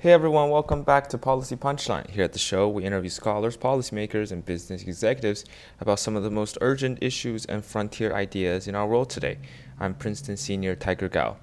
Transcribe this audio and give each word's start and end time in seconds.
Hey 0.00 0.12
everyone, 0.12 0.48
welcome 0.48 0.82
back 0.82 1.08
to 1.08 1.18
Policy 1.18 1.56
Punchline. 1.56 2.08
Here 2.08 2.24
at 2.24 2.32
the 2.32 2.38
show, 2.38 2.66
we 2.70 2.86
interview 2.86 3.10
scholars, 3.10 3.58
policymakers, 3.58 4.32
and 4.32 4.42
business 4.42 4.82
executives 4.82 5.44
about 5.78 5.98
some 5.98 6.16
of 6.16 6.22
the 6.22 6.30
most 6.30 6.56
urgent 6.62 7.02
issues 7.02 7.44
and 7.44 7.62
frontier 7.62 8.14
ideas 8.14 8.66
in 8.66 8.74
our 8.74 8.86
world 8.86 9.10
today. 9.10 9.36
I'm 9.78 9.92
Princeton 9.92 10.38
senior 10.38 10.74
Tiger 10.74 11.10
Gao. 11.10 11.36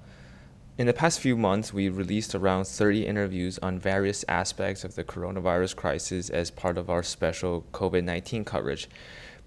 In 0.76 0.88
the 0.88 0.92
past 0.92 1.20
few 1.20 1.36
months, 1.36 1.72
we 1.72 1.88
released 1.88 2.34
around 2.34 2.64
30 2.64 3.06
interviews 3.06 3.60
on 3.60 3.78
various 3.78 4.24
aspects 4.26 4.82
of 4.82 4.96
the 4.96 5.04
coronavirus 5.04 5.76
crisis 5.76 6.28
as 6.28 6.50
part 6.50 6.76
of 6.76 6.90
our 6.90 7.04
special 7.04 7.64
COVID 7.72 8.02
19 8.02 8.44
coverage. 8.44 8.88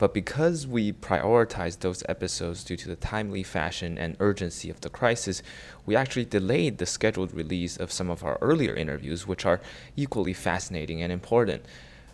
But 0.02 0.15
because 0.15 0.65
we 0.65 0.93
prioritized 0.93 1.81
those 1.81 2.01
episodes 2.09 2.63
due 2.63 2.75
to 2.75 2.88
the 2.88 2.95
timely 2.95 3.43
fashion 3.43 4.00
and 4.00 4.18
urgency 4.19 4.68
of 4.71 4.82
the 4.82 4.89
crisis, 4.89 5.43
we 5.86 5.96
actually 5.96 6.25
delayed 6.25 6.79
the 6.79 6.87
scheduled 6.87 7.36
release 7.36 7.77
of 7.77 7.91
some 7.91 8.10
of 8.10 8.24
our 8.24 8.39
earlier 8.41 8.74
interviews, 8.74 9.27
which 9.27 9.46
are 9.46 9.61
equally 9.96 10.33
fascinating 10.33 11.04
and 11.04 11.14
important. 11.14 11.64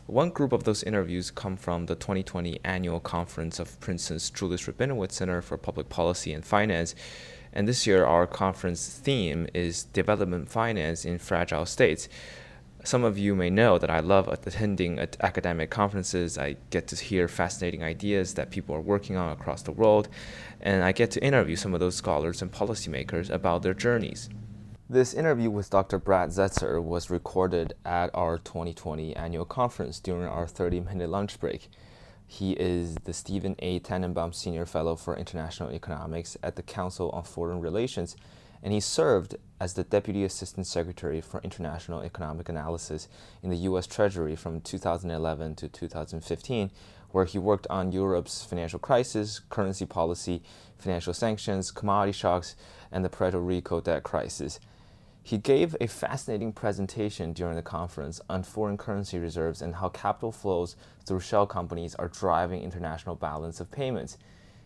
One 0.05 0.31
group 0.31 0.51
of 0.51 0.65
those 0.65 0.83
interviews 0.83 1.31
come 1.31 1.55
from 1.55 1.85
the 1.85 1.95
2020 1.95 2.59
annual 2.65 2.99
conference 2.99 3.57
of 3.57 3.79
Princeton's 3.79 4.29
Julius 4.31 4.67
Rabinowitz 4.67 5.13
Center 5.13 5.41
for 5.41 5.57
Public 5.57 5.87
Policy 5.87 6.33
and 6.33 6.43
Finance. 6.43 6.93
And 7.53 7.69
this 7.69 7.87
year, 7.87 8.03
our 8.03 8.27
conference 8.27 8.99
theme 9.01 9.47
is 9.53 9.85
Development 9.85 10.49
Finance 10.49 11.05
in 11.05 11.19
Fragile 11.19 11.65
States. 11.65 12.09
Some 12.87 13.03
of 13.03 13.17
you 13.17 13.35
may 13.35 13.49
know 13.49 13.77
that 13.77 13.89
I 13.89 13.99
love 13.99 14.29
attending 14.29 14.97
academic 15.19 15.69
conferences. 15.69 16.37
I 16.37 16.55
get 16.69 16.87
to 16.87 16.95
hear 16.95 17.27
fascinating 17.27 17.83
ideas 17.83 18.35
that 18.35 18.49
people 18.49 18.73
are 18.73 18.79
working 18.79 19.17
on 19.17 19.29
across 19.29 19.61
the 19.61 19.73
world, 19.73 20.07
and 20.61 20.85
I 20.85 20.93
get 20.93 21.11
to 21.11 21.21
interview 21.21 21.57
some 21.57 21.73
of 21.73 21.81
those 21.81 21.95
scholars 21.95 22.41
and 22.41 22.49
policymakers 22.49 23.29
about 23.29 23.61
their 23.61 23.73
journeys. 23.73 24.29
This 24.89 25.13
interview 25.13 25.49
with 25.49 25.69
Dr. 25.69 25.99
Brad 25.99 26.29
Setser 26.29 26.81
was 26.81 27.09
recorded 27.09 27.73
at 27.83 28.09
our 28.13 28.37
2020 28.37 29.13
annual 29.17 29.43
conference 29.43 29.99
during 29.99 30.29
our 30.29 30.47
30 30.47 30.79
minute 30.79 31.09
lunch 31.09 31.41
break. 31.41 31.67
He 32.25 32.53
is 32.53 32.95
the 33.03 33.11
Stephen 33.11 33.57
A. 33.59 33.79
Tannenbaum 33.79 34.31
Senior 34.31 34.65
Fellow 34.65 34.95
for 34.95 35.13
International 35.17 35.71
Economics 35.71 36.37
at 36.41 36.55
the 36.55 36.63
Council 36.63 37.09
on 37.09 37.23
Foreign 37.23 37.59
Relations 37.59 38.15
and 38.67 38.73
he 38.73 38.81
served 38.81 39.37
as 39.61 39.75
the 39.75 39.85
Deputy 39.85 40.25
Assistant 40.25 40.67
Secretary 40.67 41.21
for 41.21 41.39
International 41.39 42.01
Economic 42.01 42.49
Analysis 42.49 43.07
in 43.41 43.49
the 43.49 43.55
U.S. 43.59 43.87
Treasury 43.87 44.35
from 44.35 44.59
2011 44.59 45.55
to 45.55 45.69
2015, 45.69 46.71
where 47.11 47.23
he 47.23 47.39
worked 47.39 47.65
on 47.69 47.93
Europe's 47.93 48.43
financial 48.43 48.77
crisis, 48.77 49.39
currency 49.47 49.85
policy, 49.85 50.43
financial 50.77 51.13
sanctions, 51.13 51.71
commodity 51.71 52.11
shocks, 52.11 52.57
and 52.91 53.05
the 53.05 53.09
Puerto 53.09 53.39
Rico 53.39 53.79
debt 53.79 54.03
crisis. 54.03 54.59
He 55.23 55.37
gave 55.37 55.73
a 55.79 55.87
fascinating 55.87 56.51
presentation 56.51 57.31
during 57.31 57.55
the 57.55 57.61
conference 57.61 58.19
on 58.29 58.43
foreign 58.43 58.75
currency 58.75 59.17
reserves 59.17 59.61
and 59.61 59.75
how 59.75 59.87
capital 59.87 60.33
flows 60.33 60.75
through 61.05 61.21
shell 61.21 61.47
companies 61.47 61.95
are 61.95 62.09
driving 62.09 62.63
international 62.63 63.15
balance 63.15 63.61
of 63.61 63.71
payments. 63.71 64.17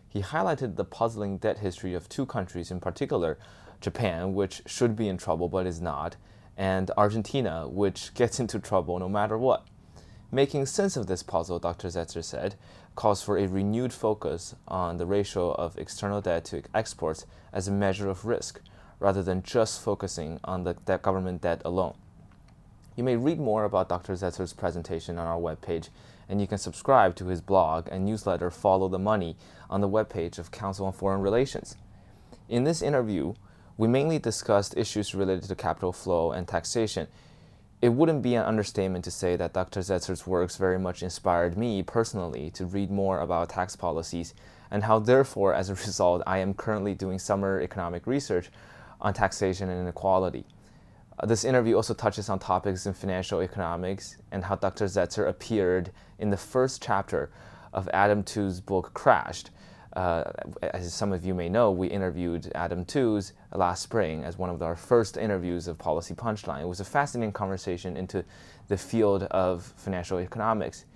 He 0.08 0.22
highlighted 0.22 0.74
the 0.74 0.84
puzzling 0.84 1.38
debt 1.38 1.58
history 1.58 1.94
of 1.94 2.08
two 2.08 2.26
countries 2.26 2.72
in 2.72 2.80
particular 2.80 3.38
Japan, 3.82 4.32
which 4.32 4.62
should 4.64 4.96
be 4.96 5.08
in 5.08 5.18
trouble 5.18 5.48
but 5.48 5.66
is 5.66 5.80
not, 5.80 6.16
and 6.56 6.90
Argentina, 6.96 7.68
which 7.68 8.14
gets 8.14 8.40
into 8.40 8.58
trouble 8.58 8.98
no 8.98 9.08
matter 9.08 9.36
what. 9.36 9.66
Making 10.30 10.64
sense 10.64 10.96
of 10.96 11.08
this 11.08 11.22
puzzle, 11.22 11.58
Dr. 11.58 11.88
Setser 11.88 12.24
said, 12.24 12.54
calls 12.94 13.22
for 13.22 13.36
a 13.36 13.46
renewed 13.46 13.92
focus 13.92 14.54
on 14.66 14.96
the 14.96 15.04
ratio 15.04 15.52
of 15.52 15.76
external 15.76 16.22
debt 16.22 16.44
to 16.46 16.62
exports 16.74 17.26
as 17.52 17.68
a 17.68 17.72
measure 17.72 18.08
of 18.08 18.24
risk, 18.24 18.60
rather 18.98 19.22
than 19.22 19.42
just 19.42 19.82
focusing 19.82 20.40
on 20.44 20.64
the 20.64 20.74
debt 20.74 21.02
government 21.02 21.42
debt 21.42 21.60
alone. 21.64 21.94
You 22.96 23.04
may 23.04 23.16
read 23.16 23.40
more 23.40 23.64
about 23.64 23.88
Dr. 23.88 24.14
Setser's 24.14 24.52
presentation 24.52 25.18
on 25.18 25.26
our 25.26 25.40
webpage, 25.40 25.88
and 26.28 26.40
you 26.40 26.46
can 26.46 26.58
subscribe 26.58 27.16
to 27.16 27.26
his 27.26 27.40
blog 27.40 27.88
and 27.90 28.04
newsletter 28.04 28.50
Follow 28.50 28.88
the 28.88 28.98
Money 28.98 29.36
on 29.68 29.80
the 29.80 29.88
webpage 29.88 30.38
of 30.38 30.50
Council 30.50 30.86
on 30.86 30.92
Foreign 30.92 31.20
Relations. 31.20 31.76
In 32.48 32.64
this 32.64 32.82
interview, 32.82 33.34
we 33.76 33.88
mainly 33.88 34.18
discussed 34.18 34.76
issues 34.76 35.14
related 35.14 35.44
to 35.44 35.54
capital 35.54 35.92
flow 35.92 36.32
and 36.32 36.46
taxation. 36.46 37.08
It 37.80 37.90
wouldn't 37.90 38.22
be 38.22 38.34
an 38.34 38.44
understatement 38.44 39.04
to 39.04 39.10
say 39.10 39.36
that 39.36 39.54
Dr. 39.54 39.80
Setser's 39.80 40.26
works 40.26 40.56
very 40.56 40.78
much 40.78 41.02
inspired 41.02 41.56
me 41.56 41.82
personally 41.82 42.50
to 42.52 42.66
read 42.66 42.90
more 42.90 43.20
about 43.20 43.48
tax 43.48 43.74
policies, 43.74 44.34
and 44.70 44.84
how, 44.84 44.98
therefore, 44.98 45.54
as 45.54 45.68
a 45.68 45.74
result, 45.86 46.22
I 46.26 46.38
am 46.38 46.54
currently 46.54 46.94
doing 46.94 47.18
summer 47.18 47.60
economic 47.60 48.06
research 48.06 48.50
on 49.00 49.14
taxation 49.14 49.68
and 49.68 49.80
inequality. 49.80 50.44
Uh, 51.18 51.26
this 51.26 51.44
interview 51.44 51.76
also 51.76 51.92
touches 51.92 52.28
on 52.28 52.38
topics 52.38 52.86
in 52.86 52.94
financial 52.94 53.40
economics 53.40 54.16
and 54.30 54.44
how 54.44 54.56
Dr. 54.56 54.86
Setser 54.86 55.28
appeared 55.28 55.90
in 56.18 56.30
the 56.30 56.36
first 56.36 56.82
chapter 56.82 57.30
of 57.72 57.88
Adam 57.92 58.22
Tooze's 58.22 58.60
book 58.60 58.92
Crashed, 58.94 59.50
uh, 59.94 60.24
as 60.62 60.92
some 60.92 61.12
of 61.12 61.24
you 61.24 61.34
may 61.34 61.48
know, 61.48 61.70
we 61.70 61.86
interviewed 61.86 62.50
Adam 62.54 62.84
Tooze 62.84 63.32
last 63.54 63.82
spring 63.82 64.24
as 64.24 64.38
one 64.38 64.50
of 64.50 64.62
our 64.62 64.76
first 64.76 65.16
interviews 65.16 65.68
of 65.68 65.78
Policy 65.78 66.14
Punchline. 66.14 66.62
It 66.62 66.68
was 66.68 66.80
a 66.80 66.84
fascinating 66.84 67.32
conversation 67.32 67.96
into 67.96 68.24
the 68.68 68.76
field 68.76 69.24
of 69.24 69.64
financial 69.76 70.18
economics. 70.18 70.86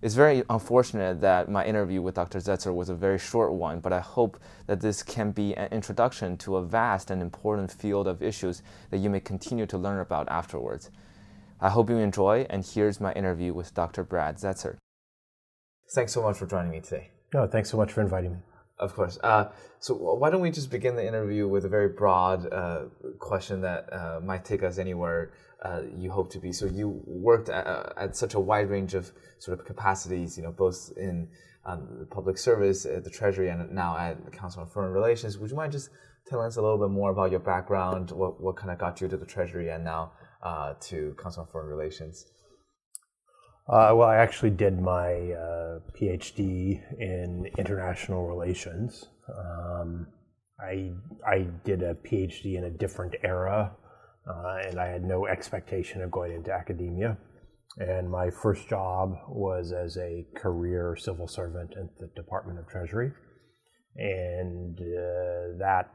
It's 0.00 0.14
very 0.14 0.44
unfortunate 0.48 1.20
that 1.22 1.50
my 1.50 1.64
interview 1.64 2.00
with 2.00 2.14
Dr. 2.14 2.38
Setser 2.38 2.72
was 2.72 2.88
a 2.88 2.94
very 2.94 3.18
short 3.18 3.52
one, 3.52 3.80
but 3.80 3.92
I 3.92 3.98
hope 3.98 4.38
that 4.66 4.80
this 4.80 5.02
can 5.02 5.32
be 5.32 5.54
an 5.56 5.68
introduction 5.72 6.36
to 6.38 6.56
a 6.56 6.62
vast 6.62 7.10
and 7.10 7.20
important 7.20 7.72
field 7.72 8.06
of 8.06 8.22
issues 8.22 8.62
that 8.90 8.98
you 8.98 9.10
may 9.10 9.20
continue 9.20 9.66
to 9.66 9.76
learn 9.76 9.98
about 9.98 10.28
afterwards. 10.28 10.90
I 11.60 11.70
hope 11.70 11.90
you 11.90 11.96
enjoy, 11.96 12.46
and 12.48 12.64
here's 12.64 13.00
my 13.00 13.12
interview 13.14 13.52
with 13.52 13.74
Dr. 13.74 14.04
Brad 14.04 14.36
Setser. 14.36 14.76
Thanks 15.92 16.12
so 16.12 16.22
much 16.22 16.36
for 16.36 16.46
joining 16.46 16.70
me 16.70 16.80
today. 16.80 17.10
No, 17.34 17.46
thanks 17.46 17.70
so 17.70 17.76
much 17.76 17.92
for 17.92 18.00
inviting 18.00 18.32
me. 18.32 18.38
Of 18.78 18.94
course. 18.94 19.18
Uh, 19.22 19.50
so 19.80 19.94
why 19.94 20.30
don't 20.30 20.40
we 20.40 20.50
just 20.50 20.70
begin 20.70 20.94
the 20.94 21.06
interview 21.06 21.48
with 21.48 21.64
a 21.64 21.68
very 21.68 21.88
broad 21.88 22.52
uh, 22.52 22.82
question 23.18 23.60
that 23.62 23.92
uh, 23.92 24.20
might 24.22 24.44
take 24.44 24.62
us 24.62 24.78
anywhere 24.78 25.32
uh, 25.62 25.82
you 25.96 26.10
hope 26.10 26.30
to 26.30 26.38
be. 26.38 26.52
So 26.52 26.66
you 26.66 27.02
worked 27.04 27.48
at, 27.48 27.66
uh, 27.66 27.92
at, 27.96 28.16
such 28.16 28.34
a 28.34 28.40
wide 28.40 28.70
range 28.70 28.94
of 28.94 29.10
sort 29.40 29.58
of 29.58 29.66
capacities, 29.66 30.36
you 30.36 30.44
know, 30.44 30.52
both 30.52 30.92
in 30.96 31.28
um, 31.64 32.06
public 32.10 32.38
service 32.38 32.86
at 32.86 33.02
the 33.02 33.10
Treasury 33.10 33.48
and 33.48 33.72
now 33.72 33.96
at 33.98 34.24
the 34.24 34.30
Council 34.30 34.62
on 34.62 34.68
Foreign 34.68 34.92
Relations. 34.92 35.36
Would 35.38 35.50
you 35.50 35.56
mind 35.56 35.72
just 35.72 35.90
telling 36.28 36.46
us 36.46 36.56
a 36.56 36.62
little 36.62 36.78
bit 36.78 36.90
more 36.90 37.10
about 37.10 37.32
your 37.32 37.40
background, 37.40 38.12
what, 38.12 38.40
what 38.40 38.56
kind 38.56 38.70
of 38.70 38.78
got 38.78 39.00
you 39.00 39.08
to 39.08 39.16
the 39.16 39.26
Treasury 39.26 39.70
and 39.70 39.82
now 39.82 40.12
uh, 40.42 40.74
to 40.80 41.16
Council 41.20 41.42
on 41.42 41.48
Foreign 41.48 41.68
Relations? 41.68 42.26
Uh, 43.68 43.92
well, 43.94 44.08
I 44.08 44.16
actually 44.16 44.50
did 44.50 44.80
my 44.80 45.12
uh, 45.32 45.80
PhD 45.94 46.80
in 46.98 47.50
international 47.58 48.26
relations. 48.26 49.04
Um, 49.28 50.06
I 50.58 50.92
I 51.26 51.48
did 51.64 51.82
a 51.82 51.94
PhD 51.94 52.56
in 52.56 52.64
a 52.64 52.70
different 52.70 53.14
era, 53.22 53.76
uh, 54.26 54.56
and 54.66 54.80
I 54.80 54.86
had 54.86 55.04
no 55.04 55.26
expectation 55.26 56.00
of 56.00 56.10
going 56.10 56.32
into 56.32 56.50
academia. 56.50 57.18
And 57.76 58.10
my 58.10 58.30
first 58.30 58.68
job 58.68 59.14
was 59.28 59.72
as 59.72 59.98
a 59.98 60.26
career 60.34 60.96
civil 60.98 61.28
servant 61.28 61.74
at 61.76 61.94
the 61.98 62.08
Department 62.16 62.58
of 62.58 62.66
Treasury, 62.68 63.12
and 63.96 64.78
uh, 64.80 65.58
that 65.58 65.90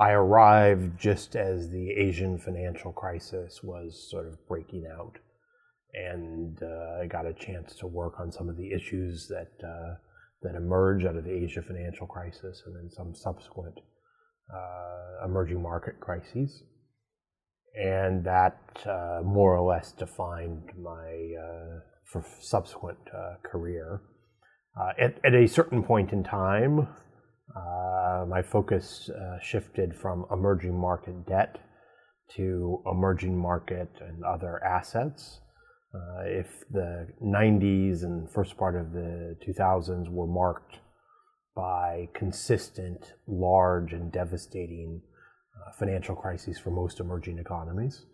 I 0.00 0.10
arrived 0.10 0.98
just 0.98 1.36
as 1.36 1.70
the 1.70 1.90
Asian 1.90 2.38
financial 2.38 2.92
crisis 2.92 3.60
was 3.62 4.08
sort 4.10 4.26
of 4.26 4.48
breaking 4.48 4.84
out 4.92 5.18
and 5.94 6.62
uh, 6.62 7.02
I 7.02 7.06
got 7.06 7.26
a 7.26 7.34
chance 7.34 7.74
to 7.76 7.86
work 7.86 8.18
on 8.18 8.32
some 8.32 8.48
of 8.48 8.56
the 8.56 8.72
issues 8.72 9.28
that 9.28 9.52
uh, 9.66 9.94
that 10.42 10.54
emerged 10.56 11.06
out 11.06 11.16
of 11.16 11.24
the 11.24 11.30
Asia 11.30 11.62
financial 11.62 12.06
crisis 12.06 12.62
and 12.66 12.74
then 12.74 12.90
some 12.90 13.14
subsequent 13.14 13.78
uh, 14.52 15.24
emerging 15.24 15.62
market 15.62 16.00
crises, 16.00 16.62
and 17.74 18.24
that 18.24 18.58
uh, 18.86 19.20
more 19.24 19.56
or 19.56 19.66
less 19.72 19.92
defined 19.92 20.70
my 20.78 21.32
uh, 21.40 22.20
subsequent 22.40 22.98
uh, 23.14 23.34
career. 23.42 24.02
At, 24.98 25.18
at, 25.24 25.34
a 25.34 25.46
certain 25.46 25.82
point 25.82 26.12
in 26.12 26.24
time, 26.24 26.88
my 27.54 28.42
focus 28.42 29.10
shifted 29.42 29.94
from 29.94 30.24
emerging 30.30 30.78
market 30.78 31.26
debt 31.26 31.58
to 32.36 32.82
emerging 32.90 33.36
market 33.38 33.90
and 34.00 34.24
other 34.24 34.62
assets. 34.64 35.40
Uh, 35.94 36.22
if 36.24 36.64
the 36.70 37.06
90s 37.22 38.02
and 38.02 38.30
first 38.30 38.56
part 38.56 38.76
of 38.76 38.92
the 38.92 39.36
2000s 39.46 40.08
were 40.08 40.26
marked 40.26 40.78
by 41.54 42.08
consistent, 42.14 43.12
large, 43.26 43.92
and 43.92 44.10
devastating 44.10 45.02
uh, 45.54 45.72
financial 45.78 46.14
crises 46.14 46.58
for 46.58 46.70
most 46.70 46.98
emerging 46.98 47.38
economies, 47.38 48.06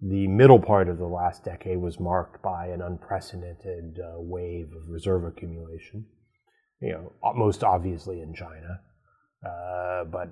the 0.00 0.26
middle 0.26 0.58
part 0.58 0.88
of 0.88 0.98
the 0.98 1.06
last 1.06 1.44
decade 1.44 1.78
was 1.78 2.00
marked 2.00 2.42
by 2.42 2.66
an 2.66 2.82
unprecedented 2.82 4.00
uh, 4.00 4.14
wave 4.18 4.66
of 4.74 4.88
reserve 4.88 5.24
accumulation. 5.24 6.04
You 6.80 6.92
know, 6.92 7.12
most 7.36 7.62
obviously 7.62 8.20
in 8.20 8.34
China, 8.34 8.80
uh, 9.46 10.04
but 10.04 10.28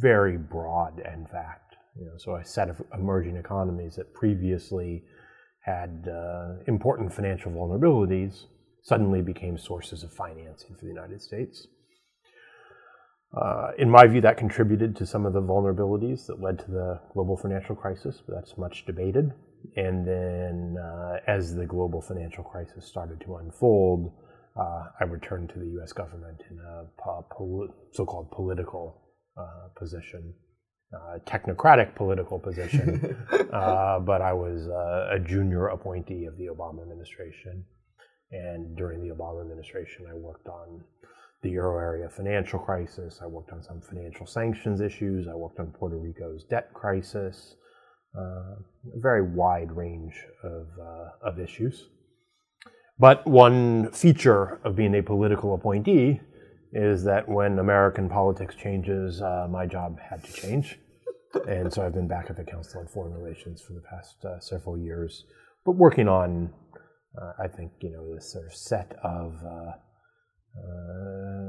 very 0.00 0.36
broad, 0.36 0.98
in 0.98 1.26
fact, 1.26 1.76
You 1.96 2.06
know, 2.06 2.16
so 2.18 2.34
a 2.34 2.44
set 2.44 2.68
of 2.68 2.82
emerging 2.92 3.36
economies 3.36 3.94
that 3.96 4.12
previously 4.14 5.04
had 5.60 6.08
uh, 6.10 6.62
important 6.66 7.12
financial 7.12 7.52
vulnerabilities 7.52 8.44
suddenly 8.82 9.20
became 9.20 9.58
sources 9.58 10.02
of 10.02 10.12
financing 10.12 10.74
for 10.74 10.82
the 10.82 10.90
United 10.90 11.20
States. 11.20 11.66
Uh, 13.36 13.70
in 13.78 13.88
my 13.88 14.06
view, 14.06 14.20
that 14.20 14.36
contributed 14.36 14.96
to 14.96 15.06
some 15.06 15.24
of 15.24 15.32
the 15.32 15.42
vulnerabilities 15.42 16.26
that 16.26 16.40
led 16.40 16.58
to 16.58 16.70
the 16.70 17.00
global 17.12 17.36
financial 17.36 17.76
crisis, 17.76 18.22
but 18.26 18.34
that's 18.34 18.58
much 18.58 18.84
debated. 18.86 19.32
And 19.76 20.06
then, 20.06 20.76
uh, 20.82 21.18
as 21.28 21.54
the 21.54 21.66
global 21.66 22.00
financial 22.00 22.42
crisis 22.42 22.86
started 22.86 23.20
to 23.20 23.36
unfold, 23.36 24.12
uh, 24.56 24.84
I 24.98 25.04
returned 25.04 25.50
to 25.50 25.58
the 25.58 25.80
US 25.80 25.92
government 25.92 26.42
in 26.50 26.58
a 26.58 26.86
so 27.92 28.04
called 28.04 28.30
political 28.32 29.00
uh, 29.36 29.68
position, 29.76 30.34
uh, 30.92 31.18
technocratic 31.26 31.94
political 31.94 32.38
position, 32.38 33.16
uh, 33.52 34.00
but 34.00 34.20
I 34.20 34.32
was 34.32 34.66
a 34.66 35.18
junior 35.24 35.68
appointee 35.68 36.24
of 36.24 36.36
the 36.36 36.46
Obama 36.46 36.82
administration. 36.82 37.64
And 38.32 38.76
during 38.76 39.02
the 39.02 39.14
Obama 39.14 39.40
administration, 39.40 40.06
I 40.08 40.14
worked 40.14 40.48
on 40.48 40.84
the 41.42 41.50
euro 41.50 41.78
area 41.78 42.08
financial 42.08 42.58
crisis. 42.58 43.20
I 43.22 43.26
worked 43.26 43.50
on 43.52 43.62
some 43.62 43.80
financial 43.80 44.26
sanctions 44.26 44.80
issues. 44.80 45.26
I 45.26 45.34
worked 45.34 45.58
on 45.58 45.68
Puerto 45.68 45.96
Rico's 45.96 46.44
debt 46.44 46.72
crisis. 46.74 47.56
Uh, 48.16 48.56
a 48.92 48.98
very 48.98 49.22
wide 49.22 49.70
range 49.70 50.14
of, 50.42 50.66
uh, 50.80 51.10
of 51.22 51.38
issues. 51.38 51.86
But 52.98 53.26
one 53.26 53.90
feature 53.92 54.60
of 54.64 54.76
being 54.76 54.94
a 54.96 55.02
political 55.02 55.54
appointee 55.54 56.20
is 56.72 57.04
that 57.04 57.28
when 57.28 57.58
American 57.58 58.08
politics 58.08 58.54
changes, 58.54 59.20
uh, 59.20 59.46
my 59.50 59.66
job 59.66 59.98
had 59.98 60.22
to 60.24 60.32
change. 60.32 60.78
And 61.46 61.72
so 61.72 61.84
I've 61.84 61.94
been 61.94 62.08
back 62.08 62.26
at 62.28 62.36
the 62.36 62.44
Council 62.44 62.80
on 62.80 62.88
Foreign 62.88 63.14
Relations 63.14 63.62
for 63.62 63.72
the 63.72 63.82
past 63.82 64.24
uh, 64.24 64.40
several 64.40 64.76
years, 64.76 65.24
but 65.64 65.72
working 65.72 66.08
on, 66.08 66.52
uh, 67.20 67.32
I 67.42 67.46
think, 67.48 67.72
you 67.80 67.90
know, 67.90 68.14
this 68.14 68.32
sort 68.32 68.46
of 68.46 68.54
set 68.54 68.96
of 69.04 69.34
uh, 69.44 69.72
uh, 70.58 71.48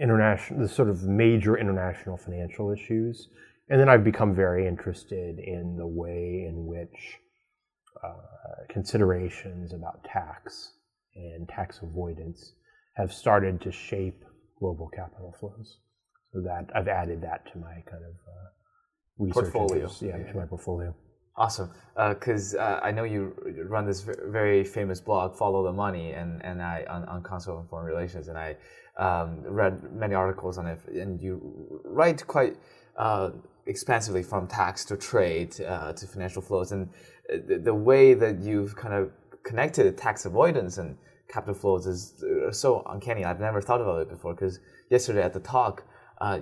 international, 0.00 0.60
the 0.60 0.68
sort 0.68 0.90
of 0.90 1.04
major 1.04 1.56
international 1.56 2.16
financial 2.16 2.70
issues. 2.70 3.28
And 3.70 3.80
then 3.80 3.88
I've 3.88 4.04
become 4.04 4.34
very 4.34 4.66
interested 4.66 5.38
in 5.38 5.76
the 5.78 5.86
way 5.86 6.46
in 6.48 6.66
which 6.66 7.18
uh, 8.02 8.64
considerations 8.68 9.72
about 9.72 10.04
tax 10.04 10.72
and 11.14 11.48
tax 11.48 11.80
avoidance 11.82 12.52
have 12.94 13.12
started 13.12 13.60
to 13.62 13.72
shape 13.72 14.22
global 14.58 14.88
capital 14.88 15.34
flows. 15.38 15.78
So 16.32 16.40
that 16.42 16.66
I've 16.74 16.88
added 16.88 17.22
that 17.22 17.50
to 17.52 17.58
my 17.58 17.82
kind 17.90 18.04
of 18.04 18.14
uh, 18.28 18.48
research 19.18 19.52
portfolio. 19.52 19.90
yeah, 20.00 20.18
yeah, 20.18 20.32
to 20.32 20.38
my 20.38 20.44
portfolio. 20.44 20.94
Awesome, 21.36 21.70
because 21.94 22.56
uh, 22.56 22.58
uh, 22.58 22.80
I 22.82 22.90
know 22.90 23.04
you 23.04 23.32
run 23.68 23.86
this 23.86 24.04
very 24.26 24.64
famous 24.64 25.00
blog, 25.00 25.36
Follow 25.36 25.62
the 25.62 25.72
Money, 25.72 26.12
and 26.12 26.44
and 26.44 26.60
I 26.60 26.84
on, 26.90 27.04
on 27.04 27.22
Council 27.22 27.56
on 27.56 27.68
Foreign 27.68 27.86
Relations, 27.86 28.26
and 28.26 28.36
I 28.36 28.56
um, 28.98 29.42
read 29.44 29.94
many 29.94 30.14
articles 30.14 30.58
on 30.58 30.66
it, 30.66 30.80
and 30.88 31.22
you 31.22 31.80
write 31.84 32.26
quite 32.26 32.56
uh, 32.96 33.30
expansively 33.66 34.24
from 34.24 34.48
tax 34.48 34.84
to 34.86 34.96
trade 34.96 35.54
uh, 35.60 35.92
to 35.92 36.06
financial 36.06 36.42
flows, 36.42 36.72
and 36.72 36.88
uh, 37.32 37.36
the, 37.46 37.58
the, 37.58 37.74
way 37.74 38.14
that 38.14 38.40
you've 38.40 38.74
kind 38.74 38.94
of 38.94 39.12
connected 39.44 39.96
tax 39.96 40.24
avoidance 40.24 40.78
and 40.78 40.96
capital 41.28 41.54
flows 41.54 41.86
is 41.86 42.24
uh, 42.24 42.50
so 42.52 42.82
uncanny. 42.90 43.24
I've 43.24 43.40
never 43.40 43.60
thought 43.60 43.80
about 43.80 44.00
it 44.02 44.08
before. 44.08 44.34
Because 44.34 44.60
yesterday 44.90 45.22
at 45.22 45.32
the 45.32 45.40
talk, 45.40 45.84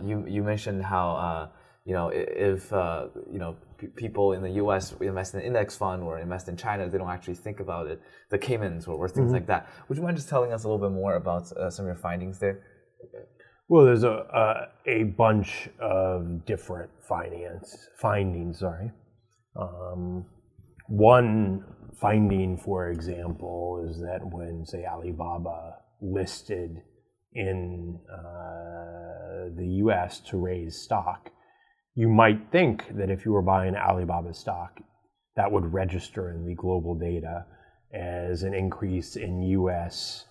you 0.02 0.24
you 0.26 0.42
mentioned 0.42 0.84
how 0.84 1.50
you 1.84 1.94
know 1.94 2.10
if 2.12 2.70
you 2.72 3.38
know 3.38 3.56
people 3.96 4.32
in 4.32 4.42
the 4.42 4.50
U.S. 4.62 4.94
invest 5.00 5.34
in 5.34 5.40
an 5.40 5.46
index 5.46 5.76
fund 5.76 6.02
or 6.02 6.18
invest 6.18 6.48
in 6.48 6.56
China, 6.56 6.88
they 6.88 6.98
don't 6.98 7.10
actually 7.10 7.34
think 7.34 7.60
about 7.60 7.86
it. 7.86 8.00
The 8.30 8.38
Caymans 8.38 8.86
or, 8.86 8.94
or 8.94 9.08
things 9.08 9.26
mm-hmm. 9.26 9.34
like 9.34 9.46
that. 9.46 9.68
Would 9.88 9.98
you 9.98 10.04
mind 10.04 10.16
just 10.16 10.28
telling 10.28 10.52
us 10.52 10.64
a 10.64 10.68
little 10.68 10.88
bit 10.88 10.94
more 10.94 11.16
about 11.16 11.52
uh, 11.52 11.70
some 11.70 11.84
of 11.84 11.88
your 11.88 11.96
findings 11.96 12.38
there? 12.38 12.62
Well, 13.68 13.84
there's 13.84 14.04
a 14.04 14.68
a 14.86 15.04
bunch 15.04 15.68
of 15.80 16.44
different 16.46 16.90
finance 17.00 17.88
findings. 18.00 18.60
Sorry, 18.60 18.92
um, 19.60 20.24
one 20.88 21.64
finding, 22.00 22.56
for 22.56 22.88
example, 22.90 23.86
is 23.88 24.00
that 24.00 24.20
when 24.22 24.64
say 24.66 24.84
Alibaba 24.84 25.76
listed 26.00 26.82
in 27.32 27.98
uh, 28.10 29.50
the 29.56 29.66
U.S. 29.84 30.20
to 30.20 30.38
raise 30.38 30.76
stock, 30.76 31.30
you 31.94 32.08
might 32.08 32.50
think 32.52 32.96
that 32.96 33.10
if 33.10 33.24
you 33.24 33.32
were 33.32 33.42
buying 33.42 33.74
Alibaba 33.74 34.34
stock, 34.34 34.80
that 35.36 35.50
would 35.50 35.72
register 35.72 36.30
in 36.30 36.46
the 36.46 36.54
global 36.54 36.94
data 36.94 37.46
as 37.92 38.42
an 38.42 38.54
increase 38.54 39.16
in 39.16 39.42
US 39.42 40.24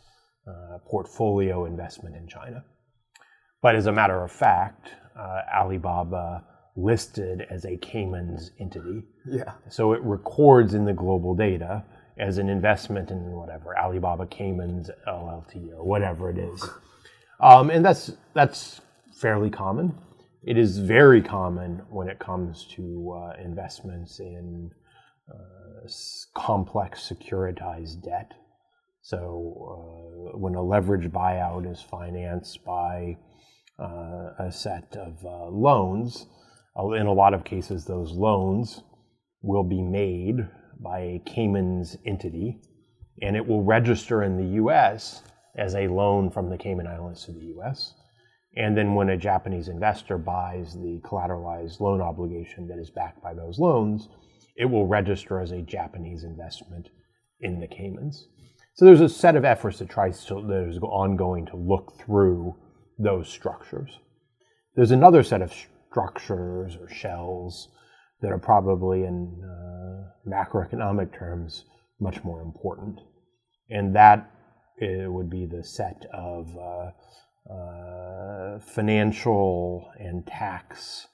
uh, 0.47 0.77
portfolio 0.87 1.65
investment 1.65 2.15
in 2.15 2.27
China. 2.27 2.63
But 3.61 3.75
as 3.75 3.87
a 3.87 3.91
matter 3.91 4.23
of 4.23 4.31
fact, 4.31 4.89
uh, 5.17 5.41
Alibaba 5.55 6.43
listed 6.75 7.45
as 7.49 7.65
a 7.65 7.77
Caymans 7.77 8.51
entity. 8.59 9.03
Yeah. 9.25 9.53
So 9.69 9.93
it 9.93 10.01
records 10.03 10.73
in 10.73 10.85
the 10.85 10.93
global 10.93 11.35
data 11.35 11.83
as 12.17 12.37
an 12.37 12.49
investment 12.49 13.11
in 13.11 13.31
whatever 13.31 13.77
Alibaba 13.77 14.25
Caymans 14.27 14.89
LLT 15.07 15.71
or 15.73 15.83
whatever 15.83 16.29
it 16.29 16.37
is, 16.37 16.69
um, 17.41 17.69
and 17.69 17.83
that's 17.83 18.11
that's 18.33 18.81
fairly 19.13 19.49
common. 19.49 19.95
It 20.43 20.57
is 20.57 20.77
very 20.77 21.21
common 21.21 21.81
when 21.89 22.07
it 22.07 22.19
comes 22.19 22.67
to 22.75 23.11
uh, 23.17 23.41
investments 23.43 24.19
in 24.19 24.69
uh, 25.29 25.87
complex 26.35 27.11
securitized 27.11 28.03
debt. 28.03 28.31
So, 29.01 30.31
uh, 30.33 30.37
when 30.37 30.55
a 30.55 30.61
leverage 30.61 31.11
buyout 31.11 31.71
is 31.71 31.81
financed 31.81 32.63
by 32.63 33.17
uh, 33.79 34.31
a 34.39 34.51
set 34.51 34.95
of 34.95 35.23
uh, 35.25 35.45
loans, 35.47 36.27
Uh, 36.77 36.91
in 36.91 37.07
a 37.07 37.13
lot 37.13 37.33
of 37.33 37.43
cases, 37.43 37.85
those 37.85 38.11
loans 38.11 38.81
will 39.41 39.63
be 39.63 39.81
made 39.81 40.47
by 40.79 40.99
a 40.99 41.21
Cayman's 41.25 41.97
entity, 42.05 42.59
and 43.21 43.35
it 43.35 43.47
will 43.47 43.63
register 43.63 44.23
in 44.23 44.37
the 44.37 44.55
US 44.61 45.23
as 45.57 45.75
a 45.75 45.87
loan 45.87 46.29
from 46.29 46.49
the 46.49 46.57
Cayman 46.57 46.87
Islands 46.87 47.25
to 47.25 47.31
the 47.31 47.53
US. 47.57 47.93
And 48.57 48.77
then 48.77 48.95
when 48.95 49.09
a 49.09 49.17
Japanese 49.17 49.67
investor 49.67 50.17
buys 50.17 50.73
the 50.73 51.01
collateralized 51.03 51.79
loan 51.79 52.01
obligation 52.01 52.67
that 52.67 52.79
is 52.79 52.89
backed 52.89 53.21
by 53.21 53.33
those 53.33 53.59
loans, 53.59 54.09
it 54.55 54.65
will 54.65 54.87
register 54.87 55.39
as 55.39 55.51
a 55.51 55.61
Japanese 55.61 56.23
investment 56.23 56.89
in 57.41 57.59
the 57.59 57.67
Caymans. 57.67 58.27
So 58.75 58.85
there's 58.85 59.01
a 59.01 59.09
set 59.09 59.35
of 59.35 59.45
efforts 59.45 59.79
that 59.79 59.89
tries 59.89 60.25
to 60.25 60.41
that 60.47 60.69
is 60.69 60.79
ongoing 60.79 61.45
to 61.47 61.57
look 61.57 61.97
through 61.97 62.55
those 62.97 63.29
structures. 63.29 63.99
There's 64.75 64.91
another 64.91 65.23
set 65.23 65.41
of 65.41 65.53
structures 65.95 66.75
or 66.75 66.89
shells 66.89 67.69
that 68.21 68.29
are 68.29 68.37
probably 68.37 69.03
in 69.03 69.41
uh, 69.41 70.29
macroeconomic 70.29 71.17
terms 71.17 71.63
much 72.01 72.21
more 72.21 72.41
important, 72.41 72.99
and 73.69 73.95
that 73.95 74.29
uh, 74.81 75.09
would 75.09 75.29
be 75.29 75.45
the 75.45 75.63
set 75.63 76.05
of 76.11 76.53
uh, 76.57 77.53
uh, 77.53 78.59
financial 78.59 79.89
and 79.97 80.27
tax 80.27 81.07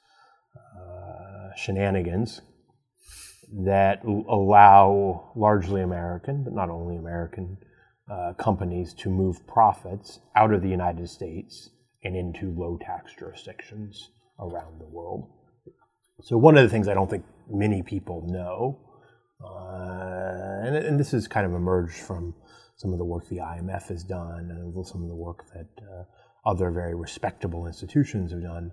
uh, 0.57 1.55
shenanigans 1.55 2.41
that 3.63 4.03
allow 4.03 5.31
largely 5.35 5.83
American, 5.83 6.43
but 6.43 6.53
not 6.53 6.69
only 6.71 6.95
American, 6.95 7.55
uh, 8.11 8.33
companies 8.33 8.95
to 8.95 9.11
move 9.11 9.45
profits 9.45 10.21
out 10.35 10.51
of 10.51 10.63
the 10.63 10.69
United 10.69 11.07
States 11.07 11.69
and 12.03 12.15
into 12.15 12.51
low 12.57 12.79
tax 12.81 13.13
jurisdictions 13.13 14.09
around 14.41 14.79
the 14.79 14.87
world. 14.87 15.29
So, 16.23 16.37
one 16.37 16.57
of 16.57 16.63
the 16.63 16.69
things 16.69 16.87
I 16.87 16.93
don't 16.93 17.09
think 17.09 17.25
many 17.49 17.81
people 17.81 18.25
know, 18.27 18.79
uh, 19.43 20.65
and, 20.67 20.75
and, 20.75 20.99
this 20.99 21.11
has 21.11 21.27
kind 21.27 21.45
of 21.45 21.53
emerged 21.53 21.97
from 21.97 22.35
some 22.75 22.91
of 22.91 22.99
the 22.99 23.05
work 23.05 23.27
the 23.27 23.37
IMF 23.37 23.87
has 23.87 24.03
done 24.03 24.49
and 24.51 24.85
some 24.85 25.01
of 25.01 25.07
the 25.07 25.15
work 25.15 25.45
that 25.53 25.67
uh, 25.83 26.03
other 26.45 26.71
very 26.71 26.95
respectable 26.95 27.65
institutions 27.65 28.31
have 28.31 28.43
done. 28.43 28.71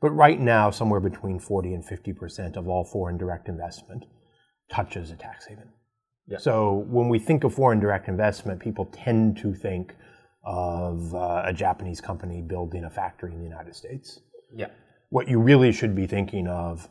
But 0.00 0.10
right 0.10 0.40
now, 0.40 0.70
somewhere 0.70 1.00
between 1.00 1.38
40 1.38 1.74
and 1.74 1.84
50% 1.84 2.56
of 2.56 2.68
all 2.68 2.84
foreign 2.84 3.18
direct 3.18 3.48
investment 3.48 4.04
touches 4.70 5.10
a 5.10 5.16
tax 5.16 5.46
haven. 5.46 5.68
Yeah. 6.26 6.38
So 6.38 6.84
when 6.88 7.08
we 7.08 7.18
think 7.18 7.44
of 7.44 7.54
foreign 7.54 7.80
direct 7.80 8.08
investment, 8.08 8.60
people 8.60 8.86
tend 8.86 9.38
to 9.38 9.54
think 9.54 9.94
of 10.44 11.14
uh, 11.14 11.42
a 11.44 11.52
Japanese 11.52 12.00
company 12.00 12.42
building 12.42 12.84
a 12.84 12.90
factory 12.90 13.32
in 13.32 13.38
the 13.38 13.44
United 13.44 13.74
States. 13.74 14.20
Yeah. 14.54 14.68
What 15.10 15.26
you 15.26 15.40
really 15.40 15.72
should 15.72 15.94
be 15.94 16.06
thinking 16.06 16.48
of 16.48 16.86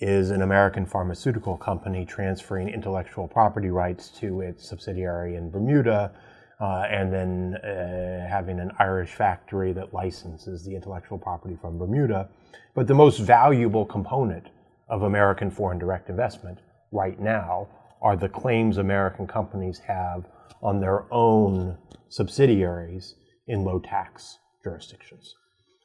is 0.00 0.30
an 0.30 0.42
American 0.42 0.86
pharmaceutical 0.86 1.56
company 1.56 2.04
transferring 2.04 2.68
intellectual 2.68 3.28
property 3.28 3.70
rights 3.70 4.08
to 4.18 4.40
its 4.40 4.68
subsidiary 4.68 5.36
in 5.36 5.50
Bermuda 5.50 6.12
uh, 6.60 6.84
and 6.90 7.12
then 7.12 7.54
uh, 7.62 8.28
having 8.28 8.58
an 8.58 8.72
Irish 8.80 9.10
factory 9.10 9.72
that 9.72 9.94
licenses 9.94 10.64
the 10.64 10.74
intellectual 10.74 11.16
property 11.16 11.56
from 11.60 11.78
Bermuda. 11.78 12.28
But 12.74 12.88
the 12.88 12.94
most 12.94 13.20
valuable 13.20 13.86
component 13.86 14.48
of 14.88 15.02
American 15.02 15.48
foreign 15.48 15.78
direct 15.78 16.08
investment 16.08 16.58
right 16.90 17.20
now 17.20 17.68
are 18.02 18.16
the 18.16 18.28
claims 18.28 18.78
American 18.78 19.28
companies 19.28 19.78
have 19.86 20.26
on 20.60 20.80
their 20.80 21.04
own 21.12 21.78
subsidiaries 22.08 23.14
in 23.46 23.62
low 23.62 23.78
tax 23.78 24.40
jurisdictions. 24.64 25.36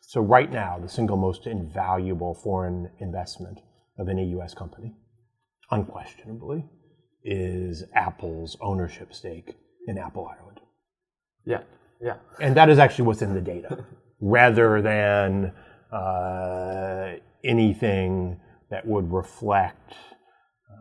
So, 0.07 0.21
right 0.21 0.51
now, 0.51 0.77
the 0.79 0.88
single 0.88 1.17
most 1.17 1.47
invaluable 1.47 2.35
foreign 2.35 2.91
investment 3.00 3.59
of 3.97 4.07
any 4.07 4.25
US 4.38 4.53
company, 4.53 4.93
unquestionably, 5.71 6.63
is 7.24 7.83
Apple's 7.95 8.55
ownership 8.62 9.13
stake 9.13 9.55
in 9.88 9.97
Apple 9.97 10.27
Ireland. 10.27 10.59
Yeah, 11.43 11.63
yeah. 12.00 12.17
And 12.39 12.55
that 12.55 12.69
is 12.69 12.77
actually 12.77 13.05
what's 13.05 13.24
in 13.24 13.33
the 13.33 13.41
data, 13.41 13.83
rather 14.21 14.79
than 14.81 15.51
uh, 15.91 17.15
anything 17.43 18.39
that 18.69 18.85
would 18.85 19.12
reflect 19.12 19.95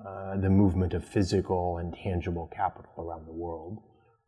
uh, 0.07 0.37
the 0.37 0.51
movement 0.51 0.93
of 0.93 1.03
physical 1.03 1.79
and 1.79 1.95
tangible 1.95 2.51
capital 2.55 2.93
around 2.99 3.27
the 3.27 3.33
world. 3.33 3.79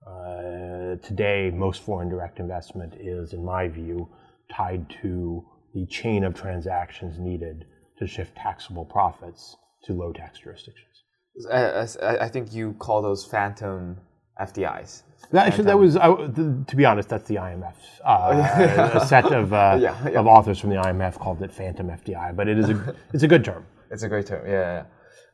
Uh, 0.07 0.97
today, 1.07 1.51
most 1.55 1.83
foreign 1.83 2.09
direct 2.09 2.39
investment 2.39 2.95
is, 2.99 3.35
in 3.35 3.45
my 3.45 3.69
view, 3.69 4.09
tied 4.55 4.89
to 5.03 5.45
the 5.75 5.87
chain 5.87 6.25
of 6.25 6.35
transactions 6.35 7.19
needed 7.19 7.67
to 7.99 8.07
shift 8.07 8.37
taxable 8.37 8.85
profits 8.85 9.57
to 9.85 9.93
low 9.93 10.13
tax 10.13 10.39
jurisdictions. 10.41 10.87
I 11.53 12.29
think 12.29 12.53
you 12.53 12.75
call 12.75 13.03
those 13.03 13.25
phantom 13.25 13.99
FDIs. 14.41 15.03
That, 15.33 15.49
actually, 15.49 15.65
that 15.65 15.79
was, 15.79 15.97
uh, 15.97 16.15
to 16.67 16.77
be 16.77 16.85
honest, 16.85 17.09
that's 17.09 17.27
the 17.27 17.37
IMF. 17.37 17.75
Uh, 18.05 18.91
a 19.03 19.07
set 19.07 19.33
of, 19.33 19.53
uh, 19.53 19.79
yeah, 19.81 20.09
yeah. 20.09 20.21
of 20.21 20.27
authors 20.27 20.59
from 20.59 20.71
the 20.71 20.77
IMF 20.77 21.19
called 21.19 21.43
it 21.43 21.53
phantom 21.53 21.89
FDI, 21.89 22.37
but 22.37 22.49
it 22.49 22.59
is 22.59 22.71
a, 22.71 22.97
it's 23.13 23.23
a 23.23 23.29
good 23.29 23.45
term. 23.45 23.67
It's 23.91 24.03
a 24.03 24.09
great 24.09 24.27
term, 24.27 24.47
yeah. 24.49 24.85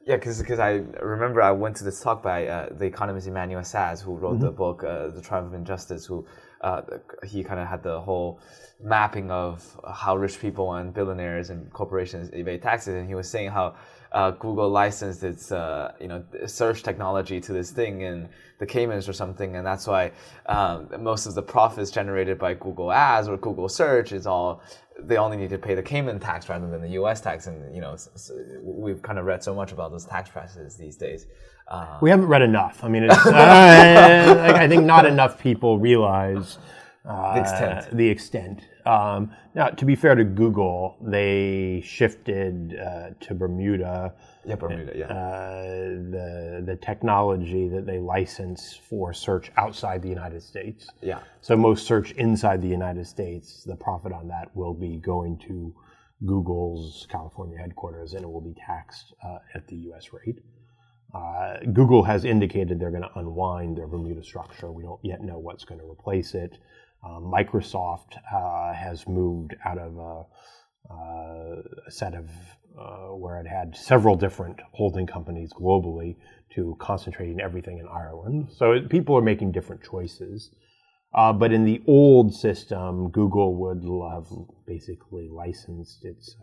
Yeah, 0.06 0.16
because 0.16 0.58
I 0.58 0.82
remember 1.00 1.42
I 1.42 1.52
went 1.52 1.76
to 1.76 1.84
this 1.84 2.00
talk 2.00 2.22
by 2.22 2.46
uh, 2.46 2.70
the 2.72 2.86
economist 2.86 3.28
Emmanuel 3.28 3.62
Saez, 3.62 4.02
who 4.02 4.16
wrote 4.16 4.34
mm-hmm. 4.34 4.46
the 4.46 4.50
book 4.50 4.82
uh, 4.82 5.08
The 5.08 5.22
Triumph 5.22 5.48
of 5.48 5.54
Injustice. 5.54 6.06
Who 6.06 6.26
uh, 6.62 6.82
he 7.24 7.42
kind 7.42 7.60
of 7.60 7.66
had 7.66 7.82
the 7.82 8.00
whole 8.00 8.40
mapping 8.82 9.30
of 9.30 9.80
how 9.88 10.16
rich 10.16 10.40
people 10.40 10.74
and 10.74 10.92
billionaires 10.92 11.50
and 11.50 11.72
corporations 11.72 12.30
evade 12.32 12.62
taxes, 12.62 12.94
and 12.94 13.08
he 13.08 13.14
was 13.14 13.28
saying 13.28 13.50
how 13.50 13.74
uh, 14.12 14.30
Google 14.32 14.68
licensed 14.68 15.22
its 15.22 15.50
uh, 15.52 15.92
you 16.00 16.08
know 16.08 16.24
search 16.46 16.82
technology 16.82 17.40
to 17.40 17.52
this 17.52 17.70
thing 17.70 18.02
in 18.02 18.28
the 18.58 18.66
Caymans 18.66 19.08
or 19.08 19.12
something, 19.12 19.56
and 19.56 19.66
that's 19.66 19.86
why 19.86 20.12
um, 20.46 20.88
most 21.00 21.26
of 21.26 21.34
the 21.34 21.42
profits 21.42 21.90
generated 21.90 22.38
by 22.38 22.54
Google 22.54 22.92
Ads 22.92 23.28
or 23.28 23.36
Google 23.36 23.68
Search 23.68 24.12
is 24.12 24.26
all 24.26 24.62
they 24.98 25.16
only 25.16 25.36
need 25.36 25.50
to 25.50 25.58
pay 25.58 25.74
the 25.74 25.82
Cayman 25.82 26.20
tax 26.20 26.48
rather 26.48 26.68
than 26.68 26.82
the 26.82 26.90
U.S. 26.90 27.20
tax, 27.20 27.46
and 27.46 27.74
you 27.74 27.80
know 27.80 27.96
we've 28.62 29.02
kind 29.02 29.18
of 29.18 29.24
read 29.24 29.42
so 29.42 29.54
much 29.54 29.72
about 29.72 29.90
those 29.90 30.04
tax 30.04 30.30
practices 30.30 30.76
these 30.76 30.96
days. 30.96 31.26
Uh, 31.68 31.98
we 32.00 32.10
haven't 32.10 32.26
read 32.26 32.42
enough. 32.42 32.84
I 32.84 32.88
mean, 32.88 33.04
uh, 33.10 34.54
I 34.56 34.68
think 34.68 34.84
not 34.84 35.06
enough 35.06 35.38
people 35.38 35.78
realize 35.78 36.58
uh, 37.04 37.34
the 37.34 37.40
extent. 37.40 37.96
The 37.96 38.08
extent. 38.08 38.68
Um, 38.86 39.32
now, 39.54 39.68
to 39.68 39.84
be 39.84 39.96
fair 39.96 40.14
to 40.14 40.24
Google, 40.24 40.96
they 41.00 41.82
shifted 41.84 42.78
uh, 42.78 43.10
to 43.20 43.34
Bermuda. 43.34 44.14
Yeah, 44.44 44.54
Bermuda. 44.56 44.92
Yeah. 44.94 45.06
Uh, 45.06 45.62
the 46.10 46.62
the 46.66 46.76
technology 46.76 47.68
that 47.68 47.86
they 47.86 47.98
license 47.98 48.78
for 48.88 49.12
search 49.12 49.50
outside 49.56 50.02
the 50.02 50.08
United 50.08 50.42
States. 50.42 50.88
Yeah. 51.00 51.20
So 51.40 51.56
most 51.56 51.86
search 51.86 52.12
inside 52.12 52.62
the 52.62 52.68
United 52.68 53.06
States, 53.06 53.64
the 53.64 53.76
profit 53.76 54.12
on 54.12 54.28
that 54.28 54.54
will 54.54 54.74
be 54.74 54.96
going 54.96 55.38
to 55.48 55.74
Google's 56.24 57.06
California 57.10 57.58
headquarters, 57.58 58.14
and 58.14 58.24
it 58.24 58.30
will 58.30 58.40
be 58.40 58.54
taxed 58.54 59.12
uh, 59.24 59.38
at 59.54 59.66
the 59.66 59.76
U.S. 59.76 60.12
rate. 60.12 60.38
Uh, 61.14 61.58
Google 61.72 62.02
has 62.02 62.24
indicated 62.24 62.80
they're 62.80 62.90
going 62.90 63.02
to 63.02 63.18
unwind 63.18 63.76
their 63.76 63.86
Bermuda 63.86 64.22
structure. 64.22 64.72
We 64.72 64.82
don't 64.82 65.00
yet 65.02 65.22
know 65.22 65.38
what's 65.38 65.64
going 65.64 65.80
to 65.80 65.90
replace 65.90 66.34
it. 66.34 66.58
Uh, 67.04 67.18
Microsoft 67.18 68.16
uh, 68.32 68.72
has 68.72 69.06
moved 69.06 69.54
out 69.64 69.78
of 69.78 69.96
a, 69.98 70.24
uh, 70.90 71.62
a 71.86 71.90
set 71.90 72.14
of 72.14 72.30
uh, 72.78 73.14
where 73.14 73.38
it 73.40 73.46
had 73.46 73.76
several 73.76 74.16
different 74.16 74.58
holding 74.72 75.06
companies 75.06 75.52
globally 75.52 76.16
to 76.54 76.76
concentrating 76.78 77.40
everything 77.40 77.78
in 77.78 77.86
Ireland. 77.86 78.48
So 78.56 78.72
it, 78.72 78.88
people 78.88 79.16
are 79.16 79.22
making 79.22 79.52
different 79.52 79.82
choices. 79.82 80.50
Uh, 81.14 81.32
but 81.32 81.52
in 81.52 81.64
the 81.64 81.82
old 81.86 82.34
system, 82.34 83.10
Google 83.10 83.54
would 83.56 83.82
have 84.14 84.26
basically 84.66 85.28
licensed 85.28 86.06
its 86.06 86.36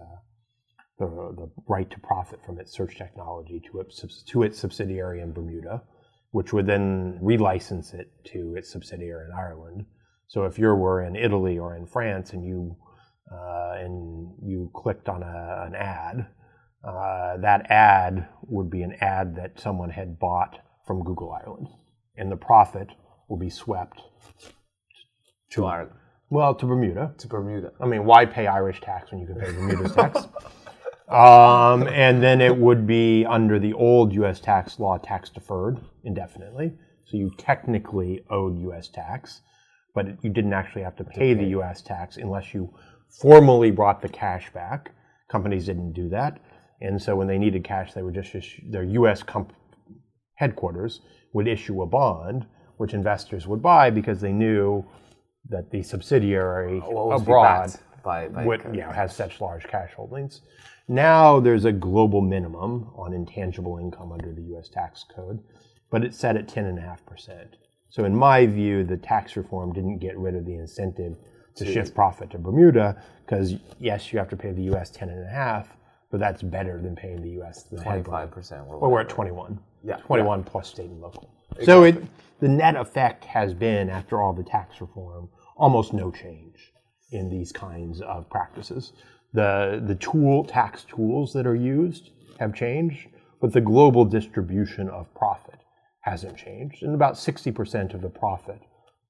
the, 1.00 1.06
the, 1.06 1.50
right 1.68 1.90
to 1.90 2.00
profit 2.00 2.40
from 2.46 2.60
its 2.60 2.74
search 2.74 2.98
technology 2.98 3.62
to 3.72 3.80
its, 3.80 4.24
to 4.24 4.44
its 4.44 4.60
subsidiary 4.60 5.22
in 5.22 5.32
Bermuda, 5.32 5.82
which 6.32 6.52
would 6.54 6.68
then 6.68 7.18
relicense 7.24 7.94
it 7.94 8.12
to 8.26 8.56
its 8.56 8.70
subsidiary 8.70 9.26
in 9.26 9.32
Ireland. 9.32 9.86
So 10.28 10.44
if 10.44 10.60
you 10.60 10.68
were 10.76 11.04
in 11.04 11.16
Italy 11.16 11.58
or 11.58 11.76
in 11.76 11.88
France 11.88 12.34
and 12.34 12.46
you 12.46 12.76
uh, 13.32 13.74
and 13.78 14.34
you 14.42 14.72
clicked 14.74 15.08
on 15.08 15.22
a, 15.22 15.64
an 15.68 15.76
ad, 15.76 16.28
uh, 16.84 17.38
that 17.38 17.70
ad 17.70 18.28
would 18.42 18.70
be 18.70 18.82
an 18.82 18.94
ad 19.02 19.36
that 19.36 19.60
someone 19.60 19.92
had 19.92 20.18
bought 20.18 20.60
from 20.86 21.04
Google 21.04 21.32
Ireland, 21.32 21.68
and 22.18 22.32
the 22.32 22.36
profit 22.36 22.90
will 23.28 23.38
be 23.38 23.50
swept 23.50 24.02
to 25.52 25.66
Ireland. 25.66 25.96
Well, 26.32 26.56
to 26.56 26.66
Bermuda. 26.66 27.14
To 27.18 27.28
Bermuda. 27.28 27.72
I 27.80 27.86
mean, 27.86 28.06
why 28.06 28.26
pay 28.26 28.48
Irish 28.48 28.82
tax 28.82 29.12
when 29.12 29.20
you 29.20 29.28
can 29.28 29.36
pay 29.36 29.52
Bermuda's 29.52 29.94
tax? 29.94 30.28
Um, 31.10 31.88
and 31.88 32.22
then 32.22 32.40
it 32.40 32.56
would 32.56 32.86
be 32.86 33.26
under 33.26 33.58
the 33.60 33.74
old 33.74 34.14
U.S. 34.14 34.40
tax 34.40 34.80
law, 34.80 34.98
tax 34.98 35.30
deferred 35.30 35.80
indefinitely. 36.04 36.74
So 37.06 37.18
you 37.18 37.32
technically 37.38 38.24
owed 38.30 38.60
U.S. 38.60 38.88
tax 38.90 39.42
but 39.94 40.24
you 40.24 40.30
didn't 40.30 40.54
actually 40.54 40.84
have 40.84 40.96
to 40.98 41.04
pay 41.04 41.34
the 41.34 41.46
U.S. 41.48 41.82
tax 41.82 42.18
unless 42.18 42.54
you 42.54 42.74
formally 43.10 43.72
brought 43.72 44.02
the 44.02 44.10
cash 44.10 44.52
back. 44.54 44.92
Companies 45.30 45.66
didn't 45.66 45.94
do 45.94 46.10
that, 46.10 46.40
and 46.82 47.02
so 47.02 47.16
when 47.16 47.28
they 47.28 47.38
needed 47.38 47.64
cash, 47.64 47.94
they 47.94 48.02
would 48.02 48.16
just 48.16 48.34
issue, 48.34 48.62
their 48.70 48.84
U.S. 48.84 49.24
Comp- 49.24 49.54
headquarters 50.36 51.02
would 51.34 51.48
issue 51.48 51.82
a 51.82 51.86
bond, 51.86 52.46
which 52.78 52.94
investors 52.94 53.46
would 53.46 53.62
buy 53.62 53.90
because 53.90 54.22
they 54.22 54.32
knew 54.32 54.86
that 55.50 55.70
the 55.72 55.84
subsidiary 55.84 56.82
abroad 57.22 57.72
by, 58.04 58.28
by 58.30 58.46
would, 58.46 58.64
you 58.74 58.82
know, 58.82 58.92
has 58.92 59.16
such 59.16 59.42
large 59.42 59.66
cash 59.66 59.92
holdings. 59.94 60.42
Now 60.90 61.40
there's 61.40 61.66
a 61.66 61.72
global 61.72 62.20
minimum 62.20 62.90
on 62.96 63.14
intangible 63.14 63.78
income 63.78 64.12
under 64.12 64.34
the 64.34 64.42
U.S. 64.54 64.70
tax 64.70 65.06
code, 65.16 65.40
but 65.92 66.04
it's 66.04 66.18
set 66.18 66.36
at 66.36 66.48
10.5 66.48 67.06
percent. 67.06 67.58
So, 67.90 68.06
in 68.06 68.16
my 68.16 68.48
view, 68.48 68.84
the 68.84 68.98
tax 68.98 69.36
reform 69.36 69.72
didn't 69.72 70.00
get 70.00 70.18
rid 70.18 70.36
of 70.36 70.46
the 70.46 70.56
incentive 70.56 71.16
to 71.56 71.64
Jeez. 71.64 71.74
shift 71.74 71.96
profit 71.96 72.32
to 72.32 72.40
Bermuda 72.40 73.02
because, 73.24 73.56
yes, 73.80 74.12
you 74.12 74.20
have 74.20 74.30
to 74.30 74.38
pay 74.38 74.52
the 74.52 74.64
US 74.74 74.90
10 74.90 75.10
and 75.10 75.28
a 75.28 75.30
half, 75.30 75.76
but 76.10 76.20
that's 76.20 76.42
better 76.42 76.82
than 76.82 76.96
paying 76.96 77.22
the 77.22 77.42
US 77.42 77.64
the 77.64 77.78
25%. 77.78 78.66
Well, 78.66 78.92
we're 78.92 79.02
at 79.02 79.10
21. 79.10 79.60
Yeah. 79.84 79.98
21 79.98 80.40
yeah. 80.40 80.46
plus 80.50 80.70
state 80.70 80.90
and 80.90 81.02
local. 81.02 81.32
Exactly. 81.52 81.66
So, 81.66 81.84
it, 81.84 82.04
the 82.40 82.48
net 82.48 82.76
effect 82.76 83.26
has 83.26 83.54
been, 83.54 83.90
after 83.90 84.22
all 84.22 84.34
the 84.34 84.44
tax 84.44 84.82
reform, 84.82 85.30
almost 85.56 85.94
no 85.94 86.10
change 86.12 86.74
in 87.12 87.30
these 87.30 87.52
kinds 87.52 88.02
of 88.02 88.30
practices. 88.30 88.94
The, 89.34 89.82
the 89.86 89.96
tool, 89.96 90.44
tax 90.44 90.84
tools 90.84 91.34
that 91.34 91.46
are 91.46 91.56
used 91.56 92.10
have 92.40 92.54
changed, 92.56 93.08
but 93.42 93.54
the 93.54 93.62
global 93.62 94.06
distribution 94.06 94.90
of 94.90 95.14
profit 95.14 95.60
hasn't 96.02 96.38
changed. 96.38 96.84
And 96.84 96.96
about 96.96 97.14
60% 97.14 97.94
of 97.94 98.02
the 98.02 98.10
profit 98.10 98.60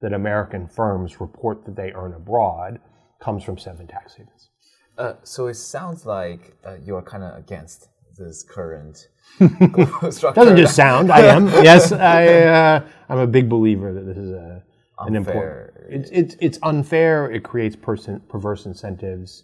that 0.02 0.14
American 0.14 0.68
firms 0.68 1.22
report 1.22 1.66
that 1.66 1.76
they 1.76 1.92
earn 1.94 2.14
abroad 2.14 2.80
comes 3.22 3.44
from 3.44 3.58
seven 3.58 3.88
tax 3.88 4.16
havens. 4.16 4.50
Uh, 4.98 5.14
so 5.24 5.48
it 5.48 5.54
sounds 5.56 6.06
like 6.06 6.58
uh, 6.66 6.76
you're 6.84 7.02
kind 7.02 7.24
of 7.24 7.38
against 7.38 7.88
this 8.18 8.44
current 8.44 9.08
structure. 10.12 10.32
Doesn't 10.34 10.58
just 10.58 10.76
sound. 10.76 11.12
I 11.12 11.22
am. 11.22 11.48
yes, 11.64 11.92
I. 11.92 12.28
Uh, 12.28 12.88
I'm 13.08 13.20
a 13.20 13.28
big 13.28 13.48
believer 13.48 13.94
that 13.94 14.02
this 14.02 14.18
is 14.18 14.32
a, 14.32 14.62
an 15.00 15.16
important. 15.16 15.72
It's, 15.90 16.10
it's 16.12 16.36
it's 16.40 16.60
unfair. 16.64 17.32
It 17.32 17.44
creates 17.44 17.76
person, 17.76 18.20
perverse 18.28 18.66
incentives, 18.66 19.44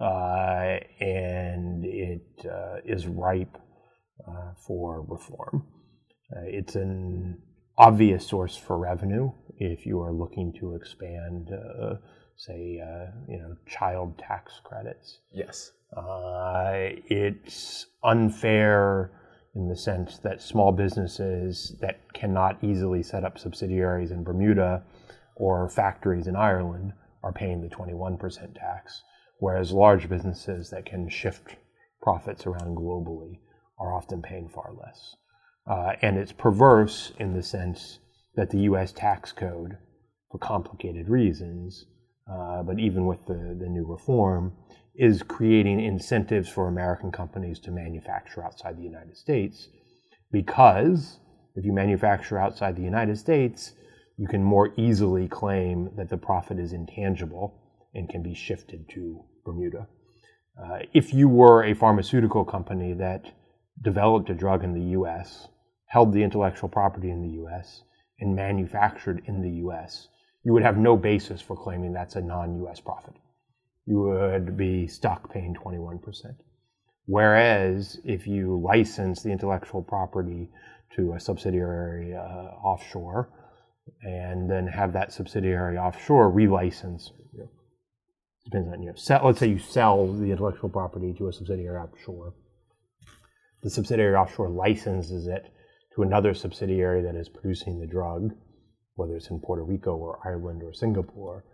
uh, 0.00 0.78
and 1.00 1.84
it 1.84 2.46
uh, 2.46 2.76
is 2.84 3.06
ripe 3.06 3.58
uh, 4.26 4.52
for 4.66 5.02
reform. 5.08 5.66
Uh, 6.34 6.40
it's 6.44 6.74
an 6.74 7.38
obvious 7.76 8.26
source 8.26 8.56
for 8.56 8.78
revenue 8.78 9.30
if 9.58 9.86
you 9.86 10.00
are 10.00 10.12
looking 10.12 10.52
to 10.60 10.74
expand, 10.74 11.50
uh, 11.52 11.94
say, 12.36 12.80
uh, 12.82 13.10
you 13.28 13.38
know, 13.38 13.56
child 13.66 14.18
tax 14.18 14.60
credits. 14.64 15.20
Yes. 15.32 15.72
Uh, 15.96 16.90
it's 17.08 17.86
unfair 18.04 19.10
in 19.54 19.68
the 19.68 19.76
sense 19.76 20.18
that 20.18 20.42
small 20.42 20.70
businesses 20.72 21.76
that 21.80 22.12
cannot 22.12 22.62
easily 22.62 23.02
set 23.02 23.24
up 23.24 23.38
subsidiaries 23.38 24.10
in 24.10 24.22
Bermuda 24.22 24.82
or 25.34 25.68
factories 25.68 26.26
in 26.26 26.36
Ireland 26.36 26.92
are 27.22 27.32
paying 27.32 27.60
the 27.60 27.68
21% 27.68 28.54
tax, 28.54 29.02
whereas 29.38 29.72
large 29.72 30.08
businesses 30.08 30.70
that 30.70 30.86
can 30.86 31.08
shift 31.08 31.56
profits 32.02 32.46
around 32.46 32.76
globally 32.76 33.38
are 33.78 33.94
often 33.94 34.22
paying 34.22 34.48
far 34.48 34.72
less. 34.72 35.14
Uh, 35.66 35.92
and 36.02 36.16
it's 36.16 36.32
perverse 36.32 37.12
in 37.18 37.34
the 37.34 37.42
sense 37.42 37.98
that 38.34 38.50
the 38.50 38.60
US 38.60 38.92
tax 38.92 39.32
code, 39.32 39.76
for 40.30 40.38
complicated 40.38 41.08
reasons, 41.08 41.86
uh, 42.30 42.62
but 42.62 42.78
even 42.78 43.06
with 43.06 43.24
the, 43.26 43.56
the 43.58 43.68
new 43.68 43.86
reform, 43.86 44.52
is 44.94 45.22
creating 45.22 45.80
incentives 45.80 46.48
for 46.48 46.66
American 46.66 47.12
companies 47.12 47.60
to 47.60 47.70
manufacture 47.70 48.44
outside 48.44 48.76
the 48.76 48.82
United 48.82 49.16
States 49.16 49.68
because 50.32 51.18
if 51.54 51.64
you 51.64 51.72
manufacture 51.72 52.38
outside 52.38 52.76
the 52.76 52.82
United 52.82 53.16
States, 53.16 53.72
you 54.16 54.26
can 54.26 54.42
more 54.42 54.72
easily 54.76 55.28
claim 55.28 55.90
that 55.96 56.08
the 56.08 56.16
profit 56.16 56.58
is 56.58 56.72
intangible 56.72 57.67
and 57.98 58.08
can 58.08 58.22
be 58.22 58.34
shifted 58.34 58.88
to 58.90 59.24
Bermuda. 59.44 59.88
Uh, 60.58 60.78
if 60.94 61.12
you 61.12 61.28
were 61.28 61.64
a 61.64 61.74
pharmaceutical 61.74 62.44
company 62.44 62.92
that 62.94 63.32
developed 63.82 64.30
a 64.30 64.34
drug 64.34 64.64
in 64.64 64.72
the 64.72 64.96
US, 64.98 65.48
held 65.86 66.12
the 66.12 66.22
intellectual 66.22 66.68
property 66.68 67.10
in 67.10 67.22
the 67.22 67.42
US, 67.42 67.82
and 68.20 68.34
manufactured 68.34 69.22
in 69.26 69.42
the 69.42 69.50
US, 69.66 70.08
you 70.44 70.52
would 70.52 70.62
have 70.62 70.78
no 70.78 70.96
basis 70.96 71.40
for 71.40 71.56
claiming 71.56 71.92
that's 71.92 72.16
a 72.16 72.20
non 72.20 72.62
US 72.64 72.80
profit. 72.80 73.14
You 73.86 74.00
would 74.00 74.56
be 74.56 74.86
stuck 74.86 75.32
paying 75.32 75.54
21%. 75.54 76.00
Whereas 77.06 77.98
if 78.04 78.26
you 78.26 78.60
license 78.60 79.22
the 79.22 79.30
intellectual 79.30 79.82
property 79.82 80.50
to 80.96 81.14
a 81.14 81.20
subsidiary 81.20 82.14
uh, 82.14 82.20
offshore 82.62 83.30
and 84.02 84.50
then 84.50 84.66
have 84.66 84.92
that 84.92 85.12
subsidiary 85.12 85.78
offshore 85.78 86.30
relicense, 86.30 87.10
you 87.32 87.40
know, 87.40 87.48
depends 88.50 88.72
on 88.72 88.82
you. 88.82 88.92
Sell, 88.96 89.22
let's 89.24 89.38
say 89.38 89.48
you 89.48 89.58
sell 89.58 90.12
the 90.12 90.30
intellectual 90.30 90.70
property 90.70 91.14
to 91.18 91.28
a 91.28 91.32
subsidiary 91.32 91.76
offshore. 91.76 92.34
The 93.62 93.70
subsidiary 93.70 94.14
offshore 94.14 94.48
licenses 94.48 95.26
it 95.26 95.52
to 95.94 96.02
another 96.02 96.32
subsidiary 96.32 97.02
that 97.02 97.16
is 97.16 97.28
producing 97.28 97.78
the 97.78 97.86
drug, 97.86 98.30
whether 98.94 99.16
it's 99.16 99.30
in 99.30 99.40
Puerto 99.40 99.64
Rico 99.64 99.96
or 99.96 100.20
Ireland 100.24 100.62
or 100.62 100.72
Singapore, 100.72 101.44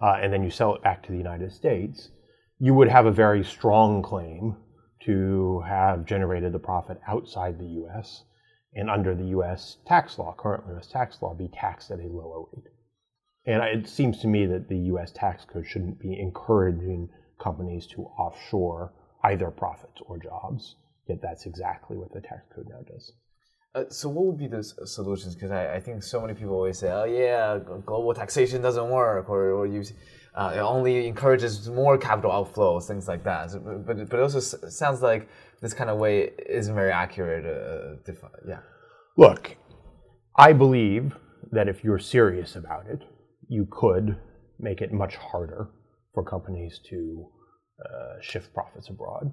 uh, 0.00 0.18
and 0.20 0.32
then 0.32 0.42
you 0.42 0.50
sell 0.50 0.74
it 0.74 0.82
back 0.82 1.02
to 1.04 1.12
the 1.12 1.18
United 1.18 1.52
States, 1.52 2.10
you 2.58 2.74
would 2.74 2.88
have 2.88 3.06
a 3.06 3.12
very 3.12 3.44
strong 3.44 4.02
claim 4.02 4.56
to 5.04 5.60
have 5.66 6.04
generated 6.04 6.52
the 6.52 6.58
profit 6.58 7.00
outside 7.06 7.58
the 7.58 7.84
US 7.84 8.24
and 8.74 8.88
under 8.88 9.14
the 9.14 9.26
US 9.38 9.78
tax 9.86 10.18
law, 10.18 10.34
current 10.36 10.64
US 10.76 10.86
tax 10.86 11.20
law, 11.20 11.34
be 11.34 11.48
taxed 11.48 11.90
at 11.90 12.00
a 12.00 12.08
lower 12.08 12.46
rate. 12.52 12.68
And 13.46 13.62
it 13.62 13.88
seems 13.88 14.20
to 14.20 14.28
me 14.28 14.46
that 14.46 14.68
the 14.68 14.76
US 14.76 15.12
tax 15.12 15.44
code 15.44 15.66
shouldn't 15.66 15.98
be 15.98 16.18
encouraging 16.18 17.08
companies 17.40 17.86
to 17.88 18.02
offshore 18.18 18.92
either 19.24 19.50
profits 19.50 20.00
or 20.06 20.18
jobs, 20.18 20.76
yet 21.08 21.20
that's 21.20 21.46
exactly 21.46 21.96
what 21.96 22.12
the 22.12 22.20
tax 22.20 22.42
code 22.54 22.68
now 22.68 22.80
does. 22.92 23.12
Uh, 23.74 23.84
so 23.88 24.08
what 24.08 24.26
would 24.26 24.38
be 24.38 24.46
the 24.46 24.62
solutions? 24.62 25.34
Because 25.34 25.50
I, 25.50 25.76
I, 25.76 25.80
think 25.80 26.02
so 26.02 26.20
many 26.20 26.34
people 26.34 26.54
always 26.54 26.78
say, 26.78 26.90
"Oh 26.90 27.04
yeah, 27.04 27.58
global 27.86 28.12
taxation 28.12 28.60
doesn't 28.60 28.90
work," 28.90 29.30
or, 29.30 29.50
or 29.52 29.66
you, 29.66 29.82
uh, 30.34 30.52
it 30.54 30.58
only 30.58 31.06
encourages 31.06 31.70
more 31.70 31.96
capital 31.96 32.30
outflows, 32.30 32.86
things 32.86 33.08
like 33.08 33.24
that. 33.24 33.50
So, 33.50 33.60
but 33.60 34.10
but 34.10 34.18
it 34.18 34.22
also 34.22 34.40
sounds 34.40 35.00
like 35.00 35.26
this 35.62 35.72
kind 35.72 35.88
of 35.88 35.96
way 35.96 36.32
isn't 36.46 36.74
very 36.74 36.92
accurate. 36.92 37.46
Uh, 37.46 38.12
yeah. 38.46 38.58
Look, 39.16 39.56
I 40.36 40.52
believe 40.52 41.16
that 41.50 41.66
if 41.66 41.82
you're 41.82 41.98
serious 41.98 42.56
about 42.56 42.86
it, 42.86 43.02
you 43.48 43.66
could 43.70 44.16
make 44.58 44.80
it 44.80 44.92
much 44.92 45.16
harder 45.16 45.70
for 46.14 46.24
companies 46.24 46.80
to 46.88 47.26
uh, 47.84 48.20
shift 48.20 48.52
profits 48.54 48.88
abroad 48.88 49.32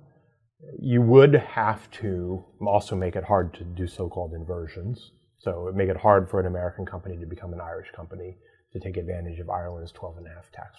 you 0.77 1.01
would 1.01 1.33
have 1.33 1.89
to 1.91 2.43
also 2.65 2.95
make 2.95 3.15
it 3.15 3.23
hard 3.23 3.53
to 3.55 3.63
do 3.63 3.87
so-called 3.87 4.33
inversions. 4.33 5.11
So 5.39 5.71
make 5.73 5.89
it 5.89 5.97
hard 5.97 6.29
for 6.29 6.39
an 6.39 6.47
American 6.47 6.85
company 6.85 7.17
to 7.17 7.25
become 7.25 7.53
an 7.53 7.61
Irish 7.61 7.91
company 7.91 8.37
to 8.73 8.79
take 8.79 8.97
advantage 8.97 9.39
of 9.39 9.49
Ireland's 9.49 9.93
12.5 9.93 10.23
tax 10.51 10.77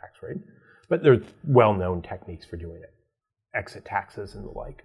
tax 0.00 0.18
rate. 0.22 0.38
But 0.88 1.02
there's 1.02 1.24
well-known 1.44 2.02
techniques 2.02 2.46
for 2.46 2.56
doing 2.56 2.82
it, 2.82 2.92
exit 3.54 3.84
taxes 3.84 4.34
and 4.34 4.44
the 4.44 4.50
like. 4.50 4.84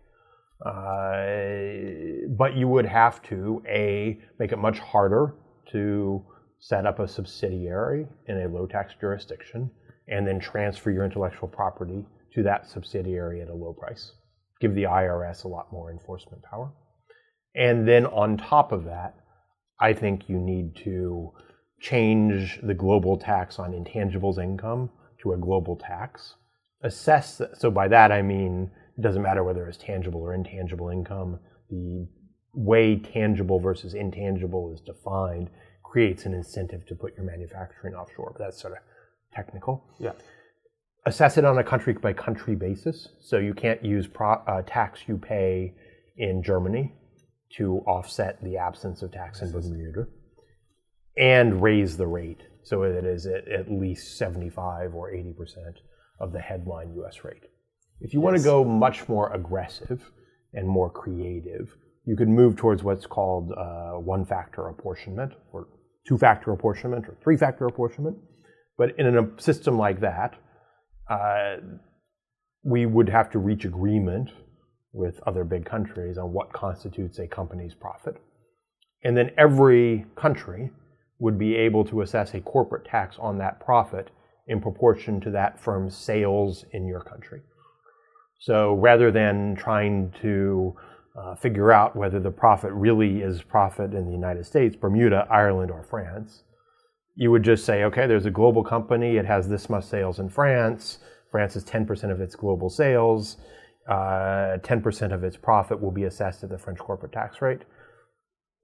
Uh, 0.65 2.27
but 2.35 2.55
you 2.55 2.67
would 2.67 2.85
have 2.85 3.21
to 3.23 3.63
a 3.67 4.19
make 4.39 4.51
it 4.51 4.57
much 4.57 4.79
harder 4.79 5.35
to 5.71 6.25
set 6.59 6.85
up 6.85 6.99
a 6.99 7.07
subsidiary 7.07 8.07
in 8.27 8.41
a 8.41 8.47
low 8.47 8.65
tax 8.65 8.93
jurisdiction 8.99 9.69
and 10.07 10.25
then 10.25 10.39
transfer 10.39 10.91
your 10.91 11.05
intellectual 11.05 11.47
property 11.47 12.05
to 12.33 12.43
that 12.43 12.67
subsidiary 12.69 13.41
at 13.41 13.49
a 13.49 13.53
low 13.53 13.73
price. 13.73 14.13
Give 14.59 14.73
the 14.73 14.83
IRS 14.83 15.43
a 15.43 15.47
lot 15.47 15.71
more 15.71 15.91
enforcement 15.91 16.43
power. 16.43 16.71
And 17.55 17.87
then 17.87 18.05
on 18.05 18.37
top 18.37 18.71
of 18.71 18.85
that, 18.85 19.15
I 19.79 19.93
think 19.93 20.29
you 20.29 20.39
need 20.39 20.75
to 20.77 21.31
change 21.79 22.59
the 22.63 22.73
global 22.73 23.17
tax 23.17 23.59
on 23.59 23.71
intangibles 23.71 24.41
income 24.41 24.89
to 25.21 25.33
a 25.33 25.37
global 25.37 25.75
tax. 25.75 26.35
Assess, 26.81 27.41
so 27.55 27.69
by 27.69 27.87
that 27.87 28.11
I 28.11 28.21
mean 28.21 28.71
it 28.97 29.01
doesn't 29.01 29.21
matter 29.21 29.43
whether 29.43 29.67
it's 29.67 29.77
tangible 29.77 30.21
or 30.21 30.33
intangible 30.33 30.89
income. 30.89 31.39
The 31.69 32.07
way 32.53 32.97
tangible 32.97 33.59
versus 33.59 33.93
intangible 33.93 34.71
is 34.73 34.81
defined 34.81 35.49
creates 35.91 36.25
an 36.25 36.33
incentive 36.33 36.85
to 36.87 36.95
put 36.95 37.15
your 37.15 37.25
manufacturing 37.25 37.93
offshore. 37.93 38.33
But 38.37 38.45
that's 38.45 38.61
sort 38.61 38.73
of 38.73 38.79
technical. 39.33 39.83
Yeah 39.99 40.13
assess 41.07 41.37
it 41.37 41.45
on 41.45 41.57
a 41.57 41.63
country 41.63 41.93
by 41.93 42.11
country 42.11 42.53
basis. 42.53 43.07
So 43.21 43.37
you 43.37 43.53
can't 43.53 43.83
use 43.83 44.07
pro, 44.07 44.33
uh, 44.33 44.61
tax 44.63 44.99
you 45.07 45.17
pay 45.17 45.73
in 46.17 46.43
Germany 46.43 46.93
to 47.55 47.77
offset 47.87 48.43
the 48.43 48.57
absence 48.57 49.01
of 49.01 49.11
tax 49.11 49.41
in 49.41 49.51
Bermuda, 49.51 50.05
and 51.15 51.61
raise 51.61 51.95
the 51.95 52.07
rate 52.07 52.41
so 52.61 52.83
it 52.83 53.05
is 53.05 53.25
at, 53.25 53.47
at 53.47 53.71
least 53.71 54.17
75 54.17 54.93
or 54.93 55.13
80 55.13 55.33
percent 55.33 55.79
of 56.19 56.33
the 56.33 56.39
headline 56.39 56.93
U.S. 56.95 57.23
rate. 57.23 57.43
If 58.01 58.13
you 58.13 58.19
yes. 58.19 58.25
want 58.25 58.37
to 58.37 58.43
go 58.43 58.65
much 58.65 59.07
more 59.07 59.31
aggressive 59.33 60.11
and 60.53 60.67
more 60.67 60.89
creative, 60.89 61.73
you 62.05 62.17
could 62.17 62.27
move 62.27 62.57
towards 62.57 62.83
what's 62.83 63.05
called 63.05 63.53
uh, 63.53 63.93
one-factor 63.93 64.67
apportionment, 64.67 65.33
or 65.53 65.69
two-factor 66.07 66.51
apportionment, 66.51 67.05
or 67.07 67.15
three-factor 67.23 67.65
apportionment. 67.65 68.17
But 68.77 68.97
in 68.97 69.17
a 69.17 69.41
system 69.41 69.77
like 69.77 69.99
that, 70.01 70.35
uh, 71.09 71.57
we 72.63 72.85
would 72.85 73.09
have 73.09 73.29
to 73.31 73.39
reach 73.39 73.65
agreement 73.65 74.29
with 74.93 75.19
other 75.27 75.43
big 75.43 75.65
countries 75.65 76.17
on 76.17 76.33
what 76.33 76.51
constitutes 76.53 77.19
a 77.19 77.27
company's 77.27 77.73
profit. 77.73 78.15
And 79.03 79.15
then 79.15 79.31
every 79.37 80.05
country 80.15 80.71
would 81.19 81.37
be 81.37 81.55
able 81.55 81.85
to 81.85 82.01
assess 82.01 82.33
a 82.33 82.41
corporate 82.41 82.85
tax 82.85 83.17
on 83.19 83.37
that 83.39 83.59
profit 83.59 84.09
in 84.47 84.61
proportion 84.61 85.19
to 85.21 85.31
that 85.31 85.59
firm's 85.59 85.95
sales 85.95 86.65
in 86.71 86.87
your 86.87 87.01
country. 87.01 87.41
So 88.39 88.73
rather 88.73 89.11
than 89.11 89.55
trying 89.55 90.13
to 90.21 90.75
uh, 91.17 91.35
figure 91.35 91.71
out 91.71 91.95
whether 91.95 92.19
the 92.19 92.31
profit 92.31 92.71
really 92.71 93.21
is 93.21 93.41
profit 93.41 93.93
in 93.93 94.05
the 94.05 94.11
United 94.11 94.45
States, 94.45 94.75
Bermuda, 94.75 95.27
Ireland, 95.29 95.71
or 95.71 95.83
France, 95.83 96.43
you 97.15 97.31
would 97.31 97.43
just 97.43 97.65
say, 97.65 97.83
okay, 97.85 98.05
there's 98.05 98.27
a 98.27 98.31
global 98.31 98.63
company, 98.63 99.17
it 99.17 99.25
has 99.25 99.49
this 99.49 99.69
much 99.69 99.85
sales 99.85 100.19
in 100.19 100.29
France. 100.29 100.99
France 101.31 101.55
is 101.55 101.63
10% 101.65 102.11
of 102.11 102.21
its 102.21 102.35
global 102.35 102.69
sales. 102.69 103.37
Uh, 103.89 104.57
10% 104.61 105.13
of 105.13 105.23
its 105.23 105.37
profit 105.37 105.81
will 105.81 105.91
be 105.91 106.03
assessed 106.03 106.43
at 106.43 106.49
the 106.49 106.57
French 106.57 106.77
corporate 106.77 107.13
tax 107.13 107.41
rate. 107.41 107.61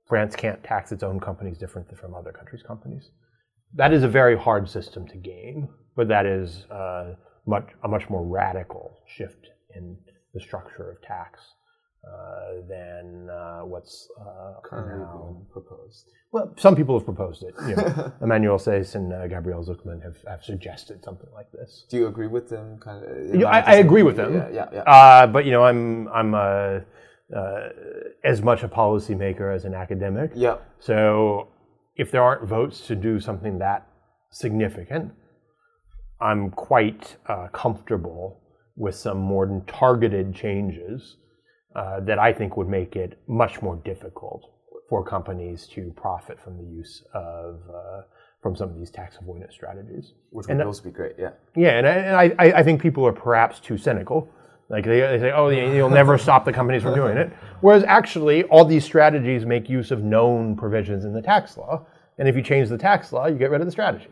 France 0.05 0.35
can't 0.35 0.63
tax 0.63 0.91
its 0.91 1.01
own 1.01 1.19
companies 1.19 1.57
different 1.57 1.87
from 1.97 2.13
other 2.13 2.31
countries' 2.31 2.61
companies. 2.61 3.09
That 3.73 3.93
is 3.93 4.03
a 4.03 4.07
very 4.07 4.37
hard 4.37 4.69
system 4.69 5.07
to 5.07 5.17
game, 5.17 5.69
but 5.95 6.07
that 6.09 6.25
is 6.25 6.65
uh, 6.69 7.15
much, 7.47 7.69
a 7.83 7.87
much 7.87 8.09
more 8.09 8.23
radical 8.23 8.99
shift 9.07 9.47
in 9.75 9.97
the 10.33 10.41
structure 10.41 10.91
of 10.91 11.01
tax 11.01 11.39
than 12.67 13.29
uh, 13.29 13.61
what's 13.61 14.09
uh, 14.19 14.59
currently 14.63 15.05
being 15.13 15.45
proposed. 15.51 16.09
Well, 16.31 16.53
some 16.57 16.75
people 16.75 16.97
have 16.97 17.05
proposed 17.05 17.43
it. 17.43 17.53
You 17.67 17.75
know, 17.75 18.13
Emmanuel 18.21 18.57
Saez 18.57 18.95
and 18.95 19.13
uh, 19.13 19.27
Gabriel 19.27 19.63
Zucman 19.63 20.01
have, 20.03 20.17
have 20.27 20.43
suggested 20.43 21.03
something 21.03 21.29
like 21.33 21.51
this. 21.51 21.85
Do 21.89 21.97
you 21.97 22.07
agree 22.07 22.27
with 22.27 22.49
them? 22.49 22.79
Kind 22.79 23.05
of. 23.05 23.17
You 23.27 23.39
know, 23.39 23.47
I, 23.47 23.59
I, 23.59 23.75
agree 23.75 24.03
with 24.03 24.15
them. 24.15 24.33
Yeah, 24.33 24.49
yeah. 24.51 24.65
yeah. 24.73 24.81
Uh, 24.81 25.27
but 25.27 25.45
you 25.45 25.51
know, 25.51 25.63
I'm 25.63 26.07
I'm 26.09 26.33
uh, 26.33 26.79
as 28.23 28.41
much 28.41 28.63
a 28.63 28.67
policymaker 28.67 29.53
as 29.53 29.65
an 29.65 29.73
academic. 29.73 30.31
Yeah. 30.35 30.57
So 30.79 31.49
if 31.95 32.11
there 32.11 32.23
aren't 32.23 32.47
votes 32.47 32.81
to 32.87 32.95
do 32.95 33.19
something 33.19 33.59
that 33.59 33.87
significant, 34.31 35.11
I'm 36.19 36.49
quite 36.51 37.17
comfortable 37.51 38.39
with 38.75 38.95
some 38.95 39.19
more 39.19 39.63
targeted 39.67 40.33
changes 40.33 41.17
uh, 41.75 41.99
that 42.01 42.19
I 42.19 42.33
think 42.33 42.57
would 42.57 42.69
make 42.69 42.95
it 42.95 43.19
much 43.27 43.61
more 43.61 43.75
difficult 43.77 44.49
for 44.89 45.03
companies 45.03 45.67
to 45.73 45.93
profit 45.95 46.39
from 46.39 46.57
the 46.57 46.63
use 46.63 47.03
of 47.13 47.61
uh, 47.69 48.01
from 48.41 48.55
some 48.55 48.69
of 48.69 48.77
these 48.77 48.91
tax 48.91 49.17
avoidance 49.19 49.53
strategies. 49.53 50.13
Which 50.31 50.47
would 50.47 50.61
also 50.61 50.83
be 50.83 50.91
great, 50.91 51.13
yeah. 51.17 51.31
Yeah, 51.55 51.77
and, 51.77 51.87
I, 51.87 51.91
and 51.91 52.15
I, 52.39 52.59
I, 52.59 52.63
think 52.63 52.81
people 52.81 53.07
are 53.07 53.13
perhaps 53.13 53.61
too 53.61 53.77
cynical 53.77 54.29
Like 54.69 54.85
they, 54.85 54.99
they 54.99 55.19
say, 55.19 55.31
oh, 55.31 55.49
you'll 55.49 55.89
never 55.89 56.17
stop 56.17 56.45
the 56.45 56.53
companies 56.53 56.83
from 56.83 56.95
doing 56.95 57.17
it. 57.17 57.31
Whereas 57.61 57.83
actually, 57.83 58.43
all 58.45 58.65
these 58.65 58.83
strategies 58.83 59.45
make 59.45 59.69
use 59.69 59.91
of 59.91 60.03
known 60.03 60.55
provisions 60.55 61.05
in 61.05 61.13
the 61.13 61.21
tax 61.21 61.57
law. 61.57 61.85
And 62.17 62.27
if 62.27 62.35
you 62.35 62.41
change 62.41 62.69
the 62.69 62.77
tax 62.77 63.11
law, 63.11 63.27
you 63.27 63.35
get 63.35 63.51
rid 63.51 63.61
of 63.61 63.67
the 63.67 63.71
strategy. 63.71 64.07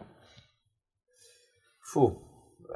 Phew. 1.93 2.19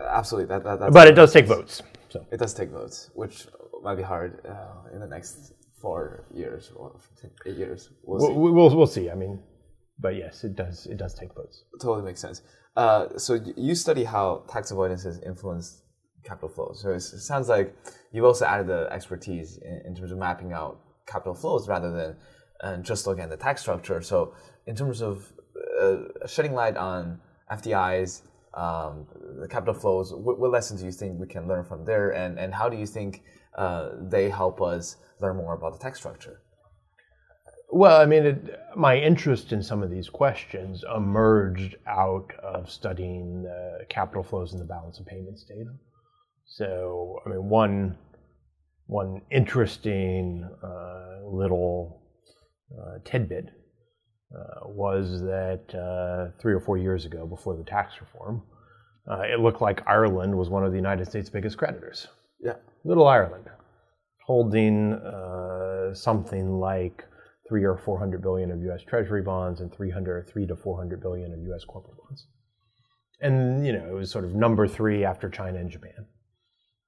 Absolutely. 0.10 0.48
That, 0.48 0.63
that, 0.63 0.91
but 0.91 1.08
it 1.08 1.13
does 1.13 1.32
take 1.32 1.45
votes. 1.45 1.82
So. 2.10 2.26
It 2.32 2.39
does 2.39 2.54
take 2.54 2.69
votes, 2.69 3.12
which 3.13 3.48
might 3.83 3.95
be 3.95 4.03
hard 4.03 4.41
uh, 4.47 4.93
in 4.93 4.99
the 4.99 5.07
next 5.07 5.53
four 5.81 6.25
years 6.33 6.71
or 6.75 6.95
eight 7.45 7.57
years. 7.57 7.89
We'll, 8.03 8.19
we'll 8.19 8.29
see. 8.29 8.53
We'll, 8.53 8.75
we'll 8.75 8.88
see. 8.88 9.09
I 9.09 9.15
mean, 9.15 9.39
but 9.99 10.15
yes, 10.15 10.43
it 10.43 10.55
does. 10.55 10.88
It 10.88 10.97
does 10.97 11.13
take 11.13 11.33
votes. 11.33 11.63
Totally 11.81 12.03
makes 12.03 12.21
sense. 12.21 12.41
Uh, 12.75 13.17
so 13.17 13.39
you 13.55 13.75
study 13.75 14.03
how 14.03 14.43
tax 14.49 14.71
avoidance 14.71 15.03
has 15.03 15.19
influenced 15.21 15.83
capital 16.23 16.49
flows. 16.49 16.81
So 16.81 16.91
it 16.91 16.99
sounds 17.01 17.47
like 17.47 17.75
you've 18.11 18.25
also 18.25 18.45
added 18.45 18.67
the 18.67 18.89
expertise 18.91 19.57
in, 19.57 19.81
in 19.85 19.95
terms 19.95 20.11
of 20.11 20.17
mapping 20.17 20.51
out 20.51 20.79
capital 21.05 21.35
flows 21.35 21.67
rather 21.67 21.91
than 21.91 22.15
uh, 22.61 22.77
just 22.77 23.07
looking 23.07 23.23
at 23.23 23.29
the 23.29 23.38
tax 23.38 23.61
structure. 23.61 24.01
So 24.01 24.33
in 24.65 24.75
terms 24.75 25.01
of 25.01 25.31
uh, 25.79 25.97
shedding 26.27 26.53
light 26.53 26.77
on 26.77 27.21
FDIs, 27.51 28.23
um, 28.55 29.07
the 29.41 29.47
capital 29.47 29.73
flows, 29.73 30.13
what, 30.13 30.39
what, 30.39 30.51
lessons 30.51 30.79
do 30.79 30.85
you 30.85 30.91
think 30.91 31.19
we 31.19 31.27
can 31.27 31.47
learn 31.47 31.65
from 31.65 31.85
there, 31.85 32.11
and, 32.11 32.39
and 32.39 32.53
how 32.53 32.69
do 32.69 32.77
you 32.77 32.85
think 32.85 33.23
uh, 33.57 33.89
they 34.01 34.29
help 34.29 34.61
us 34.61 34.97
learn 35.19 35.37
more 35.37 35.53
about 35.53 35.73
the 35.73 35.79
tax 35.79 35.99
structure? 35.99 36.41
Well, 37.71 37.99
I 37.99 38.05
mean, 38.05 38.25
it, 38.25 38.59
my 38.77 38.95
interest 38.97 39.51
in 39.51 39.61
some 39.61 39.83
of 39.83 39.89
these 39.89 40.07
questions 40.07 40.83
emerged 40.95 41.75
out 41.87 42.31
of 42.41 42.69
studying 42.69 43.45
capital 43.89 44.23
flows 44.23 44.53
in 44.53 44.59
the 44.59 44.65
balance 44.65 44.99
of 44.99 45.05
payments 45.05 45.43
data. 45.43 45.71
So, 46.45 47.19
I 47.25 47.29
mean, 47.29 47.49
one 47.49 47.97
one 48.87 49.21
interesting 49.31 50.47
uh, 50.63 51.27
little 51.27 52.03
uh, 52.71 52.99
tidbit 53.03 53.49
uh, 54.33 54.67
was 54.67 55.21
that 55.21 55.63
uh, 55.73 56.31
three 56.39 56.53
or 56.53 56.59
four 56.59 56.77
years 56.77 57.05
ago, 57.05 57.25
before 57.25 57.55
the 57.55 57.63
tax 57.63 57.93
reform, 58.01 58.41
uh, 59.09 59.21
it 59.21 59.39
looked 59.39 59.61
like 59.61 59.83
Ireland 59.88 60.35
was 60.35 60.49
one 60.49 60.65
of 60.65 60.71
the 60.71 60.77
United 60.77 61.07
States' 61.07 61.29
biggest 61.29 61.57
creditors. 61.57 62.07
Yeah, 62.39 62.55
little 62.83 63.07
Ireland, 63.07 63.45
holding 64.25 64.93
uh, 64.93 65.93
something 65.93 66.59
like 66.59 67.05
three 67.47 67.63
or 67.63 67.77
four 67.77 67.99
hundred 67.99 68.21
billion 68.21 68.51
of 68.51 68.61
U.S. 68.63 68.81
Treasury 68.81 69.21
bonds 69.21 69.61
and 69.61 69.73
300, 69.73 70.27
three 70.27 70.47
to 70.47 70.55
four 70.55 70.77
hundred 70.77 71.01
billion 71.01 71.31
of 71.31 71.39
U.S. 71.43 71.63
corporate 71.63 71.97
bonds. 71.97 72.25
And 73.21 73.65
you 73.65 73.73
know, 73.73 73.85
it 73.85 73.93
was 73.93 74.11
sort 74.11 74.25
of 74.25 74.33
number 74.33 74.67
three 74.67 75.05
after 75.05 75.29
China 75.29 75.59
and 75.59 75.69
Japan, 75.69 76.07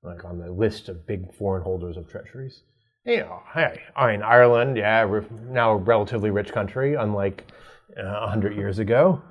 like 0.03 0.25
on 0.25 0.39
the 0.39 0.51
list 0.51 0.89
of 0.89 1.05
big 1.05 1.33
foreign 1.35 1.63
holders 1.63 1.97
of 1.97 2.09
treasuries 2.09 2.63
you 3.07 3.21
know, 3.21 3.41
hey, 3.53 3.81
I 3.95 4.11
mean, 4.11 4.21
Ireland, 4.21 4.75
yeah, 4.75 5.05
we're 5.05 5.25
now 5.49 5.71
a 5.71 5.77
relatively 5.77 6.29
rich 6.29 6.51
country, 6.51 6.95
unlike 6.95 7.49
uh, 7.97 8.19
100 8.19 8.55
years 8.55 8.79
ago. 8.79 9.21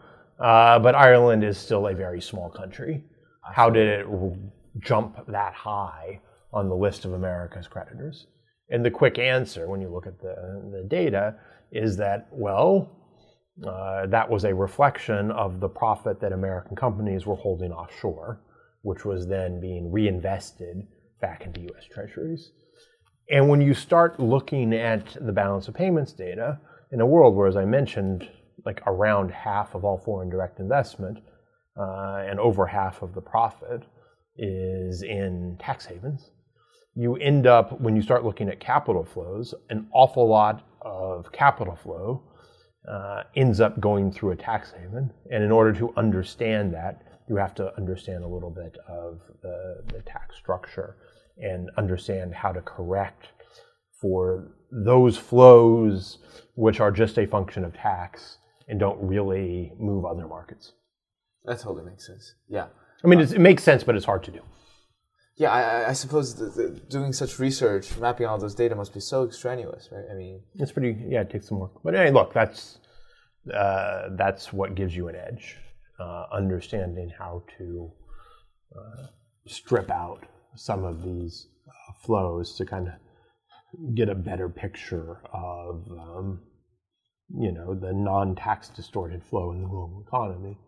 Uh, 0.41 0.79
but 0.79 0.95
Ireland 0.95 1.45
is 1.45 1.59
still 1.59 1.87
a 1.87 1.95
very 1.95 2.23
small 2.23 2.49
country. 2.49 3.05
How 3.43 3.69
did 3.69 3.87
it 3.87 4.07
jump 4.79 5.27
that 5.29 5.53
high 5.53 6.21
on 6.55 6.71
the 6.71 6.75
list 6.75 7.05
of 7.05 7.13
America's 7.13 7.69
creditors? 7.69 8.27
And 8.71 8.85
the 8.85 8.91
quick 8.91 9.19
answer, 9.19 9.69
when 9.69 9.83
you 9.83 9.89
look 9.89 10.07
at 10.07 10.21
the, 10.21 10.71
the 10.73 10.89
data, 10.89 11.35
is 11.71 11.99
that, 11.99 12.29
well, 12.33 12.91
uh, 13.67 14.07
that 14.07 14.29
was 14.29 14.45
a 14.45 14.55
reflection 14.55 15.31
of 15.31 15.61
the 15.61 15.69
profit 15.69 16.19
that 16.21 16.33
American 16.33 16.77
companies 16.77 17.27
were 17.27 17.37
holding 17.37 17.73
offshore, 17.73 18.41
which 18.83 19.05
was 19.05 19.27
then 19.27 19.61
being 19.61 19.93
reinvested 19.93 20.87
back 21.21 21.45
into 21.45 21.61
US 21.61 21.85
treasuries. 21.91 22.53
And 23.31 23.49
when 23.49 23.61
you 23.61 23.75
start 23.75 24.21
looking 24.21 24.73
at 24.73 25.17
the 25.21 25.33
balance 25.33 25.67
of 25.69 25.75
payments 25.75 26.13
data, 26.13 26.61
in 26.93 27.01
a 27.01 27.07
world 27.07 27.35
where, 27.35 27.49
as 27.49 27.57
I 27.57 27.65
mentioned, 27.65 28.29
like 28.65 28.81
around 28.87 29.31
half 29.31 29.75
of 29.75 29.85
all 29.85 29.99
foreign 29.99 30.31
direct 30.31 30.61
investment 30.61 31.19
uh, 31.79 32.23
and 32.29 32.39
over 32.39 32.67
half 32.67 33.03
of 33.03 33.15
the 33.15 33.21
profit 33.21 33.83
is 34.37 35.03
in 35.03 35.57
tax 35.59 35.87
havens, 35.87 36.31
you 36.95 37.17
end 37.17 37.47
up, 37.47 37.81
when 37.81 37.97
you 37.97 38.03
start 38.03 38.25
looking 38.25 38.49
at 38.49 38.61
capital 38.61 39.05
flows, 39.05 39.55
an 39.71 39.89
awful 39.93 40.29
lot 40.29 40.65
of 40.83 41.31
capital 41.33 41.77
flow 41.77 42.23
uh, 42.89 43.25
ends 43.35 43.61
up 43.61 43.81
going 43.81 44.13
through 44.13 44.31
a 44.31 44.37
tax 44.37 44.73
haven. 44.73 45.13
And 45.31 45.43
in 45.43 45.51
order 45.51 45.73
to 45.75 45.93
understand 45.97 46.73
that, 46.75 47.03
you 47.29 47.37
have 47.37 47.55
to 47.57 47.77
understand 47.77 48.23
a 48.23 48.29
little 48.29 48.51
bit 48.51 48.79
of 48.89 49.21
the, 49.43 49.83
the 49.93 50.01
tax 50.03 50.37
structure 50.37 50.97
and 51.39 51.71
understand 51.77 52.35
how 52.35 52.53
to 52.53 52.61
correct 52.61 53.29
for 54.01 54.53
those 54.71 55.17
flows 55.17 56.19
which 56.55 56.81
are 56.81 56.91
just 56.91 57.19
a 57.19 57.27
function 57.27 57.65
of 57.65 57.75
tax 57.75 58.39
and 58.69 58.81
don't 58.81 58.99
really 59.01 59.73
move 59.79 60.05
other 60.05 60.27
markets. 60.27 60.73
That 61.45 61.61
totally 61.61 61.89
makes 61.89 62.07
sense. 62.07 62.35
Yeah. 62.49 62.67
I 63.05 63.09
mean, 63.09 63.21
it 63.21 63.39
makes 63.39 63.63
sense, 63.63 63.85
but 63.85 63.95
it's 63.95 64.07
hard 64.07 64.25
to 64.25 64.31
do. 64.31 64.41
Yeah, 65.37 65.51
I, 65.51 65.91
I 65.91 65.93
suppose 65.93 66.35
the, 66.35 66.47
the, 66.47 66.81
doing 66.89 67.13
such 67.13 67.39
research, 67.39 67.97
mapping 67.99 68.27
all 68.27 68.39
those 68.39 68.55
data 68.55 68.75
must 68.75 68.95
be 68.95 69.01
so 69.01 69.25
extraneous, 69.25 69.91
right? 69.93 70.05
I 70.11 70.15
mean, 70.15 70.41
it's 70.55 70.73
pretty. 70.73 70.99
Yeah, 71.09 71.21
it 71.21 71.31
takes 71.31 71.49
some 71.49 71.59
work. 71.59 71.73
But 71.85 71.93
hey, 71.93 72.11
look, 72.11 72.33
that's 72.33 72.79
uh, 73.53 74.09
that's 74.13 74.51
what 74.51 74.75
gives 74.75 74.97
you 74.97 75.09
an 75.09 75.15
edge. 75.15 75.59
Uh, 76.01 76.25
understanding 76.33 77.11
how 77.19 77.43
to 77.59 77.93
uh, 78.75 79.07
strip 79.47 79.91
out 79.91 80.25
some 80.57 80.85
of 80.85 81.03
these 81.03 81.49
uh, 81.69 81.93
flows 82.05 82.57
to 82.57 82.65
kind 82.65 82.89
of 82.89 83.95
get 83.95 84.09
a 84.09 84.15
better 84.15 84.49
picture 84.49 85.21
of 85.33 85.87
um, 85.91 86.41
you 87.29 87.53
know 87.53 87.75
the 87.75 87.93
non-tax 87.93 88.69
distorted 88.69 89.23
flow 89.23 89.53
in 89.53 89.63
the 89.63 89.69
global 89.69 90.03
economy. 90.07 90.59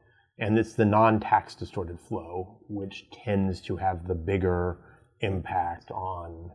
And 0.40 0.56
it's 0.56 0.74
the 0.74 0.84
non-tax 0.84 1.56
distorted 1.56 1.98
flow 1.98 2.60
which 2.68 3.10
tends 3.10 3.60
to 3.62 3.76
have 3.76 4.06
the 4.06 4.14
bigger 4.14 4.78
impact 5.20 5.90
on 5.90 6.52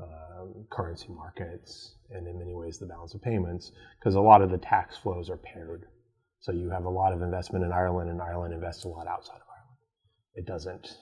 uh, 0.00 0.44
currency 0.70 1.08
markets 1.08 1.96
and 2.10 2.28
in 2.28 2.38
many 2.38 2.54
ways 2.54 2.78
the 2.78 2.86
balance 2.86 3.14
of 3.14 3.22
payments 3.22 3.72
because 3.98 4.14
a 4.14 4.20
lot 4.20 4.42
of 4.42 4.50
the 4.50 4.58
tax 4.58 4.96
flows 4.96 5.28
are 5.28 5.38
paired. 5.38 5.86
So 6.40 6.52
you 6.52 6.70
have 6.70 6.84
a 6.84 6.90
lot 6.90 7.12
of 7.12 7.22
investment 7.22 7.64
in 7.64 7.72
ireland 7.72 8.10
and 8.10 8.20
ireland 8.20 8.54
invests 8.54 8.84
a 8.84 8.88
lot 8.88 9.08
outside 9.08 9.36
of 9.36 9.48
ireland. 9.48 9.78
It 10.34 10.46
doesn't 10.46 10.96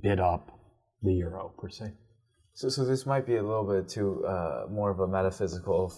bid 0.00 0.20
up 0.20 0.58
the 1.06 1.14
euro 1.14 1.52
per 1.58 1.68
se. 1.68 1.92
So, 2.54 2.70
so 2.70 2.86
this 2.86 3.04
might 3.04 3.26
be 3.26 3.36
a 3.36 3.42
little 3.42 3.64
bit 3.64 3.86
too 3.86 4.24
uh, 4.24 4.66
more 4.70 4.90
of 4.90 5.00
a 5.00 5.06
metaphysical, 5.06 5.90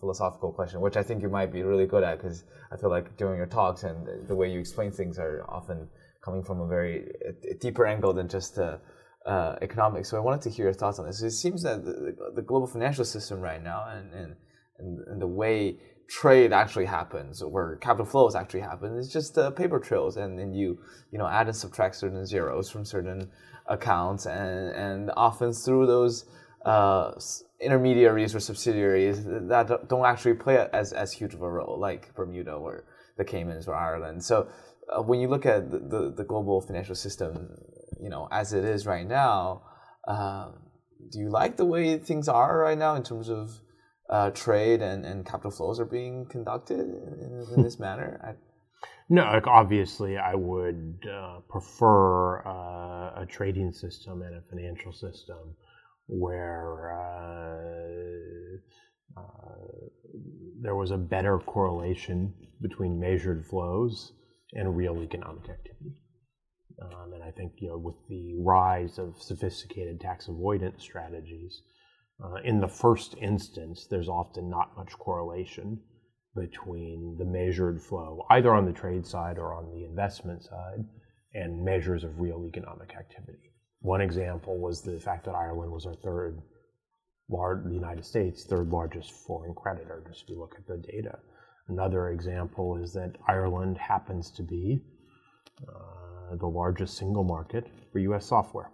philosophical 0.00 0.50
question, 0.50 0.80
which 0.80 0.96
I 0.96 1.02
think 1.02 1.20
you 1.20 1.28
might 1.28 1.52
be 1.52 1.62
really 1.62 1.86
good 1.86 2.02
at 2.02 2.16
because 2.16 2.44
I 2.72 2.76
feel 2.78 2.88
like 2.88 3.18
during 3.18 3.36
your 3.36 3.46
talks 3.46 3.82
and 3.82 4.26
the 4.26 4.34
way 4.34 4.50
you 4.50 4.58
explain 4.58 4.90
things 4.92 5.18
are 5.18 5.44
often 5.48 5.88
coming 6.24 6.42
from 6.42 6.60
a 6.60 6.66
very 6.66 7.12
a 7.50 7.54
deeper 7.54 7.86
angle 7.86 8.14
than 8.14 8.28
just 8.28 8.58
uh, 8.58 8.78
uh, 9.26 9.56
economics. 9.60 10.08
So 10.08 10.16
I 10.16 10.20
wanted 10.20 10.42
to 10.42 10.50
hear 10.50 10.64
your 10.66 10.74
thoughts 10.74 10.98
on 10.98 11.06
this. 11.06 11.20
It 11.22 11.32
seems 11.32 11.62
that 11.64 11.84
the, 11.84 12.32
the 12.34 12.42
global 12.42 12.66
financial 12.66 13.04
system 13.04 13.40
right 13.40 13.62
now 13.62 13.86
and, 13.88 14.14
and, 14.14 14.36
and, 14.78 15.20
the 15.20 15.26
way 15.26 15.78
trade 16.08 16.52
actually 16.52 16.86
happens, 16.86 17.42
where 17.44 17.76
capital 17.76 18.06
flows 18.06 18.34
actually 18.34 18.60
happen, 18.60 18.96
It's 18.98 19.08
just 19.08 19.36
uh, 19.38 19.50
paper 19.50 19.78
trails, 19.78 20.16
and, 20.16 20.38
and 20.38 20.54
you 20.54 20.78
you 21.10 21.18
know 21.18 21.26
add 21.26 21.46
and 21.46 21.56
subtract 21.56 21.96
certain 21.96 22.24
zeros 22.26 22.70
from 22.70 22.84
certain 22.84 23.30
accounts, 23.66 24.26
and, 24.26 24.74
and 24.74 25.10
often 25.16 25.52
through 25.52 25.86
those 25.86 26.24
uh, 26.64 27.12
intermediaries 27.60 28.34
or 28.34 28.40
subsidiaries 28.40 29.24
that 29.24 29.88
don't 29.88 30.04
actually 30.04 30.34
play 30.34 30.68
as, 30.72 30.92
as 30.92 31.12
huge 31.12 31.34
of 31.34 31.42
a 31.42 31.50
role, 31.50 31.78
like 31.78 32.14
Bermuda 32.14 32.52
or 32.52 32.84
the 33.16 33.24
Caymans 33.24 33.66
or 33.66 33.74
Ireland. 33.74 34.22
So 34.24 34.48
uh, 34.88 35.02
when 35.02 35.20
you 35.20 35.28
look 35.28 35.46
at 35.46 35.70
the, 35.70 35.78
the, 35.78 36.12
the, 36.16 36.24
global 36.24 36.60
financial 36.60 36.94
system, 36.94 37.56
you 38.00 38.08
know, 38.08 38.28
as 38.30 38.52
it 38.52 38.64
is 38.64 38.86
right 38.86 39.06
now, 39.06 39.62
uh, 40.06 40.50
do 41.10 41.18
you 41.18 41.30
like 41.30 41.56
the 41.56 41.64
way 41.64 41.98
things 41.98 42.28
are 42.28 42.58
right 42.58 42.78
now 42.78 42.94
in 42.94 43.02
terms 43.02 43.28
of 43.28 43.60
uh, 44.10 44.30
trade 44.30 44.82
and, 44.82 45.04
and 45.04 45.26
capital 45.26 45.50
flows 45.50 45.80
are 45.80 45.84
being 45.84 46.26
conducted 46.26 46.80
in, 46.80 47.46
in 47.54 47.62
this 47.62 47.78
manner? 47.78 48.20
I, 48.22 48.34
no, 49.08 49.22
like 49.22 49.46
obviously, 49.46 50.16
I 50.16 50.34
would 50.34 50.98
uh, 51.10 51.40
prefer 51.48 52.40
uh, 52.44 53.22
a 53.22 53.26
trading 53.28 53.72
system 53.72 54.22
and 54.22 54.34
a 54.34 54.42
financial 54.50 54.92
system 54.92 55.54
where 56.08 56.92
uh, 59.16 59.20
uh, 59.20 59.88
there 60.60 60.74
was 60.74 60.90
a 60.90 60.96
better 60.96 61.38
correlation 61.38 62.34
between 62.60 62.98
measured 62.98 63.46
flows 63.46 64.12
and 64.54 64.76
real 64.76 65.02
economic 65.02 65.48
activity. 65.48 65.94
Um, 66.82 67.12
and 67.14 67.22
I 67.22 67.30
think 67.30 67.52
you 67.58 67.68
know, 67.68 67.78
with 67.78 67.96
the 68.08 68.34
rise 68.40 68.98
of 68.98 69.20
sophisticated 69.20 70.00
tax 70.00 70.28
avoidance 70.28 70.82
strategies, 70.82 71.62
uh, 72.22 72.36
in 72.44 72.60
the 72.60 72.68
first 72.68 73.14
instance, 73.20 73.86
there's 73.90 74.08
often 74.08 74.48
not 74.48 74.76
much 74.76 74.92
correlation 74.92 75.80
between 76.34 77.16
the 77.18 77.24
measured 77.24 77.80
flow, 77.80 78.24
either 78.30 78.54
on 78.54 78.64
the 78.64 78.72
trade 78.72 79.06
side 79.06 79.38
or 79.38 79.54
on 79.54 79.70
the 79.70 79.84
investment 79.84 80.42
side, 80.42 80.84
and 81.34 81.64
measures 81.64 82.04
of 82.04 82.20
real 82.20 82.44
economic 82.46 82.94
activity. 82.94 83.52
One 83.80 84.00
example 84.00 84.58
was 84.58 84.82
the 84.82 84.98
fact 84.98 85.24
that 85.26 85.34
Ireland 85.34 85.70
was 85.70 85.86
our 85.86 85.94
third, 85.94 86.40
large, 87.28 87.64
the 87.64 87.74
United 87.74 88.04
States' 88.04 88.44
third 88.44 88.70
largest 88.70 89.12
foreign 89.12 89.54
creditor, 89.54 90.02
just 90.08 90.24
if 90.24 90.30
you 90.30 90.38
look 90.38 90.54
at 90.58 90.66
the 90.66 90.78
data. 90.78 91.18
Another 91.68 92.10
example 92.10 92.76
is 92.82 92.92
that 92.94 93.16
Ireland 93.28 93.76
happens 93.76 94.30
to 94.32 94.42
be 94.42 94.80
uh, 95.68 96.36
the 96.36 96.46
largest 96.46 96.96
single 96.96 97.24
market 97.24 97.66
for 97.92 97.98
US 97.98 98.26
software. 98.26 98.70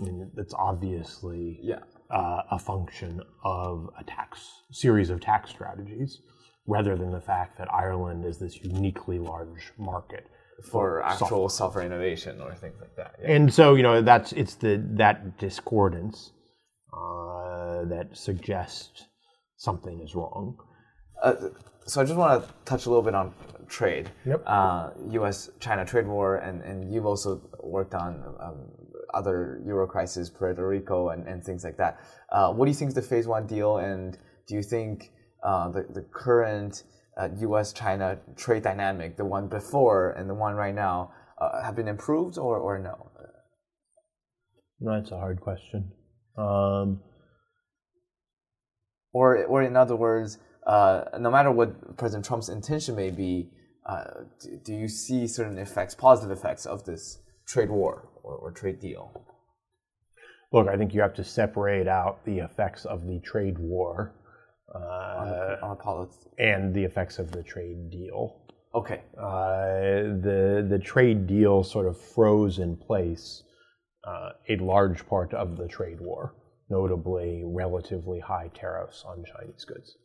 I 0.00 0.04
mean, 0.04 0.30
that's 0.34 0.54
obviously 0.54 1.60
Yeah. 1.62 1.80
uh, 2.10 2.42
a 2.50 2.58
function 2.58 3.20
of 3.44 3.90
a 3.98 4.04
tax 4.04 4.48
series 4.70 5.10
of 5.10 5.20
tax 5.20 5.50
strategies 5.50 6.22
rather 6.66 6.96
than 6.96 7.10
the 7.10 7.20
fact 7.20 7.58
that 7.58 7.72
Ireland 7.72 8.24
is 8.24 8.38
this 8.38 8.62
uniquely 8.62 9.18
large 9.18 9.72
market. 9.78 10.26
For 10.70 11.02
actual 11.02 11.48
software. 11.48 11.48
software 11.48 11.84
innovation 11.86 12.40
or 12.40 12.54
things 12.54 12.78
like 12.80 12.94
that. 12.96 13.16
Yeah. 13.22 13.30
And 13.32 13.52
so, 13.52 13.74
you 13.76 13.82
know, 13.82 14.02
that's 14.02 14.32
it's 14.32 14.56
the 14.56 14.76
that 14.96 15.38
discordance 15.38 16.32
uh, 16.92 17.84
that 17.86 18.08
suggests 18.12 19.06
something 19.56 20.00
is 20.02 20.14
wrong. 20.14 20.58
Uh, 21.22 21.34
so 21.86 22.00
I 22.00 22.04
just 22.04 22.16
want 22.16 22.42
to 22.42 22.52
touch 22.64 22.86
a 22.86 22.88
little 22.88 23.02
bit 23.02 23.14
on 23.14 23.34
trade. 23.68 24.10
Yep. 24.26 24.42
Uh, 24.46 24.90
U.S.-China 25.10 25.86
trade 25.86 26.06
war, 26.06 26.36
and, 26.36 26.62
and 26.62 26.92
you've 26.92 27.06
also 27.06 27.40
worked 27.62 27.94
on 27.94 28.22
um, 28.40 28.70
other 29.14 29.60
Euro 29.66 29.86
crisis, 29.86 30.30
Puerto 30.30 30.66
Rico, 30.66 31.10
and, 31.10 31.26
and 31.26 31.42
things 31.42 31.64
like 31.64 31.76
that. 31.76 31.98
Uh, 32.30 32.52
what 32.52 32.66
do 32.66 32.70
you 32.70 32.76
think 32.76 32.88
is 32.88 32.94
the 32.94 33.02
Phase 33.02 33.26
One 33.26 33.46
deal, 33.46 33.78
and 33.78 34.18
do 34.46 34.54
you 34.54 34.62
think 34.62 35.12
uh, 35.44 35.68
the 35.68 35.86
the 35.90 36.02
current 36.12 36.84
uh, 37.16 37.28
U.S.-China 37.38 38.18
trade 38.36 38.62
dynamic, 38.62 39.16
the 39.16 39.24
one 39.24 39.48
before 39.48 40.10
and 40.12 40.28
the 40.28 40.34
one 40.34 40.54
right 40.54 40.74
now, 40.74 41.12
uh, 41.40 41.62
have 41.62 41.74
been 41.76 41.88
improved 41.88 42.38
or 42.38 42.58
or 42.58 42.78
no? 42.78 43.10
No, 44.80 44.98
That's 44.98 45.10
a 45.10 45.18
hard 45.18 45.40
question. 45.40 45.92
Um, 46.38 47.02
Or, 49.12 49.44
or 49.44 49.62
in 49.62 49.76
other 49.76 49.96
words, 49.96 50.38
uh, 50.66 51.04
no 51.18 51.30
matter 51.30 51.50
what 51.50 51.96
President 51.96 52.24
Trump's 52.24 52.48
intention 52.48 52.94
may 52.96 53.10
be, 53.10 53.50
uh, 53.86 54.04
do, 54.40 54.60
do 54.64 54.74
you 54.74 54.88
see 54.88 55.26
certain 55.26 55.58
effects, 55.58 55.94
positive 55.94 56.36
effects 56.36 56.66
of 56.66 56.84
this 56.84 57.18
trade 57.46 57.70
war 57.70 58.08
or, 58.22 58.34
or 58.36 58.50
trade 58.52 58.80
deal? 58.80 59.12
look, 60.52 60.68
I 60.68 60.76
think 60.76 60.94
you 60.94 61.00
have 61.00 61.14
to 61.14 61.24
separate 61.24 61.88
out 61.88 62.24
the 62.24 62.38
effects 62.38 62.84
of 62.84 63.06
the 63.06 63.20
trade 63.20 63.58
war 63.58 64.12
uh, 64.74 64.78
on 64.78 65.28
the 65.28 66.08
and 66.38 66.74
the 66.74 66.84
effects 66.84 67.18
of 67.18 67.30
the 67.32 67.42
trade 67.42 67.90
deal. 67.90 68.36
Okay, 68.74 69.02
Uh, 69.18 70.20
the 70.26 70.66
the 70.68 70.78
trade 70.78 71.26
deal 71.26 71.64
sort 71.64 71.86
of 71.86 71.98
froze 71.98 72.58
in 72.58 72.76
place 72.76 73.42
uh, 74.04 74.30
a 74.48 74.56
large 74.56 75.06
part 75.06 75.34
of 75.34 75.56
the 75.56 75.66
trade 75.66 76.00
war, 76.00 76.34
notably 76.68 77.42
relatively 77.44 78.20
high 78.20 78.50
tariffs 78.54 79.04
on 79.04 79.24
Chinese 79.24 79.64
goods. 79.64 79.96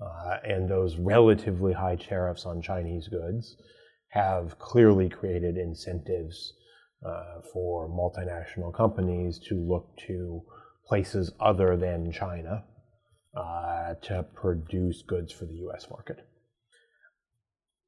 Uh, 0.00 0.38
and 0.44 0.68
those 0.68 0.96
relatively 0.96 1.72
high 1.72 1.96
tariffs 1.96 2.44
on 2.44 2.60
Chinese 2.60 3.08
goods 3.08 3.56
have 4.08 4.58
clearly 4.58 5.08
created 5.08 5.56
incentives 5.56 6.54
uh, 7.06 7.40
for 7.52 7.88
multinational 7.88 8.74
companies 8.74 9.38
to 9.38 9.54
look 9.54 9.96
to 9.96 10.42
places 10.86 11.32
other 11.40 11.76
than 11.76 12.10
China 12.12 12.64
uh, 13.36 13.94
to 14.02 14.24
produce 14.34 15.02
goods 15.02 15.32
for 15.32 15.46
the 15.46 15.54
US 15.68 15.88
market 15.90 16.26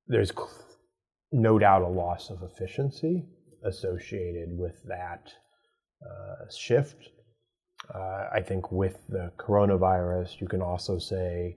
there's 0.06 0.32
no 1.32 1.58
doubt 1.58 1.82
a 1.82 1.88
loss 1.88 2.30
of 2.30 2.42
efficiency 2.42 3.24
associated 3.64 4.48
with 4.50 4.82
that 4.86 5.32
uh, 6.04 6.50
shift. 6.54 7.08
Uh, 7.94 8.28
I 8.32 8.40
think 8.40 8.70
with 8.70 8.98
the 9.08 9.32
coronavirus, 9.38 10.40
you 10.40 10.46
can 10.46 10.62
also 10.62 10.98
say 10.98 11.56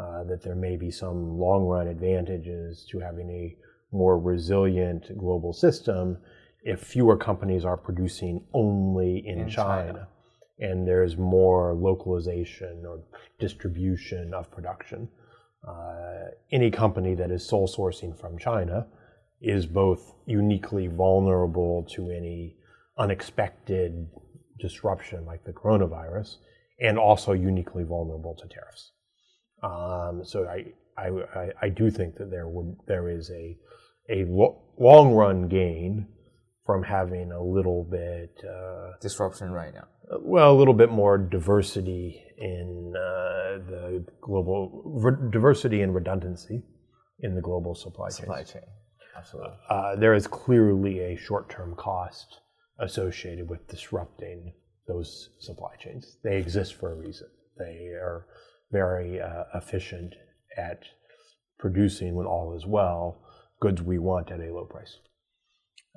uh, 0.00 0.24
that 0.24 0.42
there 0.42 0.54
may 0.54 0.76
be 0.76 0.90
some 0.90 1.38
long 1.38 1.64
run 1.64 1.86
advantages 1.88 2.86
to 2.90 2.98
having 2.98 3.28
a 3.30 3.56
more 3.94 4.18
resilient 4.18 5.16
global 5.18 5.52
system 5.52 6.18
if 6.62 6.80
fewer 6.80 7.16
companies 7.16 7.64
are 7.64 7.76
producing 7.76 8.42
only 8.54 9.26
in, 9.26 9.40
In 9.40 9.48
China. 9.48 9.92
China. 9.92 10.08
and 10.60 10.86
there's 10.86 11.16
more 11.16 11.74
localization 11.74 12.84
or 12.86 13.00
distribution 13.38 14.32
of 14.32 14.50
production 14.50 15.08
uh, 15.66 16.30
any 16.50 16.70
company 16.70 17.14
that 17.14 17.30
is 17.30 17.46
sole 17.46 17.68
sourcing 17.68 18.18
from 18.18 18.38
China 18.38 18.86
is 19.40 19.66
both 19.66 20.14
uniquely 20.26 20.86
vulnerable 20.88 21.84
to 21.90 22.10
any 22.10 22.56
unexpected 22.98 24.08
disruption 24.58 25.24
like 25.24 25.44
the 25.44 25.52
coronavirus 25.52 26.36
and 26.80 26.98
also 26.98 27.32
uniquely 27.32 27.84
vulnerable 27.84 28.34
to 28.34 28.46
tariffs. 28.48 28.92
Um, 29.62 30.22
so 30.24 30.46
I, 30.46 30.66
I, 31.00 31.50
I- 31.62 31.68
do 31.68 31.90
think 31.90 32.16
that 32.16 32.30
there 32.30 32.48
would 32.48 32.76
there 32.86 33.08
is 33.08 33.30
a 33.30 33.56
a 34.10 34.24
lo- 34.26 34.60
long 34.78 35.14
run 35.14 35.48
gain 35.48 36.06
from 36.66 36.82
having 36.82 37.32
a 37.32 37.42
little 37.42 37.84
bit 37.84 38.32
uh, 38.48 38.92
disruption 39.00 39.50
right 39.52 39.72
now. 39.74 39.86
well, 40.20 40.50
a 40.52 40.58
little 40.58 40.74
bit 40.74 40.90
more 40.90 41.16
diversity 41.18 42.22
in 42.38 42.92
uh, 42.96 43.58
the 43.70 44.04
global 44.20 44.82
re- 44.84 45.30
diversity 45.30 45.82
and 45.82 45.94
redundancy 45.94 46.62
in 47.20 47.34
the 47.34 47.40
global 47.40 47.74
supply 47.74 48.08
chain. 48.08 48.16
Supply 48.26 48.42
chain, 48.44 48.62
absolutely. 49.16 49.52
Uh, 49.70 49.96
there 49.96 50.14
is 50.14 50.26
clearly 50.26 51.00
a 51.00 51.16
short-term 51.16 51.74
cost 51.76 52.40
associated 52.80 53.48
with 53.48 53.66
disrupting 53.68 54.52
those 54.88 55.30
supply 55.38 55.74
chains. 55.78 56.16
They 56.24 56.36
exist 56.38 56.74
for 56.74 56.92
a 56.92 56.94
reason. 56.96 57.28
They 57.58 57.86
are 57.94 58.26
very 58.72 59.20
uh, 59.20 59.44
efficient 59.54 60.14
at 60.56 60.82
producing, 61.58 62.14
when 62.14 62.26
all 62.26 62.54
is 62.56 62.66
well, 62.66 63.20
goods 63.60 63.80
we 63.82 63.98
want 63.98 64.32
at 64.32 64.40
a 64.40 64.52
low 64.52 64.64
price. 64.64 64.96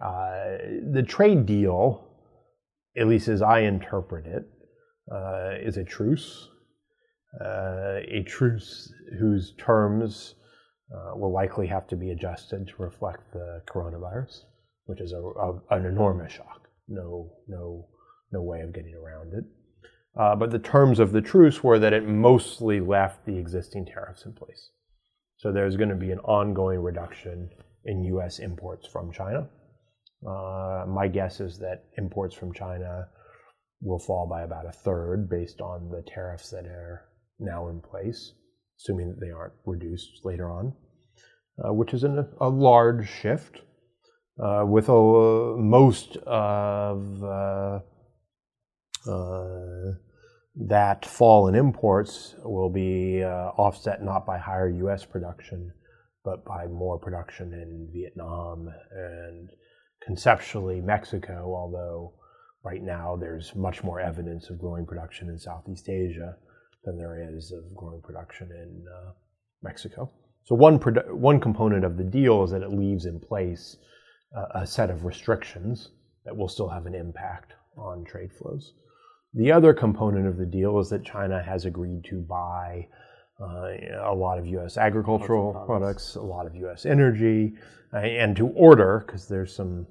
Uh, 0.03 0.57
the 0.91 1.03
trade 1.07 1.45
deal, 1.45 2.07
at 2.97 3.07
least 3.07 3.27
as 3.27 3.41
I 3.41 3.61
interpret 3.61 4.25
it, 4.27 4.43
uh, 5.11 5.51
is 5.59 5.77
a 5.77 5.83
truce. 5.83 6.49
Uh, 7.41 7.99
a 8.07 8.23
truce 8.27 8.93
whose 9.19 9.53
terms 9.57 10.35
uh, 10.95 11.15
will 11.15 11.33
likely 11.33 11.67
have 11.67 11.87
to 11.87 11.95
be 11.95 12.11
adjusted 12.11 12.67
to 12.67 12.73
reflect 12.77 13.33
the 13.33 13.61
coronavirus, 13.67 14.41
which 14.85 15.01
is 15.01 15.11
a, 15.11 15.17
a- 15.17 15.61
an 15.71 15.85
enormous 15.85 16.31
shock. 16.33 16.67
No, 16.87 17.31
no, 17.47 17.87
no 18.31 18.41
way 18.41 18.61
of 18.61 18.73
getting 18.73 18.93
around 18.95 19.33
it. 19.33 19.43
Uh, 20.17 20.35
but 20.35 20.51
the 20.51 20.59
terms 20.59 20.99
of 20.99 21.11
the 21.11 21.21
truce 21.21 21.63
were 21.63 21.79
that 21.79 21.93
it 21.93 22.07
mostly 22.07 22.79
left 22.79 23.25
the 23.25 23.37
existing 23.37 23.85
tariffs 23.85 24.25
in 24.25 24.33
place. 24.33 24.69
So 25.37 25.51
there's 25.51 25.75
going 25.75 25.89
to 25.89 25.95
be 25.95 26.11
an 26.11 26.19
ongoing 26.19 26.79
reduction 26.79 27.49
in 27.83 28.03
U.S. 28.05 28.39
imports 28.39 28.87
from 28.87 29.11
China. 29.11 29.49
Uh, 30.25 30.85
my 30.87 31.07
guess 31.07 31.39
is 31.39 31.59
that 31.59 31.83
imports 31.97 32.33
from 32.33 32.53
China 32.53 33.07
will 33.81 33.99
fall 33.99 34.27
by 34.27 34.43
about 34.43 34.65
a 34.65 34.71
third 34.71 35.29
based 35.29 35.59
on 35.59 35.89
the 35.89 36.01
tariffs 36.09 36.49
that 36.49 36.65
are 36.65 37.09
now 37.39 37.67
in 37.67 37.81
place, 37.81 38.33
assuming 38.79 39.09
that 39.09 39.19
they 39.19 39.31
aren't 39.31 39.53
reduced 39.65 40.21
later 40.23 40.49
on, 40.49 40.73
uh, 41.63 41.73
which 41.73 41.93
is 41.93 42.03
an, 42.03 42.25
a 42.39 42.49
large 42.49 43.09
shift. 43.09 43.61
Uh, 44.37 44.65
with 44.67 44.89
a, 44.89 45.55
most 45.57 46.17
of 46.27 47.23
uh, 47.23 47.79
that 50.55 51.05
fall 51.05 51.47
in 51.47 51.55
imports 51.55 52.35
will 52.43 52.69
be 52.69 53.23
uh, 53.23 53.51
offset 53.57 54.03
not 54.03 54.25
by 54.25 54.37
higher 54.37 54.69
U.S. 54.69 55.05
production, 55.05 55.71
but 56.23 56.45
by 56.45 56.67
more 56.67 56.97
production 56.97 57.53
in 57.53 57.89
Vietnam 57.91 58.69
and 58.91 59.49
conceptually 60.01 60.81
Mexico, 60.81 61.53
although 61.55 62.13
right 62.63 62.81
now 62.81 63.15
there's 63.15 63.53
much 63.55 63.83
more 63.83 63.99
evidence 63.99 64.49
of 64.49 64.59
growing 64.59 64.85
production 64.85 65.29
in 65.29 65.37
Southeast 65.37 65.89
Asia 65.89 66.35
than 66.85 66.97
there 66.97 67.35
is 67.35 67.51
of 67.51 67.75
growing 67.75 68.01
production 68.01 68.49
in 68.51 68.85
uh, 68.87 69.11
Mexico. 69.61 70.11
So 70.45 70.55
one 70.55 70.79
produ- 70.79 71.11
one 71.11 71.39
component 71.39 71.83
of 71.83 71.97
the 71.97 72.03
deal 72.03 72.43
is 72.43 72.51
that 72.51 72.61
it 72.61 72.71
leaves 72.71 73.05
in 73.05 73.19
place 73.19 73.77
uh, 74.35 74.61
a 74.61 74.67
set 74.67 74.89
of 74.89 75.05
restrictions 75.05 75.89
that 76.23 76.35
will 76.35 76.47
still 76.47 76.69
have 76.69 76.85
an 76.85 76.95
impact 76.95 77.53
on 77.77 78.05
trade 78.05 78.31
flows. 78.31 78.73
The 79.35 79.51
other 79.51 79.73
component 79.73 80.27
of 80.27 80.37
the 80.37 80.45
deal 80.45 80.79
is 80.79 80.89
that 80.89 81.03
China 81.03 81.43
has 81.43 81.65
agreed 81.65 82.05
to 82.05 82.21
buy 82.21 82.87
uh, 83.39 83.67
a 84.05 84.15
lot 84.15 84.39
of 84.39 84.45
U.S. 84.47 84.77
agricultural 84.77 85.49
Agricultural 85.49 85.65
products, 85.65 86.15
a 86.15 86.21
lot 86.21 86.45
of 86.45 86.55
U.S. 86.55 86.85
energy, 86.85 87.53
uh, 87.93 87.97
and 87.97 88.35
to 88.37 88.47
order, 88.47 89.03
because 89.05 89.27
there's 89.27 89.53
some 89.53 89.87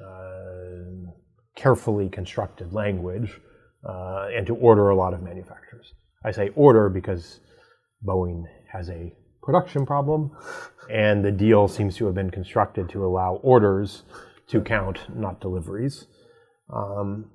uh, 0.00 1.10
carefully 1.56 2.08
constructed 2.08 2.72
language, 2.72 3.40
uh, 3.88 4.28
and 4.32 4.46
to 4.46 4.54
order 4.54 4.90
a 4.90 4.96
lot 4.96 5.14
of 5.14 5.22
manufacturers. 5.22 5.92
I 6.24 6.30
say 6.30 6.50
order 6.54 6.88
because 6.88 7.40
Boeing 8.06 8.44
has 8.72 8.88
a 8.88 9.12
production 9.42 9.84
problem, 9.84 10.30
and 10.88 11.24
the 11.24 11.32
deal 11.32 11.66
seems 11.66 11.96
to 11.96 12.06
have 12.06 12.14
been 12.14 12.30
constructed 12.30 12.88
to 12.90 13.04
allow 13.04 13.40
orders 13.42 14.04
to 14.46 14.60
count, 14.60 15.00
not 15.12 15.40
deliveries. 15.40 16.06
Um, 16.72 17.30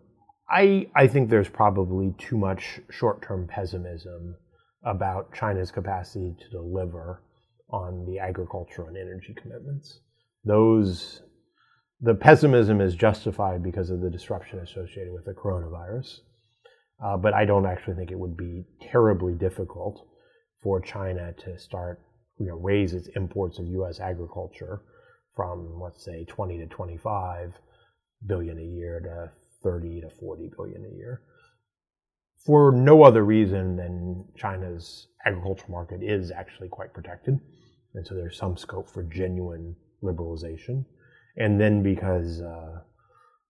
I, 0.51 0.87
I 0.95 1.07
think 1.07 1.29
there's 1.29 1.49
probably 1.49 2.13
too 2.17 2.37
much 2.37 2.79
short 2.89 3.21
term 3.21 3.47
pessimism 3.47 4.35
about 4.83 5.33
China's 5.33 5.71
capacity 5.71 6.35
to 6.39 6.49
deliver 6.49 7.21
on 7.69 8.05
the 8.05 8.19
agricultural 8.19 8.87
and 8.87 8.97
energy 8.97 9.35
commitments. 9.39 9.99
Those, 10.43 11.21
the 12.01 12.15
pessimism 12.15 12.81
is 12.81 12.95
justified 12.95 13.61
because 13.61 13.89
of 13.89 14.01
the 14.01 14.09
disruption 14.09 14.59
associated 14.59 15.13
with 15.13 15.25
the 15.25 15.33
coronavirus. 15.33 16.21
Uh, 17.03 17.17
but 17.17 17.33
I 17.33 17.45
don't 17.45 17.65
actually 17.65 17.95
think 17.95 18.11
it 18.11 18.19
would 18.19 18.35
be 18.35 18.65
terribly 18.81 19.33
difficult 19.33 20.05
for 20.61 20.81
China 20.81 21.33
to 21.45 21.57
start, 21.57 22.01
you 22.37 22.47
know, 22.47 22.55
raise 22.55 22.93
its 22.93 23.07
imports 23.15 23.59
of 23.59 23.67
U.S. 23.67 23.99
agriculture 23.99 24.81
from, 25.35 25.79
let's 25.81 26.03
say, 26.03 26.25
20 26.25 26.57
to 26.57 26.65
25 26.65 27.53
billion 28.27 28.57
a 28.57 28.61
year 28.61 28.99
to 28.99 29.31
30 29.63 30.01
to 30.01 30.09
40 30.09 30.51
billion 30.55 30.85
a 30.85 30.95
year 30.95 31.21
for 32.45 32.71
no 32.71 33.03
other 33.03 33.23
reason 33.23 33.75
than 33.75 34.25
China's 34.35 35.07
agricultural 35.25 35.71
market 35.71 36.01
is 36.01 36.31
actually 36.31 36.69
quite 36.69 36.93
protected. 36.93 37.39
And 37.93 38.05
so 38.05 38.15
there's 38.15 38.37
some 38.37 38.55
scope 38.57 38.89
for 38.89 39.03
genuine 39.03 39.75
liberalization. 40.01 40.85
And 41.37 41.59
then 41.59 41.83
because 41.83 42.41
uh, 42.41 42.81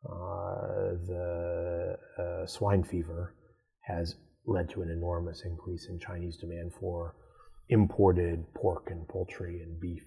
uh, 0.06 0.94
the 1.08 1.98
uh, 2.18 2.46
swine 2.46 2.84
fever 2.84 3.36
has 3.82 4.16
led 4.46 4.70
to 4.72 4.82
an 4.82 4.90
enormous 4.90 5.44
increase 5.46 5.88
in 5.88 6.00
Chinese 6.00 6.38
demand 6.38 6.74
for 6.74 7.16
imported 7.70 8.52
pork 8.56 8.88
and 8.90 9.08
poultry 9.08 9.62
and 9.62 9.80
beef. 9.80 10.04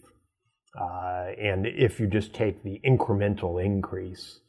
Uh, 0.79 1.31
and 1.41 1.67
if 1.67 2.01
you 2.01 2.07
just 2.07 2.35
take 2.35 2.63
the 2.65 2.81
incremental 2.85 3.63
increase 3.65 4.41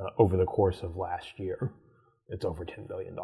uh, 0.00 0.10
over 0.18 0.36
the 0.36 0.44
course 0.44 0.82
of 0.82 0.96
last 0.96 1.38
year, 1.38 1.72
it's 2.28 2.44
over 2.44 2.64
$10 2.64 2.88
billion. 2.88 3.16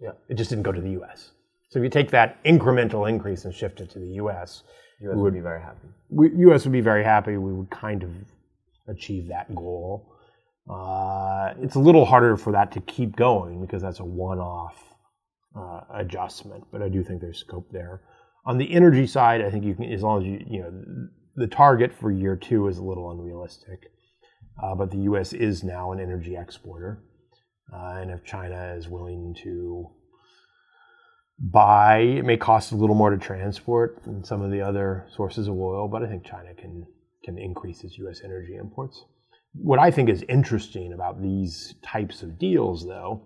Yeah. 0.00 0.10
It 0.28 0.34
just 0.34 0.50
didn't 0.50 0.64
go 0.64 0.72
to 0.72 0.80
the 0.80 1.00
US. 1.02 1.30
So 1.68 1.78
if 1.78 1.84
you 1.84 1.90
take 1.90 2.10
that 2.10 2.42
incremental 2.44 3.08
increase 3.08 3.44
and 3.44 3.54
shift 3.54 3.80
it 3.80 3.90
to 3.90 3.98
the 3.98 4.14
US, 4.14 4.62
US 5.00 5.14
would, 5.14 5.18
would 5.18 5.34
be 5.34 5.40
very 5.40 5.60
happy. 5.60 5.88
We, 6.08 6.30
US 6.50 6.64
would 6.64 6.72
be 6.72 6.80
very 6.80 7.04
happy. 7.04 7.36
We 7.36 7.52
would 7.52 7.70
kind 7.70 8.02
of 8.02 8.10
achieve 8.88 9.28
that 9.28 9.54
goal. 9.54 10.14
Uh, 10.68 11.54
it's 11.60 11.74
a 11.74 11.80
little 11.80 12.04
harder 12.04 12.36
for 12.36 12.52
that 12.52 12.72
to 12.72 12.80
keep 12.80 13.16
going 13.16 13.60
because 13.60 13.82
that's 13.82 14.00
a 14.00 14.04
one-off 14.04 14.76
uh, 15.56 15.80
adjustment, 15.94 16.64
but 16.70 16.82
I 16.82 16.88
do 16.88 17.02
think 17.02 17.20
there's 17.20 17.38
scope 17.38 17.68
there. 17.72 18.02
On 18.46 18.56
the 18.56 18.72
energy 18.72 19.06
side, 19.06 19.42
I 19.42 19.50
think 19.50 19.64
you 19.64 19.74
can, 19.74 19.84
as 19.92 20.02
long 20.02 20.20
as 20.20 20.26
you, 20.26 20.44
you 20.46 20.60
know, 20.62 21.08
the 21.36 21.46
target 21.46 21.92
for 21.92 22.10
year 22.10 22.36
two 22.36 22.68
is 22.68 22.78
a 22.78 22.82
little 22.82 23.10
unrealistic, 23.10 23.90
uh, 24.62 24.74
but 24.74 24.90
the 24.90 24.98
U.S. 24.98 25.32
is 25.32 25.64
now 25.64 25.92
an 25.92 26.00
energy 26.00 26.36
exporter, 26.36 27.02
uh, 27.72 27.98
and 28.00 28.10
if 28.10 28.24
China 28.24 28.74
is 28.76 28.88
willing 28.88 29.34
to 29.42 29.90
buy, 31.38 31.98
it 31.98 32.24
may 32.24 32.36
cost 32.36 32.72
a 32.72 32.76
little 32.76 32.94
more 32.94 33.10
to 33.10 33.18
transport 33.18 34.02
than 34.04 34.22
some 34.22 34.42
of 34.42 34.50
the 34.50 34.60
other 34.60 35.06
sources 35.14 35.48
of 35.48 35.54
oil, 35.54 35.88
but 35.88 36.02
I 36.02 36.06
think 36.06 36.24
China 36.24 36.54
can 36.54 36.86
can 37.24 37.38
increase 37.38 37.84
its 37.84 37.98
U.S. 37.98 38.20
energy 38.24 38.56
imports. 38.56 39.04
What 39.52 39.78
I 39.78 39.90
think 39.90 40.08
is 40.08 40.22
interesting 40.28 40.92
about 40.92 41.20
these 41.20 41.74
types 41.82 42.22
of 42.22 42.38
deals, 42.38 42.86
though, 42.86 43.22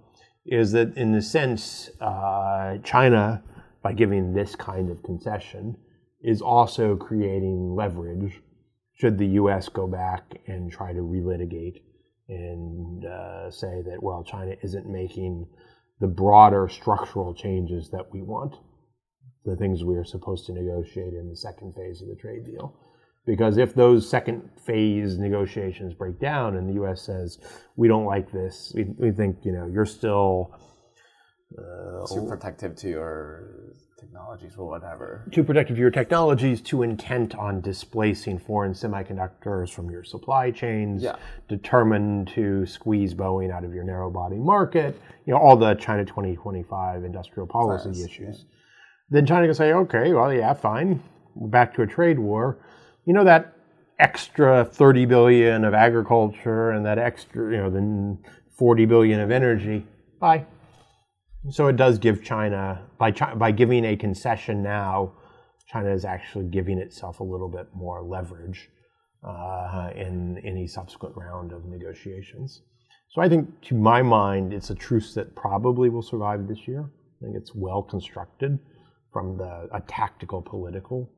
is 0.46 0.72
that 0.72 0.96
in 0.96 1.12
the 1.12 1.22
sense 1.22 1.90
uh, 2.00 2.78
China, 2.82 3.42
by 3.82 3.92
giving 3.92 4.32
this 4.32 4.56
kind 4.56 4.90
of 4.90 5.02
concession, 5.02 5.76
is 6.22 6.40
also 6.40 6.96
creating 6.96 7.74
leverage 7.74 8.40
should 8.94 9.18
the 9.18 9.26
U.S. 9.26 9.68
go 9.68 9.86
back 9.86 10.22
and 10.46 10.70
try 10.70 10.92
to 10.92 11.00
relitigate 11.00 11.82
and 12.28 13.04
uh, 13.04 13.50
say 13.50 13.82
that 13.82 14.02
well 14.02 14.24
China 14.24 14.54
isn't 14.62 14.88
making 14.88 15.46
the 16.00 16.06
broader 16.06 16.68
structural 16.68 17.34
changes 17.34 17.90
that 17.90 18.12
we 18.12 18.22
want, 18.22 18.56
the 19.44 19.56
things 19.56 19.84
we 19.84 19.96
are 19.96 20.04
supposed 20.04 20.46
to 20.46 20.52
negotiate 20.52 21.14
in 21.14 21.28
the 21.28 21.36
second 21.36 21.74
phase 21.74 22.02
of 22.02 22.08
the 22.08 22.16
trade 22.16 22.44
deal. 22.44 22.78
Because 23.26 23.56
if 23.56 23.74
those 23.74 24.08
second 24.08 24.50
phase 24.66 25.18
negotiations 25.18 25.94
break 25.94 26.20
down 26.20 26.56
and 26.56 26.68
the 26.68 26.74
U.S. 26.74 27.02
says 27.02 27.38
we 27.76 27.88
don't 27.88 28.04
like 28.04 28.30
this, 28.32 28.72
we, 28.74 28.84
we 28.98 29.12
think 29.12 29.38
you 29.44 29.52
know 29.52 29.66
you're 29.66 29.86
still 29.86 30.54
uh, 31.58 32.06
too 32.06 32.26
protective 32.28 32.76
to 32.76 32.88
your 32.88 33.74
technologies 34.04 34.52
or 34.56 34.68
whatever. 34.68 35.24
Too 35.32 35.44
protective 35.44 35.76
to 35.76 35.80
your 35.80 35.90
technologies, 35.90 36.60
too 36.60 36.82
intent 36.82 37.34
on 37.34 37.60
displacing 37.60 38.38
foreign 38.38 38.72
semiconductors 38.72 39.70
from 39.70 39.90
your 39.90 40.04
supply 40.04 40.50
chains, 40.50 41.02
yeah. 41.02 41.16
determined 41.48 42.28
to 42.28 42.66
squeeze 42.66 43.14
Boeing 43.14 43.50
out 43.50 43.64
of 43.64 43.74
your 43.74 43.84
narrow 43.84 44.10
body 44.10 44.36
market, 44.36 45.00
you 45.26 45.32
know, 45.32 45.38
all 45.38 45.56
the 45.56 45.74
China 45.74 46.04
2025 46.04 47.04
industrial 47.04 47.46
policy 47.46 48.02
issues. 48.02 48.38
Yeah. 48.38 48.44
Then 49.10 49.26
China 49.26 49.46
can 49.46 49.54
say, 49.54 49.72
okay, 49.72 50.12
well, 50.12 50.32
yeah, 50.32 50.54
fine, 50.54 51.02
we're 51.34 51.48
back 51.48 51.74
to 51.74 51.82
a 51.82 51.86
trade 51.86 52.18
war 52.18 52.58
you 53.04 53.12
know 53.12 53.24
that 53.24 53.52
extra 53.98 54.64
30 54.64 55.06
billion 55.06 55.64
of 55.64 55.74
agriculture 55.74 56.70
and 56.70 56.84
that 56.84 56.98
extra, 56.98 57.50
you 57.50 57.58
know, 57.58 57.70
the 57.70 58.16
40 58.56 58.86
billion 58.86 59.20
of 59.20 59.30
energy, 59.30 59.86
bye. 60.18 60.44
So 61.50 61.66
it 61.66 61.76
does 61.76 61.98
give 61.98 62.22
China, 62.22 62.86
by, 62.98 63.10
by 63.10 63.50
giving 63.50 63.84
a 63.84 63.96
concession 63.96 64.62
now, 64.62 65.12
China 65.68 65.92
is 65.92 66.04
actually 66.04 66.46
giving 66.46 66.78
itself 66.78 67.20
a 67.20 67.24
little 67.24 67.48
bit 67.48 67.66
more 67.74 68.02
leverage 68.02 68.70
uh, 69.26 69.90
in 69.94 70.38
any 70.44 70.66
subsequent 70.66 71.14
round 71.16 71.52
of 71.52 71.64
negotiations. 71.66 72.62
So 73.10 73.22
I 73.22 73.28
think, 73.28 73.60
to 73.62 73.74
my 73.74 74.02
mind, 74.02 74.52
it's 74.52 74.70
a 74.70 74.74
truce 74.74 75.14
that 75.14 75.36
probably 75.36 75.88
will 75.88 76.02
survive 76.02 76.48
this 76.48 76.66
year. 76.66 76.80
I 76.80 77.24
think 77.24 77.36
it's 77.36 77.54
well 77.54 77.82
constructed 77.82 78.58
from 79.12 79.38
the 79.38 79.68
a 79.72 79.80
tactical 79.86 80.42
political 80.42 81.10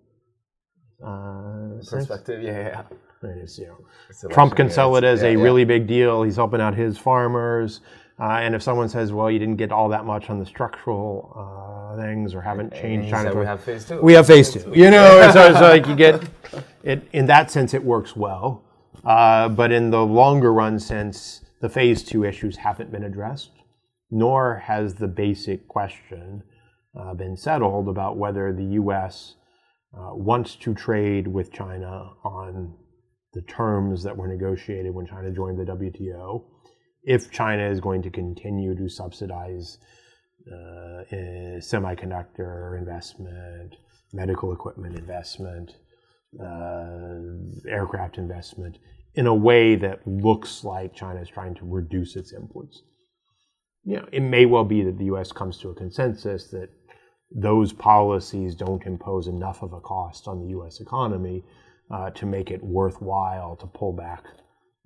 uh, 1.07 1.79
perspective. 1.89 2.43
Yeah, 2.43 2.85
yeah. 3.23 3.41
Is, 3.43 3.59
you 3.59 3.67
know, 3.67 4.29
Trump 4.29 4.55
can 4.55 4.71
sell 4.71 4.95
it 4.97 5.05
as 5.05 5.23
yeah, 5.23 5.29
a 5.29 5.33
yeah. 5.33 5.43
really 5.43 5.65
big 5.65 5.87
deal. 5.87 6.23
He's 6.23 6.37
helping 6.37 6.61
out 6.61 6.75
his 6.75 6.99
farmers. 6.99 7.81
Uh, 8.19 8.39
and 8.41 8.55
if 8.55 8.63
someone 8.63 8.89
says, 8.89 9.13
"Well, 9.13 9.31
you 9.31 9.39
didn't 9.39 9.57
get 9.57 9.73
all 9.73 9.89
that 9.91 10.05
much 10.07 10.31
on 10.31 10.39
the 10.39 10.47
structural 10.47 11.33
uh, 11.37 11.97
things, 12.01 12.35
or 12.35 12.41
haven't 12.41 12.73
changed 12.73 13.11
China," 13.11 13.35
we 13.35 13.45
have 13.45 13.63
phase 13.63 13.85
two. 13.85 14.01
We 14.01 14.15
have 14.15 14.27
phase 14.27 14.53
two. 14.53 14.73
You 14.75 14.91
know, 14.91 15.31
so 15.33 15.51
it's 15.51 15.61
like 15.61 15.87
you 15.87 15.95
get 15.95 16.23
it. 16.83 17.07
In 17.13 17.27
that 17.27 17.51
sense, 17.51 17.75
it 17.75 17.85
works 17.85 18.17
well. 18.17 18.65
Uh, 19.05 19.49
but 19.49 19.71
in 19.71 19.91
the 19.91 20.05
longer 20.05 20.53
run 20.53 20.79
sense, 20.79 21.43
the 21.61 21.69
phase 21.69 22.03
two 22.03 22.25
issues 22.25 22.57
haven't 22.57 22.91
been 22.91 23.05
addressed, 23.05 23.51
nor 24.11 24.63
has 24.65 24.95
the 24.95 25.07
basic 25.07 25.69
question 25.69 26.43
uh, 26.99 27.15
been 27.15 27.37
settled 27.37 27.89
about 27.89 28.17
whether 28.17 28.53
the 28.53 28.65
U.S 28.65 29.35
uh, 29.97 30.15
wants 30.15 30.57
to 30.57 30.75
trade 30.75 31.27
with 31.27 31.53
China 31.53 32.11
on 32.25 32.75
the 33.33 33.43
terms 33.43 34.03
that 34.03 34.17
were 34.17 34.29
negotiated 34.29 34.95
when 34.95 35.07
China 35.07 35.31
joined 35.31 35.59
the 35.59 35.65
WTO. 35.65 36.45
If 37.07 37.31
China 37.31 37.71
is 37.71 37.81
going 37.81 38.03
to 38.03 38.11
continue 38.11 38.75
to 38.75 38.89
subsidize 38.89 39.79
uh, 40.47 41.05
semiconductor 41.13 42.77
investment, 42.77 43.77
medical 44.13 44.53
equipment 44.53 44.99
investment, 44.99 45.77
uh, 46.41 47.69
aircraft 47.69 48.19
investment, 48.19 48.79
in 49.15 49.27
a 49.27 49.35
way 49.35 49.77
that 49.77 50.07
looks 50.07 50.65
like 50.65 50.95
China 50.95 51.21
is 51.21 51.29
trying 51.29 51.55
to 51.55 51.65
reduce 51.65 52.17
its 52.17 52.33
imports. 52.33 52.83
You 53.85 53.99
know, 53.99 54.09
it 54.11 54.21
may 54.21 54.45
well 54.45 54.65
be 54.65 54.83
that 54.83 54.99
the 54.99 55.07
U.S. 55.07 55.31
comes 55.31 55.59
to 55.59 55.71
a 55.71 55.75
consensus 55.75 56.49
that 56.49 56.71
those 57.31 57.73
policies 57.73 58.57
don't 58.57 58.85
impose 58.85 59.29
enough 59.29 59.63
of 59.63 59.73
a 59.73 59.81
cost 59.81 60.27
on 60.27 60.41
the 60.41 60.49
U.S. 60.49 60.81
economy 60.81 61.45
uh, 61.91 62.11
to 62.11 62.27
make 62.27 62.51
it 62.51 62.63
worthwhile 62.63 63.55
to 63.57 63.67
pull 63.67 63.93
back 63.93 64.25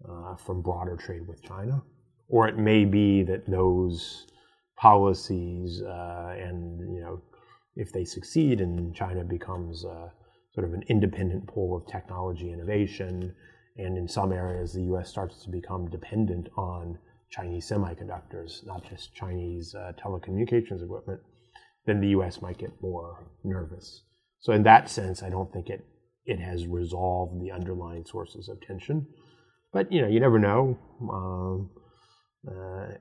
uh, 0.09 0.37
from 0.37 0.61
broader 0.61 0.97
trade 0.97 1.27
with 1.27 1.43
China. 1.43 1.83
Or 2.31 2.49
it 2.49 2.57
may 2.57 2.85
be 2.85 3.23
that 3.25 3.51
those 3.51 4.27
policies 4.77 5.83
uh, 5.83 6.35
and, 6.39 6.81
you 6.95 7.01
know, 7.01 7.21
if 7.77 7.93
they 7.93 8.05
succeed 8.05 8.61
and 8.61 8.95
China 8.95 9.25
becomes 9.25 9.85
uh, 9.85 10.09
sort 10.55 10.67
of 10.67 10.75
an 10.75 10.83
independent 10.89 11.47
pool 11.47 11.77
of 11.77 11.87
technology 11.87 12.53
innovation, 12.53 13.35
and 13.77 13.97
in 13.97 14.09
some 14.09 14.33
areas 14.33 14.73
the 14.73 14.83
U.S. 14.83 15.09
starts 15.09 15.43
to 15.45 15.51
become 15.51 15.89
dependent 15.89 16.49
on 16.57 16.99
Chinese 17.31 17.69
semiconductors, 17.69 18.67
not 18.67 18.89
just 18.89 19.15
Chinese 19.15 19.75
uh, 19.75 19.93
telecommunications 20.03 20.83
equipment, 20.83 21.21
then 21.87 22.01
the 22.01 22.09
U.S. 22.09 22.43
might 22.43 22.59
get 22.59 22.71
more 22.83 23.27
nervous. 23.45 24.03
So 24.41 24.53
in 24.53 24.63
that 24.65 24.91
sense, 24.91 25.23
I 25.23 25.31
don't 25.31 25.53
think 25.53 25.69
it 25.69 25.85
it 26.27 26.39
has 26.39 26.67
resolved 26.67 27.41
the 27.41 27.51
underlying 27.51 28.05
sources 28.05 28.49
of 28.49 28.61
tension. 28.61 29.07
But 29.73 29.91
you 29.93 30.03
know, 30.03 30.09
you 30.09 30.21
never 30.21 30.39
know. 30.39 30.79
Um, 31.11 31.71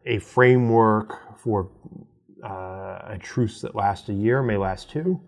a 0.05 0.19
framework 0.19 1.39
for 1.39 1.71
uh, 2.43 3.13
a 3.13 3.17
truce 3.19 3.61
that 3.61 3.75
lasts 3.75 4.09
a 4.09 4.13
year 4.13 4.41
may 4.41 4.57
last 4.57 4.89
two, 4.89 5.19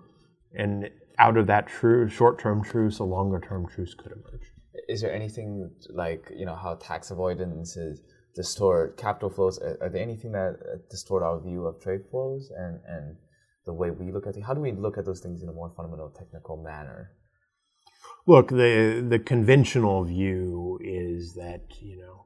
and 0.57 0.89
out 1.17 1.37
of 1.37 1.47
that 1.47 1.67
true 1.67 2.09
short-term 2.09 2.63
truce, 2.63 2.99
a 2.99 3.03
longer-term 3.03 3.67
truce 3.67 3.93
could 3.93 4.11
emerge. 4.11 4.47
is 4.87 5.01
there 5.01 5.13
anything 5.13 5.69
like 5.89 6.31
you 6.35 6.45
know 6.45 6.55
how 6.55 6.75
tax 6.75 7.11
avoidance 7.11 7.77
is 7.77 8.01
distort 8.35 8.97
capital 8.97 9.29
flows? 9.29 9.59
Are, 9.59 9.77
are 9.81 9.89
there 9.89 10.01
anything 10.01 10.31
that 10.31 10.55
uh, 10.61 10.77
distort 10.89 11.23
our 11.23 11.39
view 11.39 11.65
of 11.65 11.81
trade 11.81 12.01
flows 12.09 12.51
and 12.57 12.79
and 12.87 13.15
the 13.65 13.73
way 13.73 13.91
we 13.91 14.11
look 14.11 14.27
at 14.27 14.35
it? 14.35 14.43
How 14.43 14.53
do 14.53 14.61
we 14.61 14.71
look 14.71 14.97
at 14.97 15.05
those 15.05 15.19
things 15.19 15.43
in 15.43 15.49
a 15.49 15.53
more 15.53 15.71
fundamental 15.75 16.09
technical 16.09 16.57
manner? 16.57 17.11
Look, 18.25 18.49
the 18.49 19.05
the 19.07 19.19
conventional 19.19 20.03
view 20.03 20.79
is 20.81 21.33
that 21.35 21.61
you 21.81 21.97
know 21.97 22.25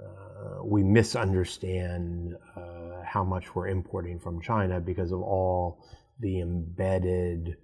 uh, 0.00 0.64
we 0.64 0.82
misunderstand 0.82 2.36
uh, 2.56 3.02
how 3.04 3.24
much 3.24 3.54
we're 3.54 3.68
importing 3.68 4.18
from 4.18 4.40
China 4.40 4.80
because 4.80 5.12
of 5.12 5.20
all 5.20 5.84
the 6.20 6.40
embedded 6.40 7.56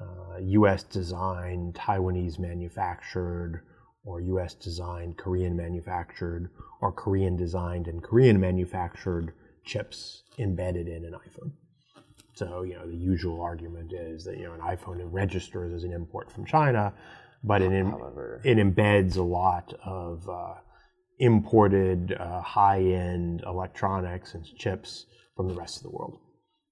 uh, 0.00 0.38
U.S. 0.38 0.82
designed, 0.84 1.74
Taiwanese 1.74 2.38
manufactured, 2.38 3.62
or 4.04 4.20
U.S. 4.20 4.54
designed, 4.54 5.16
Korean 5.18 5.56
manufactured, 5.56 6.50
or 6.80 6.92
Korean 6.92 7.36
designed 7.36 7.86
and 7.86 8.02
Korean 8.02 8.40
manufactured 8.40 9.32
chips 9.64 10.22
embedded 10.38 10.88
in 10.88 11.04
an 11.04 11.12
iPhone. 11.12 11.52
So, 12.34 12.62
you 12.62 12.74
know, 12.74 12.86
the 12.86 12.96
usual 12.96 13.42
argument 13.42 13.92
is 13.92 14.24
that, 14.24 14.38
you 14.38 14.44
know, 14.44 14.54
an 14.54 14.60
iPhone 14.60 14.98
registers 15.12 15.74
as 15.74 15.84
an 15.84 15.92
import 15.92 16.32
from 16.32 16.46
China, 16.46 16.94
but 17.44 17.60
it, 17.60 17.84
However, 17.84 18.40
it 18.44 18.56
embeds 18.56 19.16
a 19.16 19.22
lot 19.22 19.74
of 19.84 20.26
uh, 20.28 20.54
imported 21.20 22.16
uh, 22.18 22.40
high 22.40 22.80
end 22.80 23.42
electronics 23.46 24.34
and 24.34 24.44
chips 24.56 25.06
from 25.36 25.48
the 25.48 25.54
rest 25.54 25.76
of 25.76 25.82
the 25.84 25.90
world, 25.90 26.18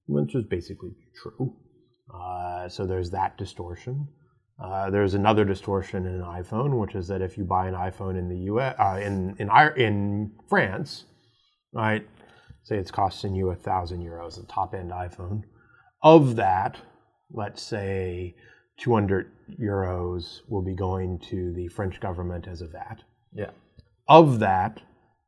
which 0.06 0.34
is 0.34 0.44
basically 0.44 0.90
true. 1.22 1.54
Uh, 2.12 2.68
so 2.68 2.86
there's 2.86 3.10
that 3.10 3.36
distortion. 3.38 4.08
Uh, 4.62 4.90
there's 4.90 5.14
another 5.14 5.44
distortion 5.44 6.04
in 6.04 6.14
an 6.14 6.22
iPhone, 6.22 6.80
which 6.80 6.94
is 6.94 7.06
that 7.06 7.22
if 7.22 7.38
you 7.38 7.44
buy 7.44 7.68
an 7.68 7.74
iPhone 7.74 8.18
in 8.18 8.28
the 8.28 8.38
U.S. 8.46 8.74
Uh, 8.78 8.98
in 9.00 9.36
in 9.38 9.48
in 9.76 10.32
France, 10.48 11.04
right? 11.72 12.04
Say 12.64 12.76
it's 12.76 12.90
costing 12.90 13.34
you 13.34 13.50
a 13.50 13.54
thousand 13.54 14.02
euros, 14.02 14.42
a 14.42 14.46
top 14.46 14.74
end 14.74 14.90
iPhone. 14.90 15.42
Of 16.02 16.36
that, 16.36 16.76
let's 17.30 17.62
say 17.62 18.34
200 18.78 19.30
euros 19.60 20.40
will 20.48 20.62
be 20.62 20.74
going 20.74 21.18
to 21.30 21.52
the 21.52 21.68
French 21.68 22.00
government 22.00 22.46
as 22.48 22.60
a 22.62 22.66
VAT. 22.66 23.02
Yeah. 23.32 23.50
Of 24.08 24.38
that, 24.38 24.80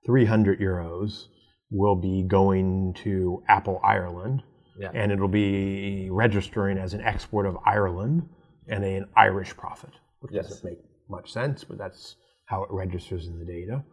300 0.06 0.60
euros 0.60 1.26
will 1.70 1.96
be 1.96 2.22
going 2.22 2.94
to 3.04 3.42
Apple 3.48 3.80
Ireland 3.84 4.42
yeah. 4.80 4.90
and 4.94 5.12
it'll 5.12 5.28
be 5.28 6.08
registering 6.10 6.78
as 6.78 6.94
an 6.94 7.02
export 7.02 7.46
of 7.46 7.58
Ireland 7.64 8.28
and 8.68 8.82
an 8.82 9.06
Irish 9.16 9.56
profit, 9.56 9.90
which 10.20 10.32
yes. 10.32 10.48
doesn't 10.48 10.64
make 10.64 10.78
much 11.08 11.32
sense, 11.32 11.64
but 11.64 11.78
that's 11.78 12.16
how 12.46 12.62
it 12.62 12.70
registers 12.70 13.26
in 13.26 13.38
the 13.38 13.44
data. 13.44 13.84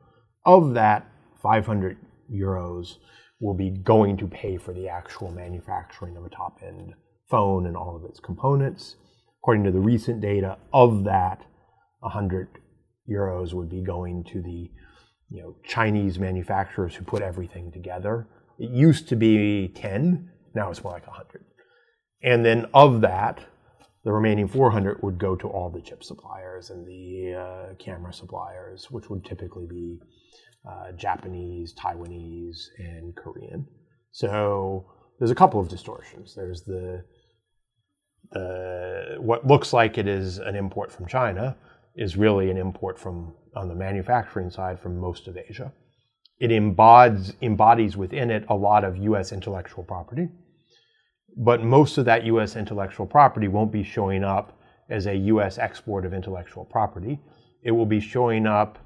Of 0.45 0.73
that, 0.75 1.05
500 1.41 1.97
euros 2.33 2.95
will 3.39 3.53
be 3.53 3.69
going 3.69 4.17
to 4.17 4.27
pay 4.27 4.57
for 4.57 4.73
the 4.73 4.87
actual 4.87 5.31
manufacturing 5.31 6.15
of 6.15 6.25
a 6.25 6.29
top 6.29 6.59
end 6.65 6.93
phone 7.29 7.67
and 7.67 7.75
all 7.75 7.95
of 7.95 8.05
its 8.05 8.19
components. 8.19 8.95
According 9.43 9.65
to 9.65 9.71
the 9.71 9.79
recent 9.79 10.21
data, 10.21 10.57
of 10.73 11.03
that, 11.03 11.41
100 11.99 12.47
euros 13.09 13.53
would 13.53 13.69
be 13.69 13.81
going 13.81 14.23
to 14.25 14.41
the 14.41 14.69
you 15.29 15.41
know, 15.41 15.55
Chinese 15.63 16.19
manufacturers 16.19 16.95
who 16.95 17.03
put 17.03 17.21
everything 17.21 17.71
together. 17.71 18.27
It 18.59 18.69
used 18.69 19.07
to 19.09 19.15
be 19.15 19.69
10, 19.75 20.29
now 20.55 20.69
it's 20.69 20.83
more 20.83 20.93
like 20.93 21.05
100. 21.05 21.43
And 22.23 22.43
then 22.45 22.65
of 22.73 23.01
that, 23.01 23.45
the 24.03 24.11
remaining 24.11 24.47
400 24.47 25.03
would 25.03 25.17
go 25.17 25.35
to 25.35 25.47
all 25.47 25.69
the 25.69 25.81
chip 25.81 26.03
suppliers 26.03 26.69
and 26.69 26.87
the 26.87 27.35
uh, 27.35 27.75
camera 27.75 28.13
suppliers, 28.13 28.89
which 28.89 29.09
would 29.09 29.25
typically 29.25 29.67
be 29.67 29.99
uh, 30.67 30.93
Japanese, 30.93 31.73
Taiwanese, 31.73 32.67
and 32.77 33.15
Korean. 33.15 33.67
So 34.11 34.85
there's 35.19 35.31
a 35.31 35.35
couple 35.35 35.59
of 35.59 35.67
distortions. 35.67 36.33
There's 36.35 36.63
the 36.63 37.03
the 38.31 39.15
what 39.19 39.47
looks 39.47 39.71
like 39.71 39.97
it 39.97 40.07
is 40.07 40.37
an 40.37 40.55
import 40.55 40.91
from 40.91 41.05
China 41.05 41.55
is 41.97 42.15
really 42.15 42.49
an 42.49 42.57
import 42.57 42.97
from 42.99 43.33
on 43.55 43.67
the 43.67 43.75
manufacturing 43.75 44.49
side 44.49 44.79
from 44.79 44.97
most 44.97 45.27
of 45.27 45.37
Asia. 45.37 45.73
It 46.39 46.51
embodies 46.51 47.33
embodies 47.41 47.97
within 47.97 48.31
it 48.31 48.45
a 48.47 48.55
lot 48.55 48.83
of 48.83 48.97
U.S. 48.97 49.31
intellectual 49.31 49.83
property 49.83 50.29
but 51.37 51.63
most 51.63 51.97
of 51.99 52.05
that 52.05 52.25
US 52.25 52.55
intellectual 52.55 53.05
property 53.05 53.47
won't 53.47 53.71
be 53.71 53.83
showing 53.83 54.23
up 54.23 54.59
as 54.89 55.05
a 55.05 55.15
US 55.15 55.59
export 55.59 56.05
of 56.05 56.13
intellectual 56.13 56.65
property. 56.65 57.19
It 57.63 57.71
will 57.71 57.85
be 57.85 57.99
showing 57.99 58.47
up 58.47 58.79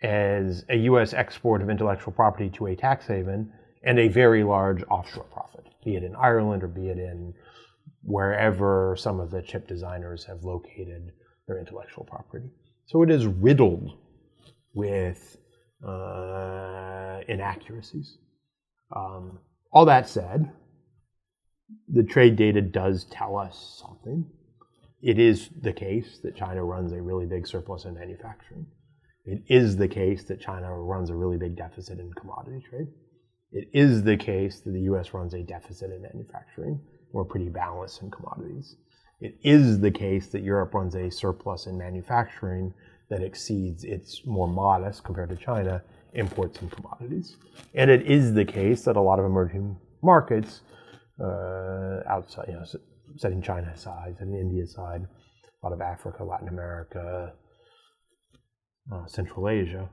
as 0.00 0.64
a 0.68 0.76
US 0.76 1.12
export 1.12 1.60
of 1.60 1.68
intellectual 1.68 2.12
property 2.12 2.48
to 2.50 2.66
a 2.66 2.76
tax 2.76 3.06
haven 3.06 3.52
and 3.82 3.98
a 3.98 4.08
very 4.08 4.44
large 4.44 4.82
offshore 4.84 5.24
profit, 5.24 5.66
be 5.84 5.96
it 5.96 6.04
in 6.04 6.14
Ireland 6.14 6.62
or 6.62 6.68
be 6.68 6.88
it 6.88 6.98
in 6.98 7.34
wherever 8.02 8.94
some 8.96 9.18
of 9.18 9.30
the 9.32 9.42
chip 9.42 9.66
designers 9.66 10.24
have 10.24 10.44
located 10.44 11.12
their 11.48 11.58
intellectual 11.58 12.04
property. 12.04 12.48
So 12.86 13.02
it 13.02 13.10
is 13.10 13.26
riddled 13.26 13.98
with 14.74 15.36
uh, 15.86 17.20
inaccuracies. 17.26 18.18
Um, 18.94 19.40
all 19.72 19.86
that 19.86 20.08
said, 20.08 20.52
the 21.88 22.04
trade 22.04 22.36
data 22.36 22.62
does 22.62 23.04
tell 23.10 23.36
us 23.36 23.82
something. 23.82 24.26
It 25.02 25.18
is 25.18 25.50
the 25.60 25.72
case 25.72 26.18
that 26.22 26.36
China 26.36 26.64
runs 26.64 26.92
a 26.92 27.00
really 27.00 27.26
big 27.26 27.46
surplus 27.46 27.84
in 27.84 27.94
manufacturing. 27.94 28.66
It 29.24 29.42
is 29.48 29.76
the 29.76 29.88
case 29.88 30.24
that 30.24 30.40
China 30.40 30.72
runs 30.74 31.10
a 31.10 31.14
really 31.14 31.36
big 31.36 31.56
deficit 31.56 31.98
in 31.98 32.12
commodity 32.14 32.64
trade. 32.68 32.88
It 33.52 33.68
is 33.72 34.02
the 34.02 34.16
case 34.16 34.60
that 34.60 34.70
the 34.70 34.80
US 34.92 35.12
runs 35.12 35.34
a 35.34 35.42
deficit 35.42 35.90
in 35.90 36.02
manufacturing. 36.02 36.80
We're 37.12 37.24
pretty 37.24 37.48
balanced 37.48 38.02
in 38.02 38.10
commodities. 38.10 38.76
It 39.20 39.36
is 39.42 39.80
the 39.80 39.90
case 39.90 40.28
that 40.28 40.42
Europe 40.42 40.74
runs 40.74 40.94
a 40.94 41.10
surplus 41.10 41.66
in 41.66 41.76
manufacturing 41.76 42.72
that 43.10 43.22
exceeds 43.22 43.84
its 43.84 44.24
more 44.26 44.46
modest, 44.46 45.02
compared 45.02 45.30
to 45.30 45.36
China, 45.36 45.82
imports 46.12 46.60
and 46.60 46.70
commodities. 46.70 47.36
And 47.74 47.90
it 47.90 48.06
is 48.06 48.34
the 48.34 48.44
case 48.44 48.84
that 48.84 48.96
a 48.96 49.00
lot 49.00 49.18
of 49.18 49.24
emerging 49.24 49.76
markets 50.02 50.60
uh, 51.20 52.00
outside, 52.08 52.46
you 52.48 52.54
know, 52.54 52.64
setting 53.16 53.42
China 53.42 53.70
aside, 53.74 54.16
setting 54.18 54.34
India 54.34 54.62
aside, 54.62 55.06
a 55.62 55.66
lot 55.66 55.72
of 55.72 55.80
Africa, 55.80 56.22
Latin 56.22 56.48
America, 56.48 57.32
uh, 58.92 59.06
Central 59.06 59.48
Asia, 59.48 59.88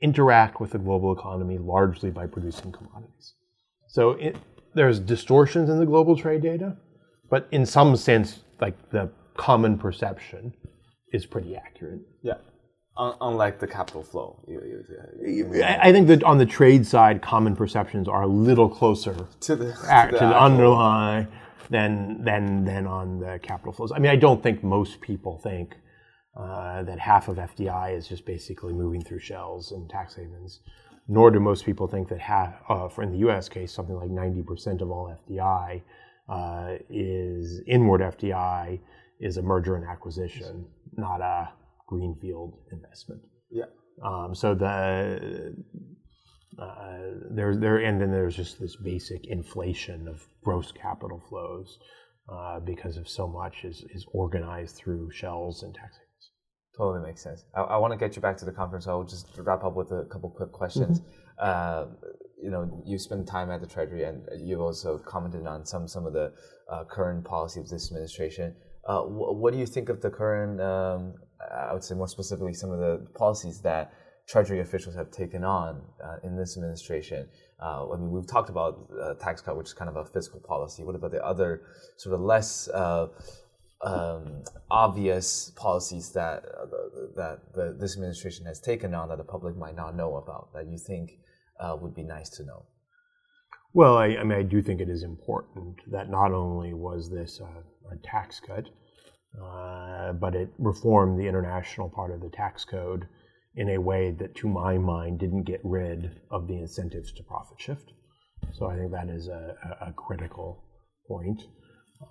interact 0.00 0.60
with 0.60 0.70
the 0.70 0.78
global 0.78 1.12
economy 1.12 1.58
largely 1.58 2.10
by 2.10 2.26
producing 2.26 2.72
commodities. 2.72 3.34
So 3.88 4.12
it, 4.12 4.36
there's 4.74 4.98
distortions 4.98 5.68
in 5.68 5.78
the 5.78 5.86
global 5.86 6.16
trade 6.16 6.42
data, 6.42 6.76
but 7.30 7.48
in 7.50 7.66
some 7.66 7.96
sense, 7.96 8.40
like 8.60 8.90
the 8.90 9.10
common 9.36 9.78
perception 9.78 10.52
is 11.12 11.26
pretty 11.26 11.56
accurate. 11.56 12.00
Yeah 12.22 12.34
unlike 12.96 13.58
the 13.58 13.66
capital 13.66 14.02
flow. 14.02 14.42
You, 14.48 14.84
you, 15.22 15.52
you, 15.52 15.62
I 15.62 15.92
think 15.92 16.08
that 16.08 16.24
on 16.24 16.38
the 16.38 16.46
trade 16.46 16.86
side, 16.86 17.20
common 17.20 17.54
perceptions 17.54 18.08
are 18.08 18.22
a 18.22 18.26
little 18.26 18.68
closer 18.68 19.12
to 19.12 19.20
the, 19.20 19.26
to 19.40 19.56
the, 19.56 19.72
to 19.72 20.18
the 20.18 20.40
underlying 20.40 21.28
than, 21.68 22.22
than, 22.22 22.64
than 22.64 22.86
on 22.86 23.20
the 23.20 23.38
capital 23.42 23.72
flows. 23.72 23.92
I 23.92 23.98
mean, 23.98 24.10
I 24.10 24.16
don't 24.16 24.42
think 24.42 24.64
most 24.64 25.00
people 25.00 25.38
think 25.38 25.76
uh, 26.36 26.82
that 26.84 26.98
half 26.98 27.28
of 27.28 27.36
FDI 27.36 27.96
is 27.96 28.08
just 28.08 28.24
basically 28.24 28.72
moving 28.72 29.02
through 29.02 29.20
shells 29.20 29.72
and 29.72 29.88
tax 29.90 30.14
havens, 30.14 30.60
nor 31.06 31.30
do 31.30 31.40
most 31.40 31.66
people 31.66 31.86
think 31.86 32.08
that 32.08 32.20
half, 32.20 32.54
uh, 32.68 32.88
for 32.88 33.02
in 33.02 33.12
the 33.12 33.28
US 33.28 33.48
case, 33.48 33.72
something 33.72 33.96
like 33.96 34.10
90% 34.10 34.80
of 34.80 34.90
all 34.90 35.14
FDI 35.28 35.82
uh, 36.28 36.74
is 36.90 37.60
inward 37.66 38.00
FDI 38.00 38.80
is 39.20 39.36
a 39.36 39.42
merger 39.42 39.76
and 39.76 39.84
acquisition, 39.86 40.66
not 40.96 41.20
a 41.20 41.48
greenfield 41.86 42.58
investment. 42.72 43.22
Yeah. 43.50 43.64
Um, 44.04 44.34
so 44.34 44.54
the 44.54 45.54
uh, 46.58 46.98
there 47.30 47.54
there 47.56 47.78
and 47.78 48.00
then 48.00 48.10
there's 48.10 48.36
just 48.36 48.60
this 48.60 48.76
basic 48.76 49.26
inflation 49.26 50.08
of 50.08 50.26
gross 50.42 50.72
capital 50.72 51.22
flows 51.28 51.78
uh, 52.28 52.60
because 52.60 52.96
of 52.96 53.08
so 53.08 53.26
much 53.26 53.64
is 53.64 53.84
is 53.94 54.06
organized 54.12 54.76
through 54.76 55.10
shells 55.10 55.62
and 55.62 55.74
tax 55.74 55.96
havens. 55.96 56.30
Totally 56.76 57.06
makes 57.06 57.22
sense. 57.22 57.44
I, 57.54 57.62
I 57.62 57.76
want 57.78 57.92
to 57.92 57.98
get 57.98 58.16
you 58.16 58.22
back 58.22 58.36
to 58.38 58.44
the 58.44 58.52
conference. 58.52 58.86
I'll 58.86 59.04
just 59.04 59.28
wrap 59.38 59.64
up 59.64 59.74
with 59.74 59.92
a 59.92 60.04
couple 60.10 60.30
quick 60.30 60.52
questions. 60.52 61.00
Mm-hmm. 61.00 61.10
Uh, 61.38 61.84
you 62.42 62.50
know, 62.50 62.82
you 62.84 62.98
spend 62.98 63.26
time 63.26 63.50
at 63.50 63.60
the 63.60 63.66
Treasury, 63.66 64.04
and 64.04 64.22
you've 64.38 64.60
also 64.60 64.98
commented 64.98 65.46
on 65.46 65.64
some 65.64 65.88
some 65.88 66.06
of 66.06 66.12
the 66.12 66.32
uh, 66.70 66.84
current 66.84 67.24
policy 67.24 67.60
of 67.60 67.68
this 67.68 67.90
administration. 67.90 68.54
Uh, 68.86 69.02
wh- 69.02 69.34
what 69.34 69.52
do 69.52 69.58
you 69.58 69.66
think 69.66 69.88
of 69.88 70.00
the 70.00 70.10
current 70.10 70.60
um, 70.60 71.14
I 71.40 71.72
would 71.72 71.84
say 71.84 71.94
more 71.94 72.08
specifically, 72.08 72.54
some 72.54 72.70
of 72.70 72.78
the 72.78 73.06
policies 73.14 73.60
that 73.62 73.92
Treasury 74.26 74.60
officials 74.60 74.96
have 74.96 75.10
taken 75.10 75.44
on 75.44 75.82
uh, 76.02 76.16
in 76.24 76.36
this 76.36 76.56
administration. 76.56 77.28
Uh, 77.62 77.88
I 77.88 77.96
mean, 77.96 78.10
we've 78.10 78.26
talked 78.26 78.50
about 78.50 78.90
uh, 79.00 79.14
tax 79.14 79.40
cut, 79.40 79.56
which 79.56 79.68
is 79.68 79.72
kind 79.72 79.88
of 79.88 79.96
a 79.96 80.04
fiscal 80.04 80.40
policy. 80.40 80.82
What 80.82 80.96
about 80.96 81.12
the 81.12 81.24
other 81.24 81.62
sort 81.96 82.14
of 82.14 82.20
less 82.22 82.68
uh, 82.68 83.06
um, 83.82 84.42
obvious 84.70 85.52
policies 85.54 86.10
that 86.12 86.44
that 87.14 87.40
the, 87.54 87.76
this 87.78 87.94
administration 87.94 88.46
has 88.46 88.60
taken 88.60 88.94
on 88.94 89.10
that 89.10 89.18
the 89.18 89.24
public 89.24 89.56
might 89.56 89.76
not 89.76 89.94
know 89.94 90.16
about 90.16 90.52
that 90.54 90.66
you 90.66 90.78
think 90.78 91.18
uh, 91.60 91.76
would 91.80 91.94
be 91.94 92.02
nice 92.02 92.30
to 92.30 92.44
know? 92.44 92.64
Well, 93.72 93.98
I, 93.98 94.16
I, 94.16 94.24
mean, 94.24 94.38
I 94.38 94.42
do 94.42 94.62
think 94.62 94.80
it 94.80 94.88
is 94.88 95.02
important 95.02 95.76
that 95.90 96.08
not 96.08 96.32
only 96.32 96.72
was 96.72 97.10
this 97.10 97.40
a, 97.40 97.96
tax 98.02 98.40
cut, 98.40 98.68
uh, 99.40 100.12
but 100.12 100.34
it 100.34 100.50
reformed 100.58 101.18
the 101.20 101.28
international 101.28 101.88
part 101.88 102.10
of 102.10 102.20
the 102.20 102.30
tax 102.30 102.64
code 102.64 103.06
in 103.54 103.70
a 103.70 103.78
way 103.78 104.10
that, 104.18 104.34
to 104.36 104.48
my 104.48 104.76
mind, 104.76 105.18
didn't 105.18 105.44
get 105.44 105.60
rid 105.62 106.20
of 106.30 106.48
the 106.48 106.58
incentives 106.58 107.12
to 107.12 107.22
profit 107.22 107.60
shift. 107.60 107.92
So 108.52 108.66
I 108.66 108.76
think 108.76 108.90
that 108.92 109.08
is 109.08 109.28
a, 109.28 109.56
a 109.80 109.92
critical 109.92 110.64
point. 111.06 111.42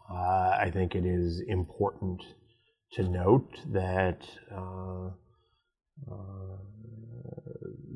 Uh, 0.10 0.14
I 0.60 0.72
think 0.74 0.96
it 0.96 1.06
is 1.06 1.42
important 1.48 2.22
to 2.94 3.04
note 3.04 3.60
that 3.74 4.28
uh, 4.52 5.08
uh, 6.12 6.58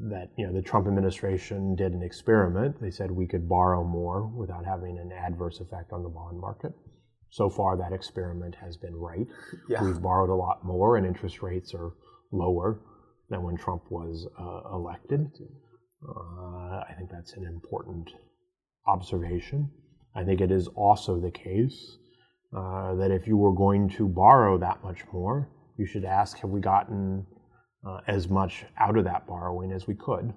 that 0.07 0.29
you 0.37 0.47
know 0.47 0.53
the 0.53 0.61
Trump 0.61 0.87
administration 0.87 1.75
did 1.75 1.93
an 1.93 2.03
experiment. 2.03 2.81
They 2.81 2.91
said 2.91 3.11
we 3.11 3.27
could 3.27 3.49
borrow 3.49 3.83
more 3.83 4.27
without 4.27 4.65
having 4.65 4.97
an 4.97 5.11
adverse 5.11 5.59
effect 5.59 5.91
on 5.91 6.03
the 6.03 6.09
bond 6.09 6.39
market. 6.39 6.73
So 7.31 7.49
far, 7.49 7.77
that 7.77 7.93
experiment 7.93 8.55
has 8.55 8.77
been 8.77 8.95
right. 8.95 9.27
Yeah. 9.67 9.83
We've 9.83 10.01
borrowed 10.01 10.29
a 10.29 10.35
lot 10.35 10.65
more, 10.65 10.97
and 10.97 11.05
interest 11.05 11.41
rates 11.41 11.73
are 11.73 11.91
lower 12.31 12.79
than 13.29 13.43
when 13.43 13.57
Trump 13.57 13.83
was 13.89 14.27
uh, 14.39 14.75
elected. 14.75 15.27
Uh, 16.07 16.81
I 16.89 16.93
think 16.97 17.11
that's 17.11 17.33
an 17.33 17.45
important 17.45 18.09
observation. 18.87 19.69
I 20.15 20.23
think 20.23 20.41
it 20.41 20.51
is 20.51 20.67
also 20.69 21.19
the 21.19 21.29
case 21.29 21.97
uh, 22.55 22.95
that 22.95 23.11
if 23.11 23.27
you 23.27 23.37
were 23.37 23.53
going 23.53 23.89
to 23.89 24.07
borrow 24.07 24.57
that 24.57 24.83
much 24.83 25.03
more, 25.13 25.49
you 25.77 25.85
should 25.85 26.05
ask, 26.05 26.39
have 26.39 26.49
we 26.49 26.61
gotten 26.61 27.25
uh, 27.85 27.99
as 28.07 28.29
much 28.29 28.65
out 28.77 28.97
of 28.97 29.05
that 29.05 29.27
borrowing 29.27 29.71
as 29.71 29.87
we 29.87 29.95
could? 29.95 30.33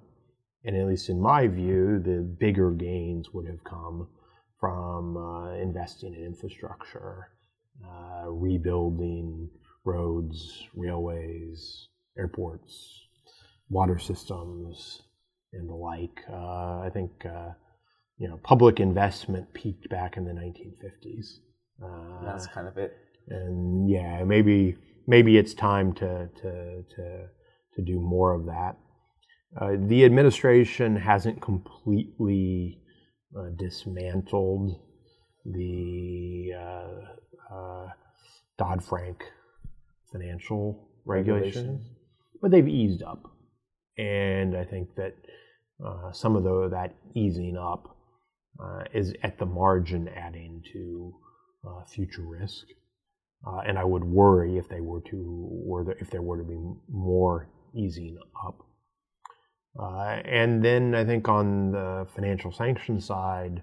And 0.64 0.76
at 0.76 0.86
least 0.86 1.08
in 1.08 1.20
my 1.20 1.48
view, 1.48 1.98
the 1.98 2.20
bigger 2.20 2.70
gains 2.70 3.32
would 3.32 3.46
have 3.46 3.64
come 3.64 4.08
from 4.60 5.16
uh, 5.16 5.54
investing 5.54 6.14
in 6.14 6.24
infrastructure, 6.24 7.28
uh, 7.84 8.30
rebuilding 8.30 9.50
roads, 9.84 10.68
railways, 10.74 11.88
airports, 12.16 13.06
water 13.68 13.98
systems, 13.98 15.02
and 15.52 15.68
the 15.68 15.74
like. 15.74 16.20
Uh, 16.30 16.78
I 16.80 16.90
think 16.92 17.10
uh, 17.26 17.50
you 18.18 18.28
know 18.28 18.38
public 18.44 18.78
investment 18.78 19.52
peaked 19.52 19.88
back 19.88 20.16
in 20.16 20.24
the 20.24 20.32
1950s. 20.32 21.38
Uh, 21.82 22.24
That's 22.24 22.46
kind 22.46 22.68
of 22.68 22.78
it. 22.78 22.96
And 23.28 23.88
yeah, 23.90 24.22
maybe 24.24 24.76
maybe 25.06 25.36
it's 25.36 25.54
time 25.54 25.92
to 25.94 26.28
to 26.40 26.82
to 26.96 27.26
to 27.74 27.82
do 27.82 28.00
more 28.00 28.34
of 28.34 28.46
that. 28.46 28.76
Uh, 29.60 29.76
the 29.86 30.04
administration 30.04 30.96
hasn't 30.96 31.40
completely 31.42 32.80
uh, 33.38 33.48
dismantled 33.58 34.78
the 35.44 36.52
uh, 36.56 37.54
uh, 37.54 37.86
Dodd 38.58 38.82
Frank 38.82 39.24
financial 40.10 40.88
regulations, 41.04 41.56
regulations, 41.56 41.88
but 42.40 42.50
they've 42.50 42.68
eased 42.68 43.02
up, 43.02 43.30
and 43.98 44.56
I 44.56 44.64
think 44.64 44.94
that 44.96 45.14
uh, 45.84 46.12
some 46.12 46.36
of 46.36 46.44
the, 46.44 46.68
that 46.70 46.94
easing 47.14 47.56
up 47.56 47.96
uh, 48.62 48.84
is 48.94 49.14
at 49.22 49.38
the 49.38 49.46
margin 49.46 50.08
adding 50.08 50.62
to 50.72 51.14
uh, 51.66 51.84
future 51.84 52.22
risk. 52.22 52.66
Uh, 53.46 53.60
and 53.66 53.78
I 53.78 53.84
would 53.84 54.04
worry 54.04 54.56
if 54.56 54.68
they 54.68 54.80
were 54.80 55.00
to, 55.10 55.48
were 55.50 55.84
there, 55.84 55.96
if 55.98 56.10
there 56.10 56.22
were 56.22 56.38
to 56.38 56.44
be 56.44 56.58
more 56.88 57.48
easing 57.74 58.18
up. 58.46 58.58
Uh, 59.78 60.20
and 60.24 60.64
then 60.64 60.94
I 60.94 61.04
think 61.04 61.28
on 61.28 61.72
the 61.72 62.06
financial 62.14 62.52
sanctions 62.52 63.06
side, 63.06 63.62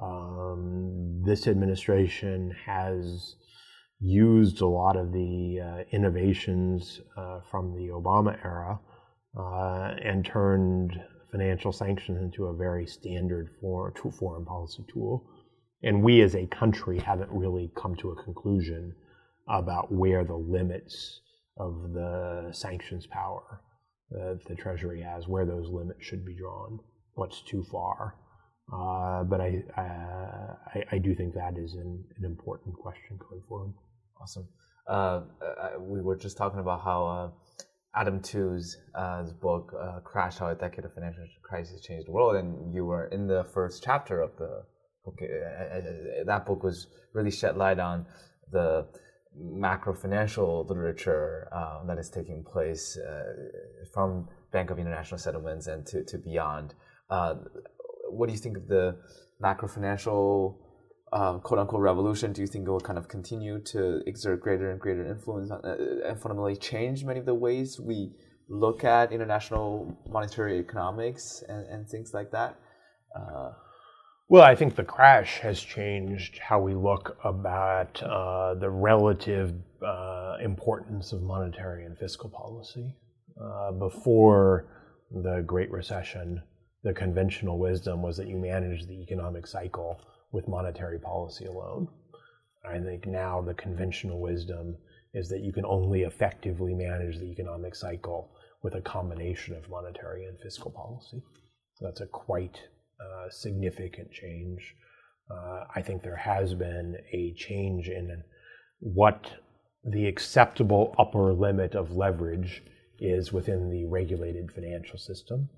um, 0.00 1.22
this 1.24 1.46
administration 1.46 2.54
has 2.66 3.36
used 3.98 4.60
a 4.60 4.66
lot 4.66 4.96
of 4.96 5.12
the 5.12 5.60
uh, 5.60 5.82
innovations 5.90 7.00
uh, 7.16 7.40
from 7.50 7.72
the 7.72 7.88
Obama 7.88 8.38
era 8.44 8.78
uh, 9.38 9.94
and 10.04 10.24
turned 10.24 10.92
financial 11.32 11.72
sanctions 11.72 12.20
into 12.20 12.46
a 12.46 12.54
very 12.54 12.86
standard 12.86 13.48
for, 13.60 13.92
foreign 14.18 14.44
policy 14.44 14.84
tool. 14.92 15.26
And 15.82 16.02
we 16.02 16.20
as 16.22 16.34
a 16.34 16.46
country 16.46 16.98
haven't 16.98 17.30
really 17.30 17.70
come 17.74 17.96
to 17.96 18.10
a 18.10 18.22
conclusion 18.22 18.94
about 19.48 19.92
where 19.92 20.24
the 20.24 20.36
limits 20.36 21.20
of 21.56 21.92
the 21.92 22.50
sanctions 22.52 23.06
power 23.06 23.62
that 24.10 24.40
the 24.48 24.54
Treasury 24.54 25.02
has, 25.02 25.26
where 25.26 25.44
those 25.44 25.68
limits 25.68 26.04
should 26.04 26.24
be 26.24 26.34
drawn, 26.34 26.78
what's 27.14 27.42
too 27.42 27.64
far. 27.70 28.14
Uh, 28.72 29.24
but 29.24 29.40
I, 29.40 29.62
uh, 29.76 30.54
I, 30.74 30.84
I 30.92 30.98
do 30.98 31.14
think 31.14 31.34
that 31.34 31.54
is 31.56 31.74
an, 31.74 32.04
an 32.18 32.24
important 32.24 32.74
question 32.76 33.18
going 33.18 33.42
forward. 33.48 33.72
Awesome. 34.20 34.48
Uh, 34.88 35.22
we 35.80 36.00
were 36.00 36.16
just 36.16 36.36
talking 36.36 36.60
about 36.60 36.82
how 36.82 37.06
uh, 37.06 37.30
Adam 37.98 38.20
Tooze's 38.20 38.76
uh, 38.94 39.24
book, 39.40 39.72
uh, 39.80 40.00
Crash 40.00 40.38
How 40.38 40.48
a 40.48 40.54
Decade 40.54 40.84
of 40.84 40.94
Financial 40.94 41.24
Crisis 41.42 41.80
Changed 41.80 42.06
the 42.06 42.12
World, 42.12 42.36
and 42.36 42.74
you 42.74 42.84
were 42.84 43.06
in 43.06 43.26
the 43.26 43.44
first 43.52 43.82
chapter 43.82 44.20
of 44.20 44.36
the 44.36 44.62
book. 45.04 45.18
that 46.26 46.46
book 46.46 46.62
was 46.62 46.86
really 47.14 47.30
shed 47.30 47.56
light 47.56 47.78
on 47.78 48.06
the 48.52 48.86
macro 49.38 49.94
financial 49.94 50.64
literature 50.68 51.48
uh, 51.52 51.84
that 51.86 51.98
is 51.98 52.08
taking 52.08 52.42
place 52.44 52.96
uh, 52.96 53.32
from 53.92 54.28
Bank 54.52 54.70
of 54.70 54.78
International 54.78 55.18
Settlements 55.18 55.66
and 55.66 55.86
to, 55.86 56.04
to 56.04 56.18
beyond. 56.18 56.74
Uh, 57.10 57.34
what 58.08 58.26
do 58.26 58.32
you 58.32 58.38
think 58.38 58.56
of 58.56 58.68
the 58.68 58.96
macro 59.40 59.68
financial 59.68 60.58
uh, 61.12 61.38
quote 61.38 61.60
unquote 61.60 61.82
revolution? 61.82 62.32
Do 62.32 62.40
you 62.40 62.46
think 62.46 62.66
it 62.66 62.70
will 62.70 62.80
kind 62.80 62.98
of 62.98 63.08
continue 63.08 63.60
to 63.60 64.02
exert 64.06 64.40
greater 64.40 64.70
and 64.70 64.80
greater 64.80 65.06
influence 65.06 65.50
on, 65.50 65.60
and 65.64 66.20
fundamentally 66.20 66.56
change 66.56 67.04
many 67.04 67.20
of 67.20 67.26
the 67.26 67.34
ways 67.34 67.78
we 67.80 68.12
look 68.48 68.84
at 68.84 69.12
international 69.12 69.96
monetary 70.08 70.58
economics 70.58 71.42
and, 71.48 71.66
and 71.66 71.88
things 71.88 72.14
like 72.14 72.30
that? 72.30 72.56
Uh, 73.14 73.52
well, 74.28 74.42
I 74.42 74.56
think 74.56 74.74
the 74.74 74.84
crash 74.84 75.38
has 75.38 75.60
changed 75.60 76.38
how 76.38 76.60
we 76.60 76.74
look 76.74 77.16
about 77.22 78.02
uh, 78.02 78.54
the 78.54 78.70
relative 78.70 79.54
uh, 79.84 80.36
importance 80.42 81.12
of 81.12 81.22
monetary 81.22 81.84
and 81.84 81.96
fiscal 81.96 82.28
policy. 82.28 82.96
Uh, 83.40 83.70
before 83.70 84.66
the 85.12 85.42
Great 85.46 85.70
Recession, 85.70 86.42
the 86.82 86.92
conventional 86.92 87.58
wisdom 87.58 88.02
was 88.02 88.16
that 88.16 88.26
you 88.26 88.36
manage 88.36 88.86
the 88.86 89.00
economic 89.00 89.46
cycle 89.46 90.00
with 90.32 90.48
monetary 90.48 90.98
policy 90.98 91.44
alone. 91.44 91.86
I 92.68 92.80
think 92.80 93.06
now 93.06 93.40
the 93.40 93.54
conventional 93.54 94.20
wisdom 94.20 94.76
is 95.14 95.28
that 95.28 95.42
you 95.42 95.52
can 95.52 95.64
only 95.64 96.02
effectively 96.02 96.74
manage 96.74 97.18
the 97.18 97.30
economic 97.30 97.76
cycle 97.76 98.32
with 98.62 98.74
a 98.74 98.80
combination 98.80 99.54
of 99.54 99.70
monetary 99.70 100.24
and 100.24 100.36
fiscal 100.40 100.72
policy. 100.72 101.22
That's 101.80 102.00
a 102.00 102.06
quite 102.06 102.58
significant 103.30 104.10
change. 104.12 104.74
Uh, 105.30 105.64
I 105.74 105.82
think 105.82 106.02
there 106.02 106.16
has 106.16 106.54
been 106.54 106.96
a 107.12 107.34
change 107.34 107.88
in 107.88 108.22
what 108.80 109.30
the 109.84 110.06
acceptable 110.06 110.94
upper 110.98 111.32
limit 111.32 111.74
of 111.74 111.92
leverage 111.92 112.62
is 112.98 113.32
within 113.32 113.70
the 113.70 113.84
regulated 113.86 114.50
financial 114.52 114.98
system. 114.98 115.48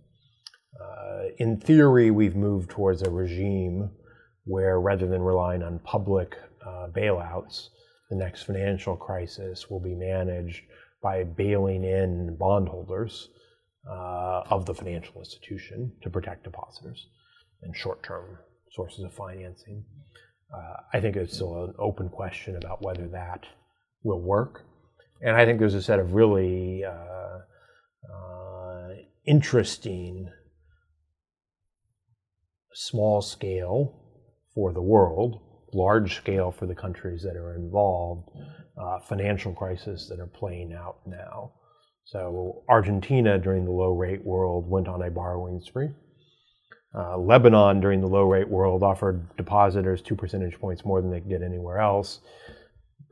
Uh, 0.81 1.29
in 1.39 1.59
theory, 1.59 2.11
we've 2.11 2.37
moved 2.37 2.71
towards 2.71 3.03
a 3.03 3.11
regime 3.11 3.91
where 4.45 4.81
rather 4.81 5.07
than 5.07 5.23
relying 5.23 5.63
on 5.63 5.79
public 5.81 6.37
uh, 6.67 6.89
bailouts, 6.89 7.69
the 8.11 8.17
next 8.17 8.45
financial 8.45 8.97
crisis 8.97 9.69
will 9.69 9.81
be 9.81 9.95
managed 9.95 10.63
by 11.03 11.25
bailing 11.25 11.85
in 11.85 12.37
bondholders 12.37 13.29
uh, 13.89 14.43
of 14.51 14.67
the 14.67 14.75
financial 14.75 15.21
institution 15.21 15.93
to 16.03 16.11
protect 16.11 16.45
depositors 16.45 17.07
and 17.63 17.77
short-term 17.77 18.39
sources 18.71 19.05
of 19.05 19.13
financing. 19.13 19.85
Uh, 20.55 20.77
I 20.93 21.01
think 21.01 21.17
it's 21.17 21.35
still 21.35 21.65
an 21.65 21.75
open 21.79 22.09
question 22.09 22.57
about 22.57 22.83
whether 22.83 23.09
that 23.09 23.45
will 24.03 24.21
work. 24.21 24.65
And 25.21 25.37
I 25.37 25.45
think 25.45 25.59
there's 25.59 25.75
a 25.75 25.83
set 25.83 25.99
of 25.99 26.15
really 26.15 26.85
uh, 26.85 27.39
uh, 28.13 28.89
interesting 29.27 30.31
small 32.73 33.21
scale 33.21 33.95
for 34.55 34.73
the 34.73 34.83
world, 34.83 35.41
large 35.73 36.17
scale 36.17 36.53
for 36.53 36.67
the 36.67 36.75
countries 36.75 37.23
that 37.23 37.37
are 37.37 37.57
involved, 37.57 38.29
uh, 38.81 39.01
financial 39.01 39.53
crises 39.53 40.09
that 40.09 40.21
are 40.21 40.27
playing 40.27 40.73
out 40.73 40.99
now. 41.07 41.53
So 42.05 42.63
Argentina 42.69 43.39
during 43.39 43.65
the 43.65 43.73
low 43.73 43.93
rate 43.93 44.25
world 44.25 44.71
went 44.71 44.89
on 44.89 45.03
a 45.03 45.11
borrowing 45.11 45.61
spree. 45.61 45.91
Uh, 46.95 47.19
Lebanon, 47.19 47.81
during 47.81 48.01
the 48.01 48.07
low 48.07 48.23
rate 48.23 48.49
world, 48.49 48.83
offered 48.83 49.37
depositors 49.37 50.01
two 50.01 50.17
percentage 50.17 50.59
points 50.59 50.85
more 50.85 51.01
than 51.03 51.11
they 51.11 51.21
could 51.21 51.29
get 51.29 51.43
anywhere 51.43 51.79
else. 51.79 52.21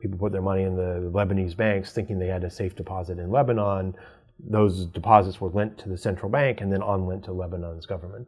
people 0.01 0.17
put 0.17 0.31
their 0.31 0.41
money 0.41 0.63
in 0.63 0.75
the 0.75 1.11
Lebanese 1.13 1.55
banks 1.55 1.91
thinking 1.91 2.19
they 2.19 2.27
had 2.27 2.43
a 2.43 2.49
safe 2.49 2.75
deposit 2.75 3.19
in 3.19 3.31
Lebanon. 3.31 3.93
Those 4.39 4.85
deposits 4.85 5.41
were 5.41 5.49
lent 5.49 5.77
to 5.79 5.89
the 5.89 5.97
central 5.97 6.31
bank 6.31 6.61
and 6.61 6.71
then 6.71 6.81
on 6.81 7.05
lent 7.07 7.23
to 7.25 7.33
Lebanon's 7.33 7.85
government. 7.85 8.27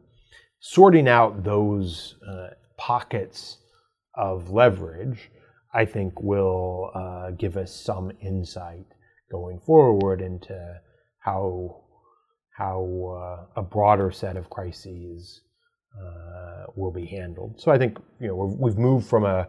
Sorting 0.60 1.08
out 1.08 1.44
those 1.44 2.16
uh, 2.28 2.48
pockets 2.76 3.58
of 4.14 4.50
leverage, 4.50 5.30
I 5.72 5.84
think, 5.84 6.20
will 6.20 6.90
uh, 6.94 7.30
give 7.30 7.56
us 7.56 7.74
some 7.74 8.12
insight 8.20 8.86
going 9.30 9.60
forward 9.60 10.20
into 10.20 10.80
how 11.20 11.84
how 12.60 13.46
uh, 13.56 13.60
a 13.60 13.62
broader 13.62 14.10
set 14.10 14.36
of 14.36 14.50
crises 14.50 15.40
uh, 15.98 16.66
will 16.76 16.92
be 16.92 17.06
handled. 17.06 17.58
So 17.58 17.72
I 17.72 17.78
think 17.78 17.98
you 18.20 18.28
know 18.28 18.56
we've 18.60 18.76
moved 18.76 19.06
from 19.08 19.24
a 19.24 19.48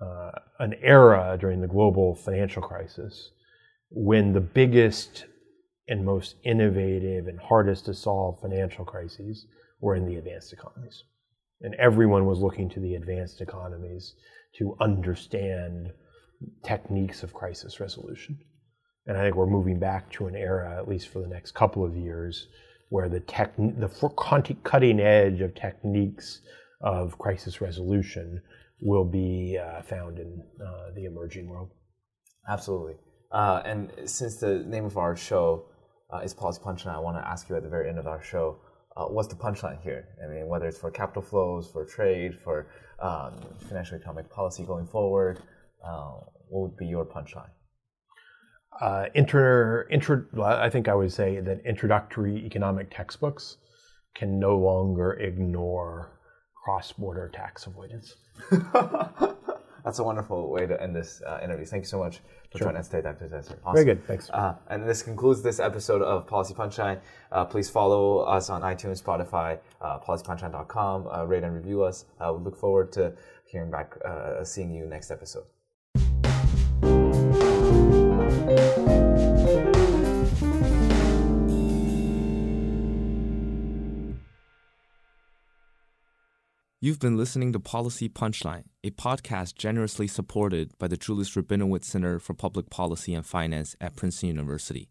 uh, 0.00 0.30
an 0.58 0.74
era 0.80 1.36
during 1.38 1.60
the 1.60 1.66
global 1.66 2.14
financial 2.14 2.62
crisis 2.62 3.32
when 3.90 4.32
the 4.32 4.40
biggest 4.40 5.26
and 5.88 6.04
most 6.04 6.36
innovative 6.44 7.26
and 7.26 7.38
hardest 7.40 7.84
to 7.86 7.94
solve 7.94 8.40
financial 8.40 8.84
crises 8.86 9.46
were 9.80 9.94
in 9.94 10.06
the 10.06 10.16
advanced 10.16 10.52
economies. 10.52 11.04
And 11.60 11.74
everyone 11.74 12.24
was 12.24 12.38
looking 12.38 12.70
to 12.70 12.80
the 12.80 12.94
advanced 12.94 13.40
economies 13.40 14.14
to 14.58 14.76
understand 14.80 15.92
techniques 16.64 17.22
of 17.22 17.34
crisis 17.34 17.80
resolution. 17.80 18.38
And 19.08 19.16
I 19.16 19.22
think 19.22 19.36
we're 19.36 19.46
moving 19.46 19.78
back 19.78 20.12
to 20.12 20.26
an 20.26 20.36
era, 20.36 20.76
at 20.78 20.86
least 20.86 21.08
for 21.08 21.20
the 21.20 21.26
next 21.26 21.52
couple 21.54 21.84
of 21.84 21.96
years, 21.96 22.48
where 22.90 23.08
the, 23.08 23.20
tech, 23.20 23.56
the 23.56 23.88
cutting 24.62 25.00
edge 25.00 25.40
of 25.40 25.54
techniques 25.54 26.42
of 26.82 27.18
crisis 27.18 27.60
resolution 27.60 28.40
will 28.80 29.04
be 29.04 29.58
uh, 29.58 29.82
found 29.82 30.18
in 30.18 30.42
uh, 30.64 30.90
the 30.94 31.06
emerging 31.06 31.48
world. 31.48 31.70
Absolutely. 32.48 32.94
Uh, 33.32 33.62
and 33.64 33.90
since 34.04 34.36
the 34.36 34.60
name 34.66 34.84
of 34.84 34.96
our 34.98 35.16
show 35.16 35.64
uh, 36.12 36.18
is 36.18 36.32
Policy 36.34 36.60
Punchline, 36.62 36.94
I 36.94 36.98
want 36.98 37.16
to 37.16 37.26
ask 37.26 37.48
you 37.48 37.56
at 37.56 37.62
the 37.62 37.68
very 37.68 37.88
end 37.88 37.98
of 37.98 38.06
our 38.06 38.22
show, 38.22 38.60
uh, 38.96 39.04
what's 39.04 39.28
the 39.28 39.36
punchline 39.36 39.80
here? 39.82 40.08
I 40.22 40.28
mean, 40.32 40.48
whether 40.48 40.66
it's 40.66 40.78
for 40.78 40.90
capital 40.90 41.22
flows, 41.22 41.70
for 41.70 41.84
trade, 41.84 42.38
for 42.42 42.68
um, 43.00 43.40
financial 43.68 43.96
economic 43.96 44.28
policy 44.28 44.64
going 44.64 44.86
forward, 44.86 45.40
uh, 45.84 46.12
what 46.48 46.62
would 46.62 46.76
be 46.76 46.86
your 46.86 47.06
punchline? 47.06 47.50
Uh, 48.80 49.06
inter, 49.14 49.86
inter, 49.90 50.28
I 50.42 50.70
think 50.70 50.88
I 50.88 50.94
would 50.94 51.12
say 51.12 51.40
that 51.40 51.60
introductory 51.64 52.44
economic 52.46 52.94
textbooks 52.94 53.56
can 54.14 54.38
no 54.38 54.56
longer 54.56 55.14
ignore 55.14 56.18
cross-border 56.64 57.30
tax 57.34 57.66
avoidance. 57.66 58.16
That's 59.84 60.00
a 60.00 60.04
wonderful 60.04 60.50
way 60.50 60.66
to 60.66 60.80
end 60.82 60.94
this 60.94 61.22
uh, 61.26 61.40
interview. 61.42 61.64
Thank 61.64 61.84
you 61.84 61.88
so 61.88 61.98
much 61.98 62.18
for 62.50 62.58
sure. 62.58 62.66
joining 62.66 62.80
us 62.80 62.88
today, 62.88 63.02
Dr. 63.02 63.26
Setser. 63.26 63.56
Awesome. 63.64 63.74
Very 63.74 63.84
good. 63.84 64.06
Thanks. 64.06 64.28
Uh, 64.30 64.54
and 64.68 64.88
this 64.88 65.02
concludes 65.02 65.42
this 65.42 65.60
episode 65.60 66.02
of 66.02 66.26
Policy 66.26 66.54
Punchline. 66.54 67.00
Uh, 67.32 67.44
please 67.44 67.70
follow 67.70 68.18
us 68.18 68.50
on 68.50 68.62
iTunes, 68.62 69.02
Spotify, 69.02 69.58
uh, 69.80 69.98
policypunchline.com. 70.00 71.08
Uh, 71.08 71.24
rate 71.24 71.42
and 71.42 71.54
review 71.54 71.82
us. 71.82 72.04
Uh, 72.20 72.34
we 72.36 72.44
look 72.44 72.56
forward 72.56 72.92
to 72.92 73.14
hearing 73.46 73.70
back, 73.70 73.94
uh, 74.04 74.44
seeing 74.44 74.74
you 74.74 74.84
next 74.84 75.10
episode. 75.10 75.44
You've 86.80 87.00
been 87.00 87.16
listening 87.16 87.52
to 87.52 87.58
Policy 87.58 88.08
Punchline, 88.08 88.62
a 88.84 88.90
podcast 88.90 89.56
generously 89.56 90.06
supported 90.06 90.78
by 90.78 90.86
the 90.86 90.96
Julius 90.96 91.34
Rabinowitz 91.34 91.86
Center 91.86 92.20
for 92.20 92.34
Public 92.34 92.70
Policy 92.70 93.14
and 93.14 93.26
Finance 93.26 93.74
at 93.80 93.96
Princeton 93.96 94.28
University. 94.28 94.88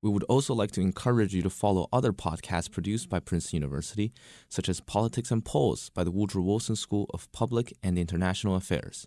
We 0.00 0.08
would 0.08 0.24
also 0.24 0.54
like 0.54 0.72
to 0.72 0.80
encourage 0.80 1.34
you 1.34 1.42
to 1.42 1.50
follow 1.50 1.86
other 1.92 2.14
podcasts 2.14 2.72
produced 2.72 3.10
by 3.10 3.20
Princeton 3.20 3.58
University, 3.58 4.12
such 4.48 4.70
as 4.70 4.80
Politics 4.80 5.30
and 5.30 5.44
Polls 5.44 5.90
by 5.90 6.02
the 6.02 6.10
Woodrow 6.10 6.42
Wilson 6.42 6.76
School 6.76 7.10
of 7.12 7.30
Public 7.30 7.72
and 7.82 7.98
International 7.98 8.56
Affairs. 8.56 9.06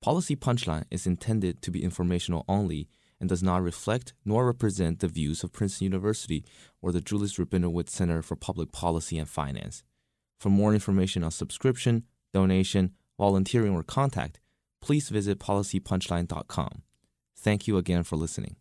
Policy 0.00 0.36
Punchline 0.36 0.84
is 0.90 1.06
intended 1.06 1.60
to 1.62 1.70
be 1.70 1.82
informational 1.82 2.44
only 2.48 2.88
and 3.20 3.28
does 3.28 3.42
not 3.42 3.62
reflect 3.62 4.14
nor 4.24 4.46
represent 4.46 5.00
the 5.00 5.08
views 5.08 5.42
of 5.42 5.52
Princeton 5.52 5.86
University 5.86 6.44
or 6.80 6.92
the 6.92 7.00
Julius 7.00 7.36
Rabinowitz 7.36 7.90
Center 7.90 8.22
for 8.22 8.36
Public 8.36 8.70
Policy 8.70 9.18
and 9.18 9.28
Finance. 9.28 9.82
For 10.38 10.50
more 10.50 10.72
information 10.72 11.24
on 11.24 11.32
subscription, 11.32 12.04
donation, 12.32 12.92
volunteering, 13.18 13.74
or 13.74 13.82
contact, 13.82 14.38
please 14.80 15.08
visit 15.08 15.40
policypunchline.com. 15.40 16.82
Thank 17.36 17.66
you 17.66 17.76
again 17.76 18.04
for 18.04 18.16
listening. 18.16 18.56